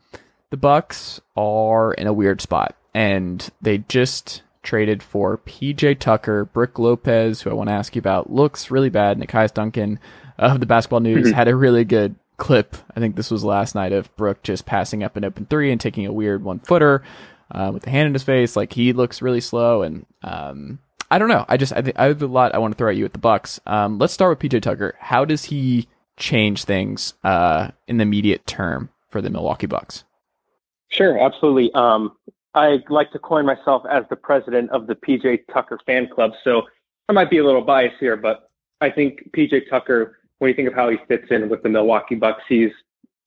the 0.50 0.56
Bucks 0.56 1.20
are 1.36 1.92
in 1.94 2.06
a 2.06 2.12
weird 2.12 2.40
spot, 2.40 2.74
and 2.94 3.48
they 3.60 3.78
just 3.78 4.42
traded 4.62 5.02
for 5.02 5.38
PJ 5.38 5.98
Tucker, 5.98 6.44
Brook 6.44 6.78
Lopez, 6.78 7.42
who 7.42 7.50
I 7.50 7.54
want 7.54 7.68
to 7.68 7.74
ask 7.74 7.94
you 7.94 8.00
about, 8.00 8.32
looks 8.32 8.70
really 8.70 8.90
bad. 8.90 9.18
Nekias 9.18 9.54
Duncan 9.54 9.98
of 10.38 10.60
the 10.60 10.66
basketball 10.66 11.00
news 11.00 11.28
mm-hmm. 11.28 11.34
had 11.34 11.48
a 11.48 11.56
really 11.56 11.84
good 11.84 12.16
clip. 12.36 12.76
I 12.96 13.00
think 13.00 13.16
this 13.16 13.30
was 13.30 13.44
last 13.44 13.74
night 13.74 13.92
of 13.92 14.14
Brook 14.16 14.42
just 14.42 14.66
passing 14.66 15.02
up 15.02 15.16
an 15.16 15.24
open 15.24 15.46
three 15.46 15.70
and 15.70 15.80
taking 15.80 16.06
a 16.06 16.12
weird 16.12 16.42
one 16.42 16.58
footer 16.58 17.02
uh, 17.50 17.70
with 17.72 17.84
the 17.84 17.90
hand 17.90 18.06
in 18.06 18.14
his 18.14 18.22
face. 18.22 18.56
Like 18.56 18.72
he 18.72 18.92
looks 18.92 19.22
really 19.22 19.40
slow. 19.40 19.82
And 19.82 20.06
um, 20.22 20.78
I 21.10 21.18
don't 21.18 21.28
know. 21.28 21.44
I 21.48 21.56
just 21.56 21.72
I 21.72 21.82
think 21.82 21.98
I 21.98 22.06
have 22.06 22.22
a 22.22 22.26
lot 22.26 22.54
I 22.54 22.58
want 22.58 22.72
to 22.72 22.78
throw 22.78 22.90
at 22.90 22.96
you 22.96 23.04
at 23.04 23.12
the 23.12 23.18
Bucks. 23.18 23.60
Um, 23.66 23.98
let's 23.98 24.12
start 24.12 24.38
with 24.38 24.50
PJ 24.50 24.62
Tucker. 24.62 24.96
How 24.98 25.24
does 25.24 25.44
he 25.44 25.88
change 26.16 26.64
things 26.64 27.14
uh, 27.24 27.70
in 27.86 27.98
the 27.98 28.02
immediate 28.02 28.46
term 28.46 28.90
for 29.08 29.20
the 29.20 29.30
Milwaukee 29.30 29.66
Bucks? 29.66 30.04
Sure, 30.88 31.18
absolutely. 31.18 31.72
Um, 31.72 32.16
I 32.54 32.78
like 32.88 33.12
to 33.12 33.18
coin 33.18 33.46
myself 33.46 33.84
as 33.90 34.04
the 34.10 34.16
president 34.16 34.70
of 34.70 34.86
the 34.86 34.94
PJ 34.94 35.44
Tucker 35.52 35.78
fan 35.86 36.08
club, 36.08 36.32
so 36.42 36.62
I 37.08 37.12
might 37.12 37.30
be 37.30 37.38
a 37.38 37.44
little 37.44 37.62
biased 37.62 37.96
here, 38.00 38.16
but 38.16 38.50
I 38.80 38.90
think 38.90 39.30
PJ 39.32 39.68
Tucker, 39.68 40.18
when 40.38 40.48
you 40.48 40.54
think 40.54 40.68
of 40.68 40.74
how 40.74 40.88
he 40.88 40.96
fits 41.08 41.26
in 41.30 41.48
with 41.48 41.62
the 41.62 41.68
Milwaukee 41.68 42.14
Bucks, 42.14 42.42
he's 42.48 42.72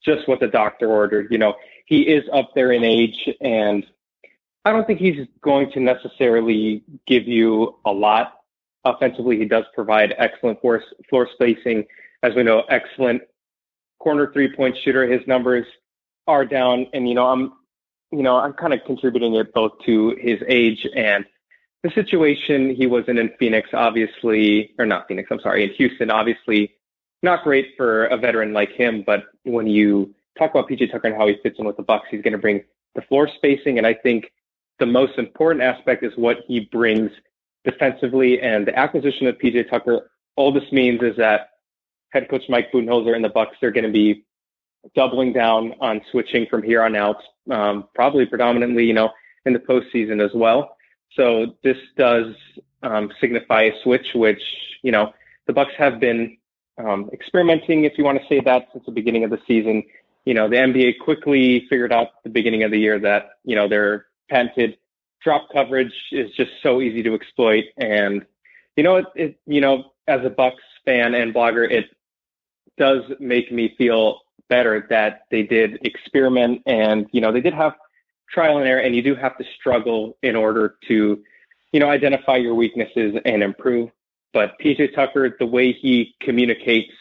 just 0.04 0.28
what 0.28 0.40
the 0.40 0.48
doctor 0.48 0.88
ordered. 0.88 1.28
You 1.30 1.38
know, 1.38 1.54
he 1.86 2.02
is 2.02 2.24
up 2.32 2.50
there 2.54 2.72
in 2.72 2.84
age, 2.84 3.28
and 3.40 3.86
I 4.64 4.72
don't 4.72 4.86
think 4.86 5.00
he's 5.00 5.26
going 5.42 5.70
to 5.72 5.80
necessarily 5.80 6.82
give 7.06 7.26
you 7.26 7.78
a 7.84 7.92
lot 7.92 8.40
offensively. 8.84 9.38
He 9.38 9.44
does 9.44 9.64
provide 9.74 10.14
excellent 10.18 10.60
floor, 10.60 10.82
floor 11.08 11.28
spacing, 11.32 11.84
as 12.22 12.34
we 12.34 12.42
know, 12.42 12.64
excellent 12.68 13.22
corner 13.98 14.30
three 14.32 14.54
point 14.54 14.76
shooter. 14.82 15.06
His 15.06 15.26
numbers 15.26 15.66
are 16.26 16.44
down, 16.44 16.86
and 16.92 17.08
you 17.08 17.14
know, 17.14 17.26
I'm, 17.26 17.52
you 18.16 18.22
know, 18.22 18.36
I'm 18.36 18.52
kind 18.52 18.72
of 18.72 18.80
contributing 18.86 19.34
it 19.34 19.52
both 19.52 19.72
to 19.86 20.16
his 20.20 20.40
age 20.48 20.86
and 20.96 21.24
the 21.82 21.90
situation 21.90 22.74
he 22.74 22.86
was 22.86 23.04
in 23.08 23.18
in 23.18 23.30
Phoenix, 23.38 23.68
obviously, 23.74 24.72
or 24.78 24.86
not 24.86 25.06
Phoenix, 25.06 25.28
I'm 25.30 25.40
sorry, 25.40 25.64
in 25.64 25.70
Houston, 25.74 26.10
obviously 26.10 26.72
not 27.22 27.42
great 27.42 27.74
for 27.76 28.04
a 28.06 28.16
veteran 28.16 28.52
like 28.52 28.70
him. 28.70 29.02
But 29.04 29.24
when 29.44 29.66
you 29.66 30.14
talk 30.38 30.50
about 30.50 30.68
PJ 30.68 30.92
Tucker 30.92 31.08
and 31.08 31.16
how 31.16 31.26
he 31.26 31.36
fits 31.42 31.58
in 31.58 31.66
with 31.66 31.76
the 31.76 31.82
Bucks, 31.82 32.06
he's 32.10 32.22
going 32.22 32.32
to 32.32 32.38
bring 32.38 32.62
the 32.94 33.02
floor 33.02 33.28
spacing, 33.28 33.78
and 33.78 33.86
I 33.86 33.94
think 33.94 34.30
the 34.78 34.86
most 34.86 35.18
important 35.18 35.62
aspect 35.62 36.04
is 36.04 36.12
what 36.16 36.38
he 36.46 36.60
brings 36.60 37.10
defensively. 37.64 38.40
And 38.40 38.66
the 38.66 38.78
acquisition 38.78 39.26
of 39.26 39.36
PJ 39.38 39.68
Tucker, 39.68 40.10
all 40.36 40.52
this 40.52 40.70
means 40.70 41.02
is 41.02 41.16
that 41.16 41.50
head 42.10 42.28
coach 42.28 42.42
Mike 42.48 42.70
Budenholzer 42.72 43.14
and 43.14 43.24
the 43.24 43.28
Bucks 43.28 43.56
are 43.62 43.70
going 43.70 43.84
to 43.84 43.90
be 43.90 44.24
doubling 44.94 45.32
down 45.32 45.74
on 45.80 46.00
switching 46.10 46.46
from 46.46 46.62
here 46.62 46.82
on 46.82 46.96
out, 46.96 47.22
um, 47.50 47.88
probably 47.94 48.26
predominantly, 48.26 48.84
you 48.84 48.92
know, 48.92 49.10
in 49.46 49.52
the 49.52 49.58
postseason 49.58 50.24
as 50.24 50.32
well. 50.34 50.76
So 51.16 51.54
this 51.62 51.76
does 51.96 52.34
um, 52.82 53.10
signify 53.20 53.62
a 53.62 53.82
switch, 53.82 54.06
which 54.14 54.42
you 54.82 54.92
know 54.92 55.12
the 55.46 55.52
Bucks 55.52 55.72
have 55.78 56.00
been 56.00 56.36
um, 56.78 57.10
experimenting, 57.12 57.84
if 57.84 57.96
you 57.96 58.04
want 58.04 58.20
to 58.20 58.28
say 58.28 58.40
that, 58.40 58.68
since 58.72 58.84
the 58.84 58.92
beginning 58.92 59.24
of 59.24 59.30
the 59.30 59.40
season. 59.46 59.82
You 60.24 60.34
know, 60.34 60.48
the 60.48 60.56
NBA 60.56 61.00
quickly 61.00 61.66
figured 61.68 61.92
out 61.92 62.22
the 62.24 62.30
beginning 62.30 62.62
of 62.62 62.70
the 62.70 62.78
year 62.78 62.98
that 62.98 63.30
you 63.44 63.56
know 63.56 63.68
their 63.68 64.06
patented 64.28 64.78
drop 65.22 65.48
coverage 65.52 65.92
is 66.12 66.30
just 66.32 66.50
so 66.62 66.80
easy 66.80 67.02
to 67.02 67.14
exploit, 67.14 67.64
and 67.76 68.24
you 68.76 68.82
know, 68.82 68.96
it, 68.96 69.06
it 69.14 69.38
you 69.46 69.60
know, 69.60 69.92
as 70.06 70.24
a 70.24 70.30
Bucks 70.30 70.62
fan 70.84 71.14
and 71.14 71.34
blogger, 71.34 71.70
it 71.70 71.86
does 72.76 73.02
make 73.20 73.52
me 73.52 73.74
feel 73.78 74.20
better 74.48 74.86
that. 74.90 75.22
They 75.30 75.42
did 75.42 75.78
experiment 75.82 76.62
and 76.66 77.06
you 77.12 77.20
know 77.20 77.32
they 77.32 77.40
did 77.40 77.54
have 77.54 77.74
trial 78.30 78.58
and 78.58 78.66
error 78.66 78.80
and 78.80 78.94
you 78.94 79.02
do 79.02 79.14
have 79.14 79.36
to 79.38 79.44
struggle 79.58 80.16
in 80.22 80.36
order 80.36 80.76
to 80.88 81.22
you 81.72 81.80
know 81.80 81.88
identify 81.88 82.36
your 82.36 82.54
weaknesses 82.54 83.16
and 83.24 83.42
improve. 83.42 83.90
But 84.32 84.58
PJ 84.60 84.94
Tucker 84.94 85.36
the 85.38 85.46
way 85.46 85.72
he 85.72 86.14
communicates 86.20 86.92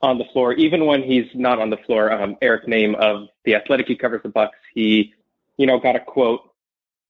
on 0.00 0.18
the 0.18 0.24
floor 0.32 0.52
even 0.54 0.86
when 0.86 1.02
he's 1.02 1.26
not 1.34 1.60
on 1.60 1.70
the 1.70 1.76
floor 1.86 2.12
um, 2.12 2.36
Eric 2.42 2.66
Nehm 2.66 2.94
of 2.96 3.28
the 3.44 3.54
Athletic 3.54 3.86
he 3.86 3.96
covers 3.96 4.22
the 4.22 4.28
Bucks. 4.28 4.58
He 4.74 5.14
you 5.56 5.66
know 5.66 5.78
got 5.78 5.96
a 5.96 6.00
quote 6.00 6.40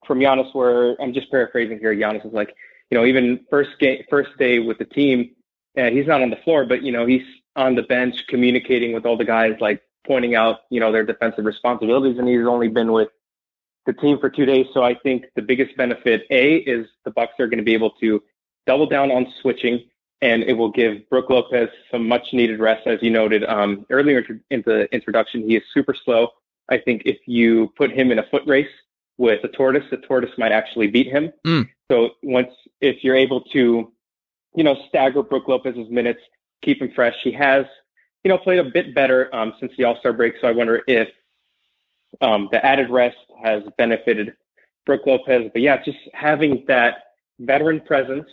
from 0.07 0.19
Giannis 0.19 0.55
where 0.55 1.01
I'm 1.01 1.13
just 1.13 1.31
paraphrasing 1.31 1.79
here 1.79 1.95
Giannis 1.95 2.27
is 2.27 2.33
like 2.33 2.55
you 2.91 2.99
know 2.99 3.05
even 3.05 3.41
first 3.51 3.71
game 3.79 4.03
first 4.11 4.31
day 4.39 4.59
with 4.59 4.79
the 4.79 4.85
team 4.85 5.31
uh, 5.79 5.91
he's 5.91 6.07
not 6.07 6.21
on 6.21 6.31
the 6.31 6.37
floor 6.45 6.67
but 6.67 6.83
you 6.83 6.93
know 6.93 7.07
he's 7.07 7.23
on 7.57 7.75
the 7.75 7.83
bench 7.83 8.27
communicating 8.29 8.93
with 8.93 9.05
all 9.07 9.17
the 9.17 9.25
guys, 9.25 9.57
like 9.61 9.83
pointing 10.07 10.35
out, 10.35 10.61
you 10.71 10.81
know, 10.81 10.91
their 10.93 11.05
defensive 11.05 11.45
responsibilities. 11.45 12.19
And 12.19 12.29
he's 12.29 12.47
only 12.47 12.69
been 12.69 12.93
with 12.93 13.09
the 13.87 13.93
team 13.93 14.19
for 14.19 14.31
two 14.31 14.47
days. 14.47 14.67
So 14.73 14.83
I 14.83 14.95
think 14.95 15.27
the 15.35 15.43
biggest 15.43 15.77
benefit, 15.77 16.25
A, 16.31 16.57
is 16.57 16.87
the 17.05 17.11
Bucks 17.11 17.35
are 17.39 17.47
going 17.47 17.59
to 17.59 17.65
be 17.65 17.75
able 17.75 17.91
to 18.01 18.23
double 18.67 18.87
down 18.87 19.11
on 19.11 19.27
switching 19.41 19.85
and 20.23 20.45
it 20.45 20.53
will 20.53 20.71
give 20.71 21.09
Brook 21.11 21.29
Lopez 21.29 21.69
some 21.91 22.07
much 22.07 22.29
needed 22.33 22.61
rest. 22.61 22.87
As 22.87 23.03
you 23.03 23.11
noted 23.11 23.45
um, 23.45 23.85
earlier 23.91 24.25
in 24.51 24.63
the 24.65 24.89
introduction, 24.95 25.43
he 25.43 25.57
is 25.57 25.65
super 25.75 25.95
slow. 26.05 26.29
I 26.71 26.79
think 26.79 27.03
if 27.05 27.19
you 27.27 27.73
put 27.77 27.91
him 27.91 28.13
in 28.13 28.21
a 28.21 28.23
foot 28.31 28.45
race 28.47 28.71
with 29.19 29.43
a 29.45 29.49
tortoise, 29.49 29.85
the 29.91 29.97
tortoise 29.97 30.31
might 30.39 30.53
actually 30.53 30.87
beat 30.87 31.09
him. 31.09 31.33
Mm. 31.45 31.69
So 31.91 32.11
once, 32.23 32.53
if 32.81 33.03
you're 33.03 33.17
able 33.17 33.43
to, 33.53 33.93
you 34.55 34.65
know, 34.65 34.77
stagger 34.89 35.25
Brook 35.25 35.49
Lopez's 35.49 35.91
minutes, 35.91 36.21
keep 36.63 36.81
him 36.81 36.91
fresh. 36.95 37.17
He 37.23 37.33
has, 37.33 37.67
you 38.25 38.29
know, 38.31 38.39
played 38.39 38.59
a 38.59 38.65
bit 38.65 38.95
better 38.95 39.35
um, 39.35 39.55
since 39.61 39.73
the 39.77 39.85
All 39.85 39.97
Star 39.99 40.13
break. 40.13 40.35
So 40.41 40.49
I 40.49 40.53
wonder 40.53 40.83
if 40.87 41.09
um, 42.21 42.49
the 42.51 42.65
added 42.65 42.91
rest 42.91 43.17
has 43.43 43.63
benefited 43.79 44.35
Brook 44.87 45.03
Lopez. 45.07 45.51
But 45.53 45.63
yeah, 45.63 45.83
just 45.83 45.99
having 46.15 46.65
that 46.69 47.05
veteran 47.41 47.81
presence 47.81 48.29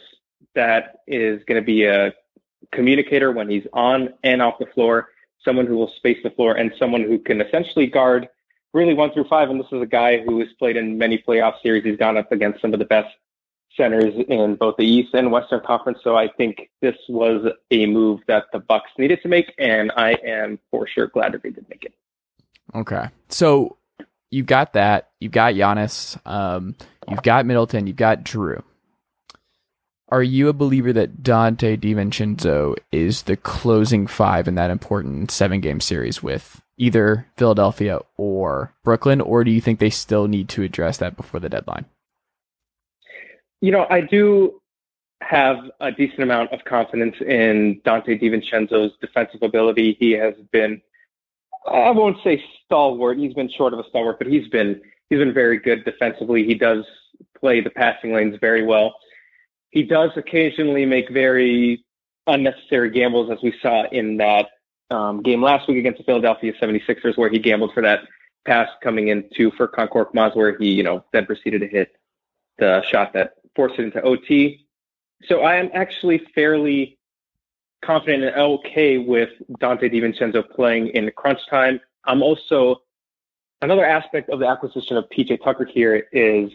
that 0.56 1.00
is 1.08 1.44
going 1.46 1.62
to 1.62 1.66
be 1.66 1.86
a 1.86 2.14
communicator 2.72 3.32
when 3.32 3.50
he's 3.50 3.66
on 3.74 4.10
and 4.24 4.42
off 4.42 4.60
the 4.60 4.66
floor, 4.68 5.10
someone 5.44 5.66
who 5.66 5.76
will 5.76 5.92
space 5.98 6.18
the 6.24 6.30
floor, 6.32 6.56
and 6.56 6.72
someone 6.78 7.04
who 7.04 7.20
can 7.20 7.42
essentially 7.42 7.88
guard 7.88 8.28
really 8.74 8.94
one 8.94 9.12
through 9.12 9.26
five. 9.26 9.50
And 9.50 9.60
this 9.60 9.72
is 9.72 9.82
a 9.82 9.88
guy 9.88 10.20
who 10.20 10.40
has 10.40 10.50
played 10.60 10.78
in 10.78 10.98
many 10.98 11.18
playoff 11.18 11.62
series. 11.64 11.84
He's 11.84 11.98
gone 11.98 12.18
up 12.18 12.32
against 12.32 12.62
some 12.62 12.74
of 12.74 12.80
the 12.80 12.86
best 12.86 13.10
centers 13.76 14.14
in 14.28 14.56
both 14.56 14.76
the 14.78 14.86
East 14.86 15.14
and 15.14 15.32
Western 15.32 15.62
Conference. 15.62 16.00
So 16.04 16.16
I 16.16 16.28
think 16.28 16.70
this 16.82 16.96
was 17.08 17.52
a 17.72 17.86
move 17.86 18.22
that 18.28 18.46
the 18.52 18.60
Bucks 18.60 18.92
needed 18.98 19.22
to 19.22 19.28
make, 19.28 19.54
and 19.58 19.92
I 19.96 20.12
am 20.26 20.60
for 20.72 20.88
sure 20.88 21.08
glad 21.08 21.34
that 21.34 21.44
they 21.44 21.52
did 21.52 21.68
make 21.70 21.86
it. 21.86 21.94
Okay, 22.76 23.08
so 23.30 23.78
you've 24.30 24.46
got 24.46 24.74
that. 24.74 25.10
You've 25.20 25.32
got 25.32 25.54
Giannis. 25.54 26.20
Um, 26.26 26.76
you've 27.08 27.24
got 27.24 27.46
Middleton. 27.46 27.88
You've 27.88 27.96
got 27.96 28.24
Jrue. 28.24 28.64
Are 30.12 30.24
you 30.24 30.50
a 30.50 30.54
believer 30.54 30.92
that 30.94 31.22
Donte 31.22 31.80
DiVincenzo 31.80 32.76
is 32.92 33.24
the 33.24 33.38
closing 33.38 34.08
five 34.08 34.48
in 34.48 34.56
that 34.56 34.72
important 34.72 35.30
seven 35.30 35.62
game 35.62 35.80
series 35.80 36.24
with 36.24 36.62
either 36.78 37.28
Philadelphia 37.38 38.00
or 38.18 38.74
Brooklyn, 38.84 39.22
or 39.22 39.44
do 39.44 39.52
you 39.52 39.62
think 39.62 39.80
they 39.80 39.92
still 39.92 40.28
need 40.28 40.50
to 40.50 40.64
address 40.64 40.98
that 40.98 41.16
before 41.16 41.40
the 41.40 41.50
deadline? 41.50 41.86
You 43.62 43.72
know, 43.72 43.86
I 43.90 44.02
do 44.02 44.62
have 45.22 45.58
a 45.80 45.92
decent 45.92 46.22
amount 46.22 46.54
of 46.54 46.64
confidence 46.64 47.16
in 47.22 47.82
Donte 47.86 48.22
DiVincenzo's 48.22 48.94
defensive 49.02 49.44
ability. 49.44 49.98
He 50.00 50.12
has 50.12 50.34
been, 50.52 50.82
I 51.68 51.92
won't 51.92 52.18
say 52.24 52.44
stalwart. 52.66 53.18
He's 53.18 53.34
been 53.34 53.50
short 53.50 53.74
of 53.74 53.80
a 53.80 53.84
stalwart, 53.90 54.18
but 54.18 54.28
he's 54.28 54.48
been 54.48 54.82
he's 55.10 55.20
been 55.20 55.34
very 55.34 55.60
good 55.60 55.84
defensively. 55.84 56.46
He 56.46 56.56
does 56.56 56.86
play 57.38 57.62
the 57.62 57.70
passing 57.70 58.14
lanes 58.14 58.38
very 58.40 58.64
well. 58.64 58.96
He 59.72 59.84
does 59.84 60.12
occasionally 60.16 60.86
make 60.86 61.10
very 61.10 61.84
unnecessary 62.28 62.90
gambles, 62.90 63.30
as 63.30 63.40
we 63.44 63.54
saw 63.62 63.88
in 63.90 64.18
that 64.18 64.50
um, 64.90 65.22
game 65.22 65.42
last 65.42 65.68
week 65.68 65.78
against 65.78 66.00
the 66.00 66.04
Philadelphia 66.04 66.54
76ers, 66.62 67.18
where 67.18 67.30
he 67.30 67.40
gambled 67.40 67.74
for 67.74 67.82
that 67.82 68.02
pass 68.46 68.70
coming 68.82 69.10
into 69.10 69.52
Furkan 69.52 69.90
Korkmaz, 69.90 70.36
where 70.36 70.58
he, 70.58 70.72
you 70.72 70.84
know, 70.84 71.04
then 71.12 71.26
proceeded 71.26 71.62
to 71.62 71.68
hit 71.68 71.96
the 72.58 72.82
shot 72.84 73.14
that 73.14 73.34
force 73.60 73.74
it 73.78 73.84
into 73.84 74.02
OT. 74.04 74.66
So 75.26 75.42
I 75.42 75.58
am 75.58 75.70
actually 75.74 76.22
fairly 76.34 76.98
confident 77.84 78.24
and 78.24 78.34
okay 78.34 78.98
with 78.98 79.32
Donte 79.60 79.94
DiVincenzo 79.94 80.50
playing 80.50 80.88
in 80.92 81.12
crunch 81.18 81.42
time. 81.50 81.82
I'm 82.06 82.22
also 82.22 82.78
another 83.62 83.86
aspect 83.86 84.30
of 84.30 84.40
the 84.40 84.48
acquisition 84.48 84.96
of 84.96 85.10
PJ 85.10 85.44
Tucker 85.44 85.66
here 85.66 86.08
is 86.14 86.50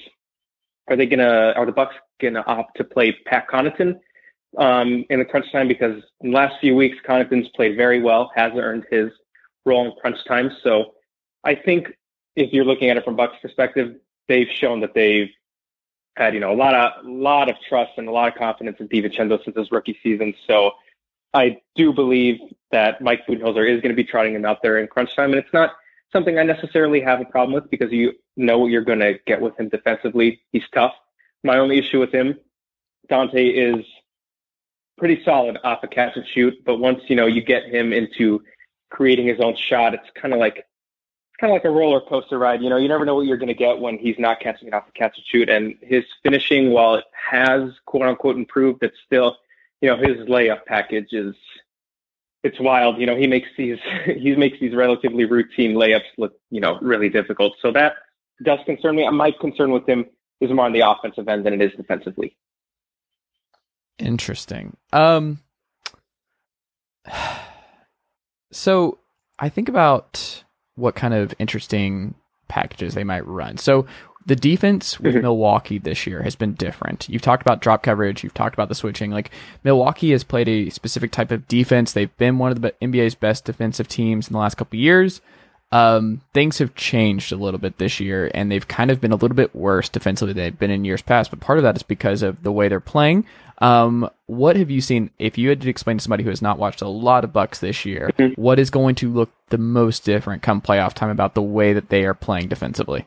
are 0.89 0.97
they 0.97 1.05
gonna 1.05 1.53
are 1.57 1.67
the 1.67 1.73
Bucks 1.73 1.95
gonna 2.23 2.43
opt 2.47 2.79
to 2.79 2.85
play 2.85 3.13
Pat 3.27 3.49
Connaughton 3.49 4.01
um, 4.57 5.05
in 5.11 5.19
the 5.19 5.27
crunch 5.27 5.53
time 5.53 5.69
because 5.69 6.03
in 6.23 6.31
the 6.31 6.35
last 6.35 6.55
few 6.59 6.75
weeks 6.75 6.97
Connaughton's 7.07 7.51
played 7.51 7.77
very 7.77 8.01
well, 8.01 8.33
has 8.35 8.53
earned 8.57 8.87
his 8.91 9.11
role 9.67 9.85
in 9.85 9.93
crunch 10.01 10.25
time. 10.27 10.51
So 10.63 10.95
I 11.45 11.55
think 11.55 11.89
if 12.35 12.55
you're 12.55 12.65
looking 12.65 12.89
at 12.89 12.97
it 12.97 13.05
from 13.05 13.15
Bucks 13.15 13.37
perspective, 13.43 13.97
they've 14.27 14.49
shown 14.49 14.81
that 14.81 14.95
they've 14.95 15.29
had 16.17 16.35
you 16.35 16.41
know 16.41 16.53
a 16.53 16.55
lot 16.55 16.75
of 16.75 17.05
lot 17.05 17.51
of 17.51 17.57
trust 17.69 17.93
and 17.97 18.09
a 18.09 18.13
lot 18.13 18.29
of 18.29 18.39
confidence 18.39 18.77
in 18.81 18.89
DiVincenzo 18.89 19.45
since 19.45 19.57
his 19.57 19.71
rookie 19.71 19.99
season. 20.03 20.35
So 20.47 20.73
I 21.33 21.61
do 21.75 21.93
believe 21.93 22.39
that 22.71 23.01
Mike 23.01 23.27
Budenholzer 23.27 23.69
is 23.69 23.81
going 23.81 23.91
to 23.91 23.97
be 23.97 24.05
trotting 24.05 24.35
him 24.35 24.45
out 24.45 24.63
there 24.63 24.79
in 24.79 24.87
crunch 24.87 25.15
time, 25.17 25.31
and 25.31 25.39
it's 25.39 25.53
not 25.53 25.73
something 26.13 26.39
I 26.39 26.45
necessarily 26.45 27.01
have 27.01 27.21
a 27.21 27.25
problem 27.25 27.55
with 27.55 27.71
because 27.71 27.93
you 27.93 28.13
know 28.37 28.59
what 28.59 28.71
you're 28.71 28.85
going 28.85 29.01
to 29.01 29.19
get 29.27 29.41
with 29.41 29.59
him 29.59 29.69
defensively. 29.69 30.41
He's 30.53 30.63
tough. 30.73 30.95
My 31.43 31.59
only 31.59 31.79
issue 31.79 31.99
with 31.99 32.13
him, 32.13 32.39
Donte 33.11 33.35
is 33.35 33.85
pretty 34.97 35.23
solid 35.25 35.59
off 35.65 35.83
a 35.83 35.89
catch 35.89 36.17
and 36.17 36.27
shoot, 36.27 36.55
but 36.65 36.79
once 36.79 37.01
you 37.09 37.17
know 37.17 37.27
you 37.27 37.43
get 37.43 37.65
him 37.65 37.93
into 37.93 38.43
creating 38.91 39.27
his 39.27 39.41
own 39.41 39.57
shot, 39.57 39.95
it's 39.95 40.09
kind 40.15 40.33
of 40.33 40.39
like 40.39 40.65
kind 41.45 41.55
of 41.55 41.63
like 41.63 41.71
a 41.71 41.77
roller 41.77 42.01
coaster 42.01 42.39
ride. 42.39 42.63
You 42.63 42.71
know, 42.71 42.79
you 42.79 42.89
never 42.89 43.05
know 43.05 43.15
what 43.15 43.27
you're 43.27 43.37
going 43.37 43.49
to 43.49 43.55
get 43.55 43.79
when 43.79 43.99
he's 43.99 44.19
not 44.19 44.41
catching 44.41 44.69
it 44.69 44.73
off 44.73 44.87
the 44.87 44.93
catch 44.93 45.19
and 45.19 45.27
shoot. 45.27 45.51
And 45.51 45.75
his 45.83 46.03
finishing, 46.23 46.71
while 46.71 46.95
it 46.95 47.05
has 47.13 47.71
quote 47.85 48.07
unquote 48.07 48.37
improved, 48.37 48.83
it's 48.83 48.97
still, 49.05 49.37
you 49.83 49.91
know, 49.91 49.97
his 49.97 50.27
layup 50.27 50.65
package 50.65 51.09
is 51.13 51.35
it's 52.43 52.59
wild. 52.59 52.99
You 52.99 53.05
know, 53.05 53.15
he 53.15 53.27
makes 53.27 53.49
these 53.59 53.79
he 54.07 54.35
makes 54.37 54.59
these 54.59 54.75
relatively 54.75 55.27
routine 55.27 55.75
layups 55.75 56.09
look, 56.17 56.33
you 56.51 56.61
know, 56.61 56.79
really 56.81 57.11
difficult. 57.11 57.55
So 57.61 57.71
that 57.73 57.97
does 58.43 58.61
concern 58.65 58.97
me. 58.97 59.09
My 59.11 59.31
concern 59.31 59.71
with 59.71 59.87
him 59.87 60.07
is 60.41 60.51
more 60.51 60.65
on 60.65 60.73
the 60.73 60.81
offensive 60.81 61.29
end 61.29 61.45
than 61.45 61.53
it 61.53 61.61
is 61.61 61.73
defensively. 61.77 62.37
Interesting. 63.99 64.79
Um 64.95 65.41
so 68.51 68.99
I 69.39 69.51
think 69.51 69.69
about 69.69 70.44
what 70.77 70.95
kind 70.95 71.15
of 71.15 71.35
interesting 71.39 72.15
packages 72.49 72.95
they 72.95 73.05
might 73.05 73.27
run. 73.27 73.57
So 73.59 73.87
the 74.27 74.37
defense 74.37 74.99
with 74.99 75.15
mm-hmm. 75.15 75.23
Milwaukee 75.23 75.79
this 75.79 76.07
year 76.07 76.23
has 76.23 76.35
been 76.35 76.55
different. 76.55 77.09
You've 77.09 77.23
talked 77.23 77.43
about 77.43 77.61
drop 77.61 77.83
coverage, 77.83 78.25
you've 78.25 78.35
talked 78.35 78.55
about 78.55 78.69
the 78.69 78.75
switching. 78.75 79.11
Like 79.11 79.31
Milwaukee 79.65 80.13
has 80.13 80.25
played 80.25 80.49
a 80.49 80.71
specific 80.71 81.11
type 81.11 81.31
of 81.31 81.47
defense. 81.47 81.93
They've 81.93 82.17
been 82.17 82.39
one 82.39 82.51
of 82.51 82.61
the 82.61 82.75
NBA's 82.81 83.15
best 83.15 83.45
defensive 83.45 83.89
teams 83.89 84.29
in 84.29 84.33
the 84.33 84.39
last 84.39 84.57
couple 84.57 84.79
years. 84.79 85.21
Um, 85.73 86.21
things 86.33 86.59
have 86.59 86.75
changed 86.77 87.33
a 87.33 87.37
little 87.37 87.59
bit 87.59 87.79
this 87.79 87.99
year, 87.99 88.31
and 88.33 88.51
they've 88.51 88.67
kind 88.67 88.93
of 88.93 89.01
been 89.01 89.11
a 89.11 89.17
little 89.17 89.35
bit 89.35 89.55
worse 89.57 89.89
defensively 89.89 90.33
than 90.33 90.45
they've 90.45 90.59
been 90.59 90.71
in 90.71 90.85
years 90.85 91.03
past. 91.03 91.31
But 91.31 91.41
part 91.41 91.59
of 91.59 91.65
that 91.65 91.77
is 91.77 91.83
because 91.83 92.23
of 92.23 92.43
the 92.45 92.53
way 92.53 92.69
they're 92.69 92.81
playing. 92.81 93.27
Um, 93.59 94.09
what 94.27 94.57
have 94.57 94.71
you 94.71 94.81
seen? 94.81 95.11
If 95.19 95.39
you 95.39 95.49
had 95.49 95.61
to 95.61 95.71
explain 95.71 95.99
to 95.99 96.03
somebody 96.03 96.25
who 96.25 96.31
has 96.31 96.43
not 96.43 96.59
watched 96.59 96.83
a 96.83 96.89
lot 96.89 97.25
of 97.25 97.33
Bucks 97.33 97.59
this 97.61 97.85
year, 97.85 98.11
mm-hmm. 98.19 98.41
what 98.41 98.59
is 98.59 98.71
going 98.71 98.95
to 98.97 99.13
look 99.13 99.31
the 99.49 99.59
most 99.59 100.05
different 100.05 100.43
come 100.43 100.61
playoff 100.61 100.95
time 100.95 101.11
about 101.11 101.35
the 101.35 101.43
way 101.43 101.73
that 101.73 101.89
they 101.89 102.05
are 102.05 102.15
playing 102.15 102.49
defensively? 102.49 103.07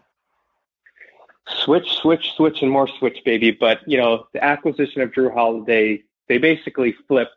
Switch, 1.47 1.89
switch, 2.01 2.33
switch, 2.35 2.61
and 2.61 2.71
more 2.71 2.87
switch, 2.87 3.19
baby. 3.25 3.51
But 3.51 3.79
you 3.87 3.97
know, 3.97 4.27
the 4.33 4.43
acquisition 4.43 5.01
of 5.01 5.11
Jrue 5.11 5.33
Holiday, 5.33 6.03
they 6.27 6.37
basically 6.37 6.95
flipped 7.07 7.35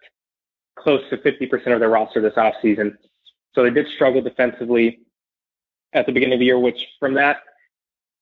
close 0.77 1.03
to 1.11 1.17
50% 1.17 1.73
of 1.73 1.81
their 1.81 1.89
roster 1.89 2.21
this 2.21 2.35
offseason. 2.35 2.97
So 3.55 3.63
they 3.63 3.71
did 3.71 3.87
struggle 3.95 4.23
defensively 4.23 5.01
at 5.93 6.07
the 6.07 6.13
beginning 6.13 6.35
of 6.35 6.41
the 6.41 6.47
year, 6.47 6.59
which 6.59 6.87
from 6.99 7.15
that 7.15 7.43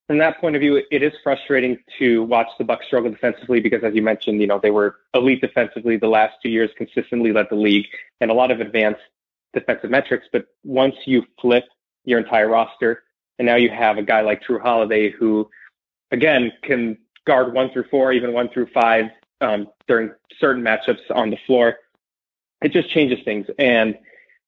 from 0.09 0.16
that 0.18 0.40
point 0.40 0.56
of 0.56 0.61
view, 0.61 0.82
it 0.90 1.02
is 1.02 1.12
frustrating 1.22 1.78
to 1.98 2.22
watch 2.24 2.48
the 2.56 2.64
Bucks 2.64 2.86
struggle 2.86 3.11
defensively 3.11 3.61
because, 3.61 3.84
as 3.84 3.94
you 3.94 4.00
mentioned, 4.00 4.40
you 4.40 4.46
know 4.46 4.59
they 4.59 4.70
were 4.70 4.96
elite 5.12 5.42
defensively 5.42 5.98
the 5.98 6.09
last 6.09 6.36
two 6.42 6.48
years, 6.48 6.70
consistently 6.78 7.30
led 7.30 7.46
the 7.50 7.56
league, 7.56 7.86
and 8.22 8.30
a 8.30 8.34
lot 8.34 8.50
of 8.50 8.61
advanced 8.61 9.02
defensive 9.52 9.90
metrics. 9.90 10.26
But 10.32 10.46
once 10.64 10.94
you 11.04 11.24
flip 11.38 11.64
your 12.06 12.18
entire 12.18 12.48
roster, 12.48 13.02
and 13.38 13.44
now 13.44 13.56
you 13.56 13.68
have 13.68 13.98
a 13.98 14.02
guy 14.02 14.22
like 14.22 14.42
Jrue 14.42 14.62
Holiday 14.62 15.11
who, 15.11 15.48
again, 16.11 16.52
can 16.62 16.96
guard 17.26 17.52
one 17.52 17.70
through 17.70 17.84
four, 17.90 18.12
even 18.14 18.32
one 18.32 18.48
through 18.48 18.68
five 18.72 19.11
um, 19.42 19.68
during 19.86 20.11
certain 20.40 20.62
matchups 20.62 21.02
on 21.14 21.28
the 21.28 21.38
floor, 21.46 21.76
it 22.62 22.72
just 22.72 22.90
changes 22.90 23.18
things. 23.26 23.46
And 23.59 23.94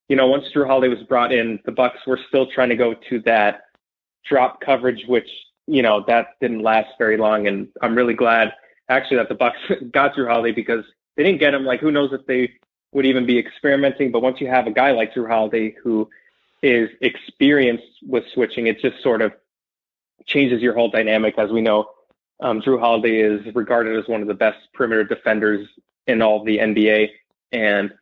you 0.09 0.17
know, 0.17 0.27
once 0.27 0.47
Jrue 0.55 0.67
Holiday 0.67 0.89
was 0.89 1.05
brought 1.07 1.33
in, 1.33 1.61
the 1.67 1.73
Bucks 1.73 1.99
were 2.07 2.19
still 2.29 2.47
trying 2.47 2.71
to 2.71 2.77
go 2.77 2.95
to 3.11 3.21
that 3.27 3.65
drop 4.27 4.61
coverage, 4.63 5.05
which 5.07 5.29
you 5.67 5.83
know 5.83 6.05
that 6.07 6.39
didn't 6.41 6.63
last 6.63 6.91
very 6.99 7.17
long. 7.17 7.47
And 7.47 7.69
I'm 7.83 7.95
really 7.95 8.15
glad 8.15 8.53
actually 8.89 9.19
that 9.19 9.29
the 9.29 9.35
Bucks 9.35 9.59
got 9.91 10.15
Jrue 10.15 10.29
Holiday 10.29 10.53
because 10.53 10.85
they 11.17 11.23
didn't 11.23 11.41
get 11.41 11.55
him. 11.55 11.65
Like, 11.65 11.81
who 11.81 11.93
knows 11.93 12.13
if 12.13 12.27
they 12.27 12.53
would 12.93 13.07
even 13.07 13.27
be 13.27 13.39
experimenting? 13.39 14.11
But 14.11 14.23
once 14.23 14.41
you 14.41 14.49
have 14.49 14.67
a 14.67 14.73
guy 14.73 14.91
like 14.91 15.15
Jrue 15.15 15.29
Holiday 15.29 15.75
who 15.83 16.09
is 16.63 16.91
experienced 17.01 17.87
with 18.07 18.25
switching, 18.35 18.67
it 18.67 18.81
just 18.81 19.03
sort 19.03 19.23
of 19.23 19.33
changes 20.27 20.61
your 20.61 20.75
whole 20.75 20.91
dynamic. 20.91 21.39
As 21.39 21.51
we 21.51 21.61
know, 21.61 21.91
um, 22.41 22.61
Jrue 22.61 22.81
Holiday 22.81 23.21
is 23.21 23.55
regarded 23.55 23.99
as 23.99 24.09
one 24.09 24.23
of 24.23 24.29
the 24.29 24.35
best 24.35 24.59
perimeter 24.75 25.05
defenders 25.05 25.67
in 26.07 26.23
all 26.23 26.45
the 26.45 26.59
NBA, 26.59 27.11
and 27.53 27.93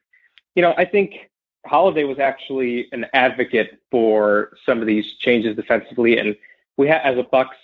you 0.55 0.63
know, 0.63 0.75
I 0.77 0.85
think 0.85 1.31
Holiday 1.67 2.05
was 2.05 2.19
actually 2.19 2.89
an 2.93 3.07
advocate 3.13 3.81
for 3.91 4.57
some 4.65 4.81
of 4.81 4.87
these 4.87 5.15
changes 5.21 5.55
defensively, 5.57 6.19
and 6.19 6.37
we 6.79 6.89
as 6.89 7.19
a 7.19 7.25
Bucks 7.25 7.57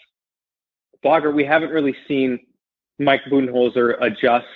blogger, 1.02 1.32
we 1.32 1.44
haven't 1.44 1.70
really 1.70 1.96
seen 2.06 2.38
Mike 2.98 3.22
Budenholzer 3.30 3.96
adjust 4.02 4.46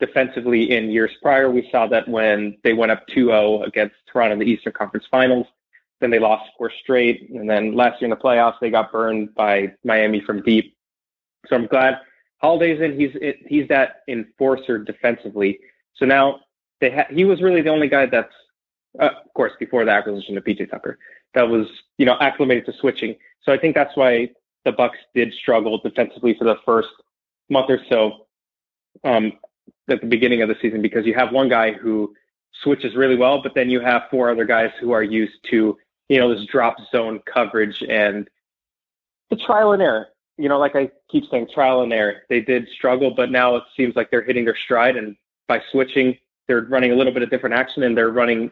defensively 0.00 0.72
in 0.76 0.90
years 0.90 1.10
prior. 1.22 1.50
We 1.50 1.68
saw 1.70 1.86
that 1.88 2.08
when 2.08 2.58
they 2.64 2.72
went 2.72 2.90
up 2.90 3.06
2-0 3.08 3.66
against 3.66 3.94
Toronto 4.10 4.32
in 4.32 4.38
the 4.40 4.46
Eastern 4.46 4.72
Conference 4.72 5.06
Finals, 5.10 5.46
then 6.00 6.10
they 6.10 6.18
lost 6.18 6.50
four 6.58 6.70
straight, 6.82 7.30
and 7.30 7.48
then 7.48 7.74
last 7.74 8.00
year 8.00 8.06
in 8.06 8.10
the 8.10 8.16
playoffs 8.16 8.58
they 8.60 8.70
got 8.70 8.92
burned 8.92 9.34
by 9.34 9.72
Miami 9.84 10.20
from 10.20 10.42
deep. 10.42 10.76
So 11.48 11.56
I'm 11.56 11.66
glad 11.66 12.00
Holiday's 12.38 12.80
in. 12.80 12.98
He's 12.98 13.16
he's 13.46 13.68
that 13.68 14.02
enforcer 14.08 14.78
defensively. 14.78 15.58
So 15.94 16.04
now 16.04 16.40
they 16.80 16.90
ha- 16.90 17.06
he 17.08 17.24
was 17.24 17.40
really 17.40 17.62
the 17.62 17.70
only 17.70 17.88
guy 17.88 18.04
that's 18.04 18.34
uh, 19.00 19.10
of 19.24 19.34
course, 19.34 19.52
before 19.58 19.84
the 19.84 19.90
acquisition 19.90 20.36
of 20.36 20.44
PJ 20.44 20.70
Tucker, 20.70 20.98
that 21.34 21.48
was 21.48 21.66
you 21.98 22.06
know 22.06 22.16
acclimated 22.20 22.66
to 22.66 22.72
switching. 22.80 23.16
So 23.42 23.52
I 23.52 23.58
think 23.58 23.74
that's 23.74 23.96
why 23.96 24.30
the 24.64 24.72
Bucks 24.72 24.98
did 25.14 25.32
struggle 25.34 25.78
defensively 25.78 26.34
for 26.36 26.44
the 26.44 26.56
first 26.64 26.88
month 27.48 27.70
or 27.70 27.80
so 27.88 28.26
um, 29.04 29.32
at 29.88 30.00
the 30.00 30.06
beginning 30.06 30.42
of 30.42 30.48
the 30.48 30.56
season 30.60 30.82
because 30.82 31.06
you 31.06 31.14
have 31.14 31.32
one 31.32 31.48
guy 31.48 31.72
who 31.72 32.12
switches 32.62 32.96
really 32.96 33.16
well, 33.16 33.40
but 33.42 33.54
then 33.54 33.70
you 33.70 33.80
have 33.80 34.02
four 34.10 34.30
other 34.30 34.44
guys 34.44 34.70
who 34.80 34.92
are 34.92 35.02
used 35.02 35.34
to 35.50 35.78
you 36.08 36.18
know 36.18 36.34
this 36.34 36.46
drop 36.46 36.76
zone 36.90 37.20
coverage 37.32 37.82
and 37.88 38.28
the 39.30 39.36
trial 39.36 39.72
and 39.72 39.82
error. 39.82 40.08
You 40.38 40.48
know, 40.48 40.58
like 40.58 40.76
I 40.76 40.90
keep 41.10 41.24
saying, 41.30 41.48
trial 41.52 41.82
and 41.82 41.92
error. 41.92 42.22
They 42.28 42.40
did 42.40 42.68
struggle, 42.68 43.10
but 43.10 43.30
now 43.30 43.56
it 43.56 43.64
seems 43.74 43.96
like 43.96 44.10
they're 44.10 44.22
hitting 44.22 44.44
their 44.44 44.56
stride, 44.56 44.96
and 44.96 45.16
by 45.48 45.62
switching, 45.72 46.18
they're 46.46 46.62
running 46.62 46.92
a 46.92 46.94
little 46.94 47.12
bit 47.12 47.22
of 47.22 47.30
different 47.30 47.54
action, 47.54 47.82
and 47.84 47.96
they're 47.96 48.10
running 48.10 48.50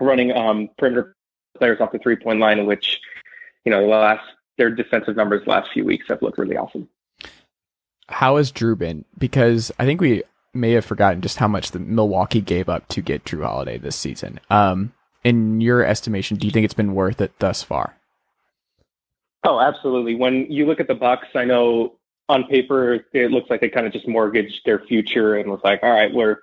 running 0.00 0.32
um, 0.32 0.70
perimeter 0.78 1.16
players 1.56 1.80
off 1.80 1.92
the 1.92 1.98
three 1.98 2.16
point 2.16 2.40
line, 2.40 2.66
which 2.66 3.00
you 3.64 3.70
know 3.70 3.80
the 3.80 3.86
last 3.86 4.24
their 4.56 4.70
defensive 4.70 5.16
numbers 5.16 5.44
the 5.44 5.50
last 5.50 5.70
few 5.72 5.84
weeks 5.84 6.06
have 6.08 6.22
looked 6.22 6.38
really 6.38 6.56
awesome. 6.56 6.88
How 8.08 8.36
has 8.36 8.52
Jrue 8.52 8.78
been? 8.78 9.04
Because 9.18 9.72
I 9.78 9.84
think 9.84 10.00
we 10.00 10.22
may 10.52 10.72
have 10.72 10.84
forgotten 10.84 11.20
just 11.20 11.38
how 11.38 11.48
much 11.48 11.72
the 11.72 11.78
Milwaukee 11.78 12.40
gave 12.40 12.68
up 12.68 12.86
to 12.88 13.00
get 13.00 13.24
Jrue 13.24 13.44
Holiday 13.44 13.78
this 13.78 13.96
season. 13.96 14.40
Um, 14.50 14.92
in 15.24 15.60
your 15.60 15.84
estimation, 15.84 16.36
do 16.36 16.46
you 16.46 16.52
think 16.52 16.64
it's 16.64 16.74
been 16.74 16.94
worth 16.94 17.20
it 17.20 17.32
thus 17.38 17.62
far? 17.62 17.96
Oh, 19.42 19.60
absolutely. 19.60 20.14
When 20.14 20.50
you 20.50 20.66
look 20.66 20.80
at 20.80 20.88
the 20.88 20.94
Bucks, 20.94 21.28
I 21.34 21.44
know 21.44 21.94
on 22.28 22.44
paper 22.44 23.04
it 23.12 23.30
looks 23.30 23.50
like 23.50 23.60
they 23.60 23.68
kind 23.68 23.86
of 23.86 23.92
just 23.92 24.08
mortgaged 24.08 24.60
their 24.64 24.80
future 24.80 25.36
and 25.36 25.50
was 25.50 25.60
like, 25.64 25.80
all 25.82 25.90
right, 25.90 26.12
we're 26.12 26.38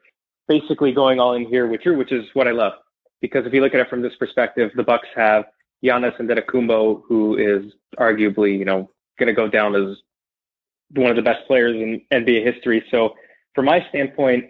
basically 0.48 0.92
going 0.92 1.20
all 1.20 1.34
in 1.34 1.46
here 1.46 1.68
with 1.68 1.82
Jrue," 1.82 1.98
which 1.98 2.12
is 2.12 2.26
what 2.34 2.48
I 2.48 2.52
love 2.52 2.74
because 3.22 3.46
if 3.46 3.54
you 3.54 3.62
look 3.62 3.74
at 3.74 3.80
it 3.80 3.90
from 3.90 4.02
this 4.02 4.16
perspective, 4.16 4.72
the 4.76 4.84
Bucks 4.84 5.08
have 5.16 5.46
Giannis 5.84 6.20
and 6.20 6.30
Antetokounmpo, 6.30 7.04
who 7.08 7.38
is 7.38 7.74
arguably, 7.98 8.58
you 8.58 8.66
know, 8.66 8.90
going 9.18 9.28
to 9.28 9.34
go 9.34 9.48
down 9.48 9.76
as 9.76 9.98
one 10.94 11.10
of 11.10 11.16
the 11.16 11.22
best 11.22 11.48
players 11.48 11.76
in 11.76 12.02
NBA 12.12 12.44
history. 12.44 12.84
So, 12.92 13.16
from 13.56 13.66
my 13.66 13.86
standpoint, 13.90 14.46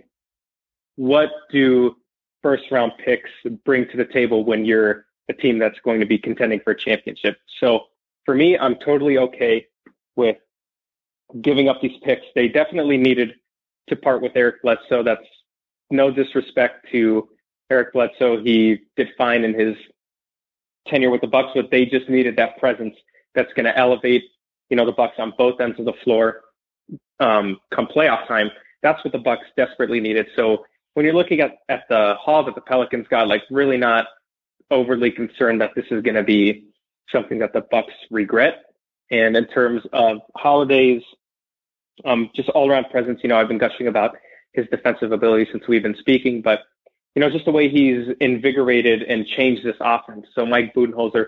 what 0.95 1.29
do 1.51 1.95
first 2.41 2.63
round 2.71 2.93
picks 3.03 3.29
bring 3.65 3.87
to 3.89 3.97
the 3.97 4.05
table 4.05 4.43
when 4.43 4.65
you're 4.65 5.05
a 5.29 5.33
team 5.33 5.59
that's 5.59 5.79
going 5.83 5.99
to 5.99 6.05
be 6.05 6.17
contending 6.17 6.59
for 6.59 6.71
a 6.71 6.77
championship? 6.77 7.37
So, 7.59 7.85
for 8.25 8.35
me, 8.35 8.57
I'm 8.57 8.75
totally 8.75 9.17
okay 9.17 9.67
with 10.15 10.37
giving 11.41 11.69
up 11.69 11.81
these 11.81 11.97
picks. 12.03 12.25
They 12.35 12.47
definitely 12.47 12.97
needed 12.97 13.35
to 13.87 13.95
part 13.95 14.21
with 14.21 14.33
Eric 14.35 14.61
Bledsoe. 14.61 15.03
That's 15.03 15.25
no 15.89 16.11
disrespect 16.11 16.87
to 16.91 17.29
Eric 17.71 17.93
Bledsoe, 17.93 18.43
he 18.43 18.81
did 18.97 19.07
fine 19.17 19.45
in 19.45 19.57
his 19.57 19.75
tenure 20.87 21.09
with 21.09 21.21
the 21.21 21.27
Bucks, 21.27 21.51
but 21.55 21.71
they 21.71 21.85
just 21.85 22.09
needed 22.09 22.35
that 22.35 22.57
presence 22.57 22.95
that's 23.33 23.51
going 23.53 23.65
to 23.65 23.77
elevate, 23.77 24.23
you 24.69 24.75
know, 24.75 24.85
the 24.85 24.91
Bucks 24.91 25.15
on 25.17 25.33
both 25.37 25.61
ends 25.61 25.79
of 25.79 25.85
the 25.85 25.93
floor 26.03 26.41
um, 27.21 27.57
come 27.73 27.87
playoff 27.87 28.27
time. 28.27 28.51
That's 28.83 29.01
what 29.05 29.13
the 29.13 29.19
Bucks 29.19 29.45
desperately 29.55 30.01
needed. 30.01 30.27
So 30.35 30.65
when 30.95 31.05
you're 31.05 31.15
looking 31.15 31.39
at, 31.39 31.59
at 31.69 31.83
the 31.87 32.15
haul 32.19 32.43
that 32.43 32.55
the 32.55 32.61
Pelicans 32.61 33.07
got, 33.07 33.29
like 33.29 33.43
really 33.49 33.77
not 33.77 34.07
overly 34.69 35.11
concerned 35.11 35.61
that 35.61 35.71
this 35.75 35.85
is 35.91 36.01
going 36.03 36.15
to 36.15 36.23
be 36.23 36.65
something 37.09 37.39
that 37.39 37.53
the 37.53 37.61
Bucks 37.71 37.93
regret. 38.09 38.63
And 39.11 39.37
in 39.37 39.47
terms 39.47 39.81
of 39.93 40.17
Holiday's, 40.35 41.03
um, 42.03 42.31
just 42.35 42.49
all 42.49 42.69
around 42.69 42.89
presence, 42.89 43.19
you 43.23 43.29
know, 43.29 43.37
I've 43.39 43.47
been 43.47 43.57
gushing 43.57 43.87
about 43.87 44.17
his 44.53 44.65
defensive 44.71 45.13
ability 45.13 45.47
since 45.51 45.65
we've 45.67 45.83
been 45.83 45.95
speaking, 45.99 46.41
but 46.41 46.61
you 47.15 47.19
know, 47.19 47.29
just 47.29 47.45
the 47.45 47.51
way 47.51 47.69
he's 47.69 48.07
invigorated 48.19 49.03
and 49.03 49.27
changed 49.27 49.63
this 49.63 49.75
offense. 49.81 50.27
So 50.33 50.45
Mike 50.45 50.73
Budenholzer 50.73 51.27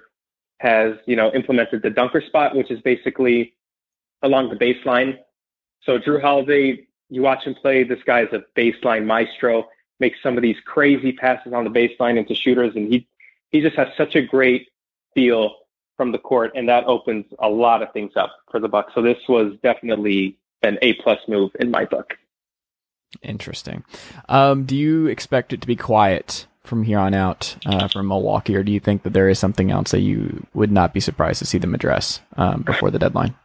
has, 0.59 0.95
you 1.05 1.15
know, 1.15 1.31
implemented 1.33 1.81
the 1.81 1.89
dunker 1.89 2.21
spot, 2.21 2.55
which 2.55 2.71
is 2.71 2.81
basically 2.81 3.53
along 4.21 4.49
the 4.49 4.55
baseline. 4.55 5.17
So 5.83 5.99
Jrue 5.99 6.21
Holiday, 6.21 6.87
you 7.09 7.21
watch 7.21 7.43
him 7.43 7.55
play, 7.55 7.83
this 7.83 7.99
guy 8.05 8.21
is 8.21 8.29
a 8.31 8.43
baseline 8.57 9.05
maestro, 9.05 9.67
makes 9.99 10.17
some 10.23 10.37
of 10.37 10.41
these 10.41 10.55
crazy 10.65 11.11
passes 11.11 11.53
on 11.53 11.65
the 11.65 11.69
baseline 11.69 12.17
into 12.17 12.33
shooters, 12.33 12.75
and 12.75 12.91
he 12.91 13.07
he 13.49 13.61
just 13.61 13.75
has 13.75 13.87
such 13.95 14.15
a 14.15 14.21
great 14.21 14.69
feel 15.13 15.55
from 15.95 16.11
the 16.11 16.17
court, 16.17 16.51
and 16.55 16.67
that 16.67 16.85
opens 16.85 17.25
a 17.39 17.47
lot 17.47 17.83
of 17.83 17.93
things 17.93 18.13
up 18.15 18.31
for 18.49 18.59
the 18.59 18.67
Bucks. 18.67 18.93
So 18.95 19.01
this 19.01 19.19
was 19.29 19.53
definitely 19.61 20.37
an 20.63 20.79
A 20.81 20.93
plus 20.93 21.19
move 21.27 21.51
in 21.59 21.69
my 21.69 21.85
book. 21.85 22.15
Interesting. 23.21 23.83
Um, 24.29 24.65
do 24.65 24.75
you 24.75 25.07
expect 25.07 25.53
it 25.53 25.61
to 25.61 25.67
be 25.67 25.75
quiet 25.75 26.47
from 26.63 26.83
here 26.83 26.99
on 26.99 27.13
out 27.13 27.55
uh, 27.65 27.87
from 27.87 28.07
Milwaukee, 28.07 28.55
or 28.55 28.63
do 28.63 28.71
you 28.71 28.79
think 28.79 29.03
that 29.03 29.13
there 29.13 29.29
is 29.29 29.37
something 29.37 29.71
else 29.71 29.91
that 29.91 29.99
you 29.99 30.45
would 30.53 30.71
not 30.71 30.93
be 30.93 30.99
surprised 30.99 31.39
to 31.39 31.45
see 31.45 31.57
them 31.57 31.75
address 31.75 32.21
um, 32.37 32.61
before 32.61 32.89
the 32.89 32.99
deadline? 32.99 33.35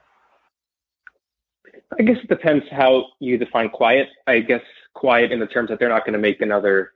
I 1.99 2.03
guess 2.03 2.17
it 2.23 2.29
depends 2.29 2.65
how 2.71 3.07
you 3.19 3.39
define 3.39 3.71
quiet. 3.71 4.09
I 4.27 4.41
guess 4.41 4.63
quiet 4.95 5.33
in 5.33 5.41
the 5.41 5.47
terms 5.47 5.69
that 5.71 5.79
they're 5.79 5.89
not 5.89 6.05
going 6.05 6.13
to 6.13 6.19
make 6.19 6.41
another 6.41 6.93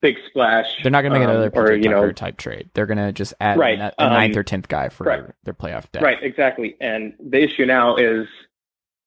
big 0.00 0.16
splash. 0.28 0.66
They're 0.82 0.90
not 0.90 1.02
going 1.02 1.12
to 1.12 1.18
make 1.18 1.28
um, 1.28 1.34
another 1.34 1.50
or 1.54 1.74
you 1.74 1.88
know 1.88 2.10
type 2.12 2.36
trade. 2.36 2.70
They're 2.74 2.86
going 2.86 2.98
to 2.98 3.12
just 3.12 3.34
add 3.40 3.58
Right, 3.58 3.78
a, 3.78 3.92
a 3.98 4.08
ninth 4.08 4.34
um, 4.34 4.40
or 4.40 4.42
tenth 4.44 4.68
guy 4.68 4.88
for 4.88 5.04
right. 5.04 5.24
their 5.44 5.54
playoff 5.54 5.90
depth. 5.92 6.02
Right, 6.02 6.22
exactly. 6.22 6.76
And 6.80 7.14
the 7.18 7.42
issue 7.42 7.66
now 7.66 7.96
is, 7.96 8.26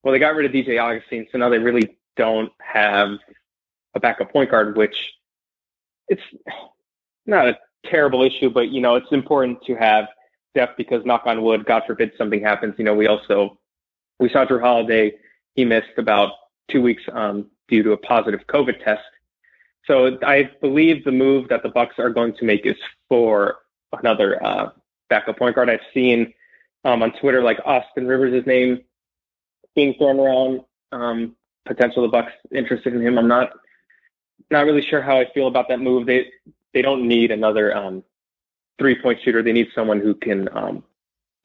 well, 0.04 0.12
they 0.12 0.20
got 0.20 0.36
rid 0.36 0.46
of 0.46 0.52
DJ 0.52 0.82
Augustin, 0.82 1.28
so 1.32 1.38
now 1.38 1.50
they 1.50 1.58
really 1.58 1.98
don't 2.20 2.52
have 2.60 3.18
a 3.96 4.00
backup 4.00 4.32
point 4.34 4.52
guard, 4.52 4.76
which 4.76 5.14
it's 6.10 6.22
not 7.26 7.48
a 7.48 7.58
terrible 7.86 8.24
issue, 8.24 8.50
but 8.50 8.70
you 8.70 8.82
know, 8.82 8.96
it's 8.96 9.12
important 9.12 9.64
to 9.64 9.76
have 9.76 10.10
depth 10.54 10.76
because 10.76 11.06
knock 11.06 11.24
on 11.26 11.42
wood, 11.42 11.66
God 11.66 11.84
forbid 11.88 12.12
something 12.18 12.42
happens. 12.42 12.76
You 12.78 12.84
know, 12.84 12.94
we 12.94 13.08
also 13.08 13.58
we 14.20 14.28
saw 14.28 14.46
Jrue 14.46 14.60
Holiday, 14.60 15.14
he 15.56 15.64
missed 15.64 15.98
about 15.98 16.34
two 16.70 16.82
weeks 16.82 17.04
um, 17.14 17.46
due 17.70 17.84
to 17.84 17.94
a 17.94 17.98
positive 17.98 18.42
COVID 18.48 18.84
test. 18.84 19.02
So 19.86 20.18
I 20.22 20.52
believe 20.60 21.06
the 21.06 21.12
move 21.12 21.48
that 21.48 21.64
the 21.64 21.70
Bucks 21.70 21.96
are 22.00 22.10
going 22.10 22.34
to 22.36 22.46
make 22.46 22.66
is 22.66 22.76
for 23.08 23.60
another 23.98 24.44
uh, 24.46 24.72
backup 25.10 25.38
point 25.38 25.56
guard. 25.56 25.70
I've 25.70 25.80
seen 25.94 26.34
um, 26.84 27.02
on 27.02 27.14
Twitter 27.14 27.42
like 27.42 27.60
Austin 27.66 28.06
Rivers' 28.08 28.46
name 28.46 28.82
being 29.74 29.94
thrown 29.94 30.20
around. 30.20 30.62
Um, 30.92 31.36
potential 31.66 32.02
the 32.04 32.08
Bucks 32.08 32.32
interested 32.54 32.94
in 32.94 33.02
him. 33.02 33.18
I'm 33.18 33.28
not 33.28 33.52
not 34.52 34.66
really 34.66 34.82
sure 34.82 35.02
how 35.02 35.20
I 35.20 35.26
feel 35.34 35.48
about 35.48 35.68
that 35.70 35.80
move. 35.80 36.06
They 36.06 36.26
they 36.74 36.82
don't 36.82 37.08
need 37.08 37.32
another 37.32 37.76
um, 37.76 38.04
three 38.78 39.00
point 39.02 39.20
shooter. 39.24 39.44
They 39.44 39.52
need 39.52 39.68
someone 39.76 40.00
who 40.00 40.16
can 40.16 40.50
um, 40.56 40.84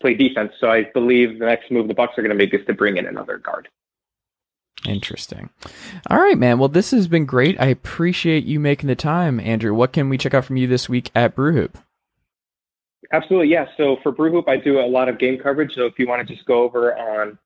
play 0.01 0.15
defense. 0.15 0.53
So 0.61 0.71
I 0.71 0.85
believe 0.95 1.39
the 1.39 1.47
next 1.47 1.71
move 1.71 1.89
the 1.89 1.95
Bucks 1.95 2.19
are 2.19 2.23
going 2.23 2.31
to 2.31 2.37
make 2.37 2.55
is 2.55 2.65
to 2.67 2.75
bring 2.75 2.97
in 2.97 3.07
another 3.07 3.39
guard. 3.39 3.69
Interesting. 4.87 5.49
All 6.11 6.19
right, 6.19 6.37
man. 6.37 6.59
Well, 6.59 6.69
this 6.69 6.91
has 6.91 7.09
been 7.09 7.25
great. 7.25 7.59
I 7.61 7.67
appreciate 7.67 8.45
you 8.45 8.61
making 8.61 8.89
the 8.89 8.95
time, 8.95 9.41
Andrew. 9.41 9.73
What 9.73 9.93
can 9.93 10.09
we 10.09 10.19
check 10.19 10.35
out 10.35 10.45
from 10.45 10.59
you 10.59 10.67
this 10.67 10.89
week 10.89 11.11
at 11.15 11.35
Brew 11.35 11.53
Hoop? 11.53 11.79
Absolutely, 13.13 13.49
yeah. 13.49 13.67
So 13.77 13.97
for 14.03 14.13
Brew 14.13 14.31
Hoop, 14.33 14.49
I 14.49 14.57
do 14.57 14.81
a 14.81 14.87
lot 14.87 15.09
of 15.09 15.19
game 15.19 15.39
coverage. 15.39 15.75
So 15.75 15.87
if 15.87 15.99
you 15.99 16.07
want 16.07 16.27
to 16.27 16.35
just 16.35 16.47
go 16.47 16.63
over 16.63 16.97
on 16.97 17.39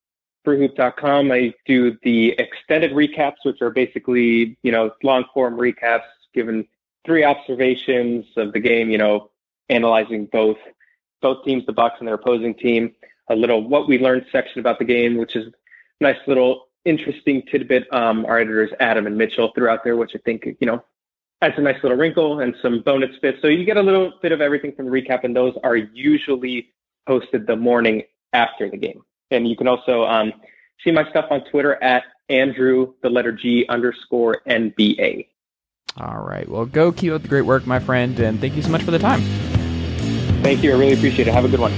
brewhoop.com, 0.48 1.30
I 1.30 1.52
do 1.66 1.96
the 2.02 2.34
extended 2.38 2.92
recaps, 2.92 3.36
which 3.42 3.60
are 3.60 3.70
basically, 3.70 4.56
you 4.62 4.72
know, 4.72 4.90
long 5.02 5.24
form 5.34 5.56
recaps, 5.56 6.08
given 6.34 6.66
three 7.04 7.24
observations 7.24 8.24
of 8.36 8.52
the 8.52 8.60
game, 8.60 8.90
you 8.90 8.98
know, 8.98 9.30
analyzing 9.68 10.26
both 10.26 10.56
both 11.20 11.44
teams, 11.44 11.66
the 11.66 11.72
Bucks 11.72 11.96
and 11.98 12.06
their 12.06 12.14
opposing 12.14 12.54
team, 12.54 12.94
a 13.28 13.36
little 13.36 13.68
what 13.68 13.88
we 13.88 13.98
learned 13.98 14.24
section 14.32 14.60
about 14.60 14.78
the 14.78 14.84
game, 14.84 15.16
which 15.16 15.36
is 15.36 15.48
a 15.48 16.04
nice 16.04 16.18
little 16.26 16.68
interesting 16.84 17.42
tidbit. 17.50 17.92
Um, 17.92 18.24
our 18.24 18.38
editors 18.38 18.70
Adam 18.80 19.06
and 19.06 19.18
Mitchell 19.18 19.52
threw 19.54 19.68
out 19.68 19.84
there, 19.84 19.96
which 19.96 20.12
I 20.14 20.18
think, 20.24 20.46
you 20.60 20.66
know, 20.66 20.82
adds 21.42 21.54
a 21.58 21.60
nice 21.60 21.82
little 21.82 21.98
wrinkle 21.98 22.40
and 22.40 22.54
some 22.62 22.80
bonus 22.80 23.16
bits. 23.20 23.38
So 23.42 23.48
you 23.48 23.64
get 23.64 23.76
a 23.76 23.82
little 23.82 24.14
bit 24.22 24.32
of 24.32 24.40
everything 24.40 24.72
from 24.74 24.86
the 24.86 24.92
recap, 24.92 25.24
and 25.24 25.36
those 25.36 25.54
are 25.62 25.76
usually 25.76 26.70
posted 27.06 27.46
the 27.46 27.56
morning 27.56 28.04
after 28.32 28.70
the 28.70 28.76
game. 28.76 29.02
And 29.30 29.48
you 29.48 29.56
can 29.56 29.68
also 29.68 30.04
um, 30.04 30.32
see 30.84 30.90
my 30.90 31.08
stuff 31.10 31.26
on 31.30 31.44
Twitter 31.50 31.82
at 31.82 32.04
Andrew, 32.28 32.94
the 33.02 33.10
letter 33.10 33.32
G 33.32 33.66
underscore 33.68 34.40
NBA. 34.48 35.26
All 35.96 36.22
right. 36.22 36.48
Well, 36.48 36.66
go 36.66 36.92
keep 36.92 37.12
up 37.12 37.22
the 37.22 37.28
great 37.28 37.42
work, 37.42 37.66
my 37.66 37.80
friend, 37.80 38.18
and 38.20 38.40
thank 38.40 38.54
you 38.54 38.62
so 38.62 38.70
much 38.70 38.82
for 38.82 38.90
the 38.90 38.98
time. 38.98 39.20
Thank 40.42 40.62
you. 40.62 40.72
I 40.72 40.78
really 40.78 40.94
appreciate 40.94 41.26
it. 41.26 41.34
Have 41.34 41.44
a 41.44 41.48
good 41.48 41.60
one. 41.60 41.72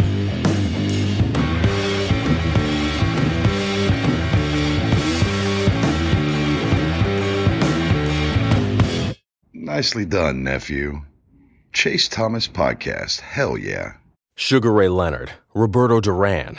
Nicely 9.52 10.04
done, 10.04 10.42
nephew. 10.42 11.02
Chase 11.72 12.08
Thomas 12.08 12.48
Podcast. 12.48 13.20
Hell 13.20 13.56
yeah. 13.56 13.94
Sugar 14.34 14.72
Ray 14.72 14.88
Leonard, 14.88 15.32
Roberto 15.54 16.00
Duran, 16.00 16.58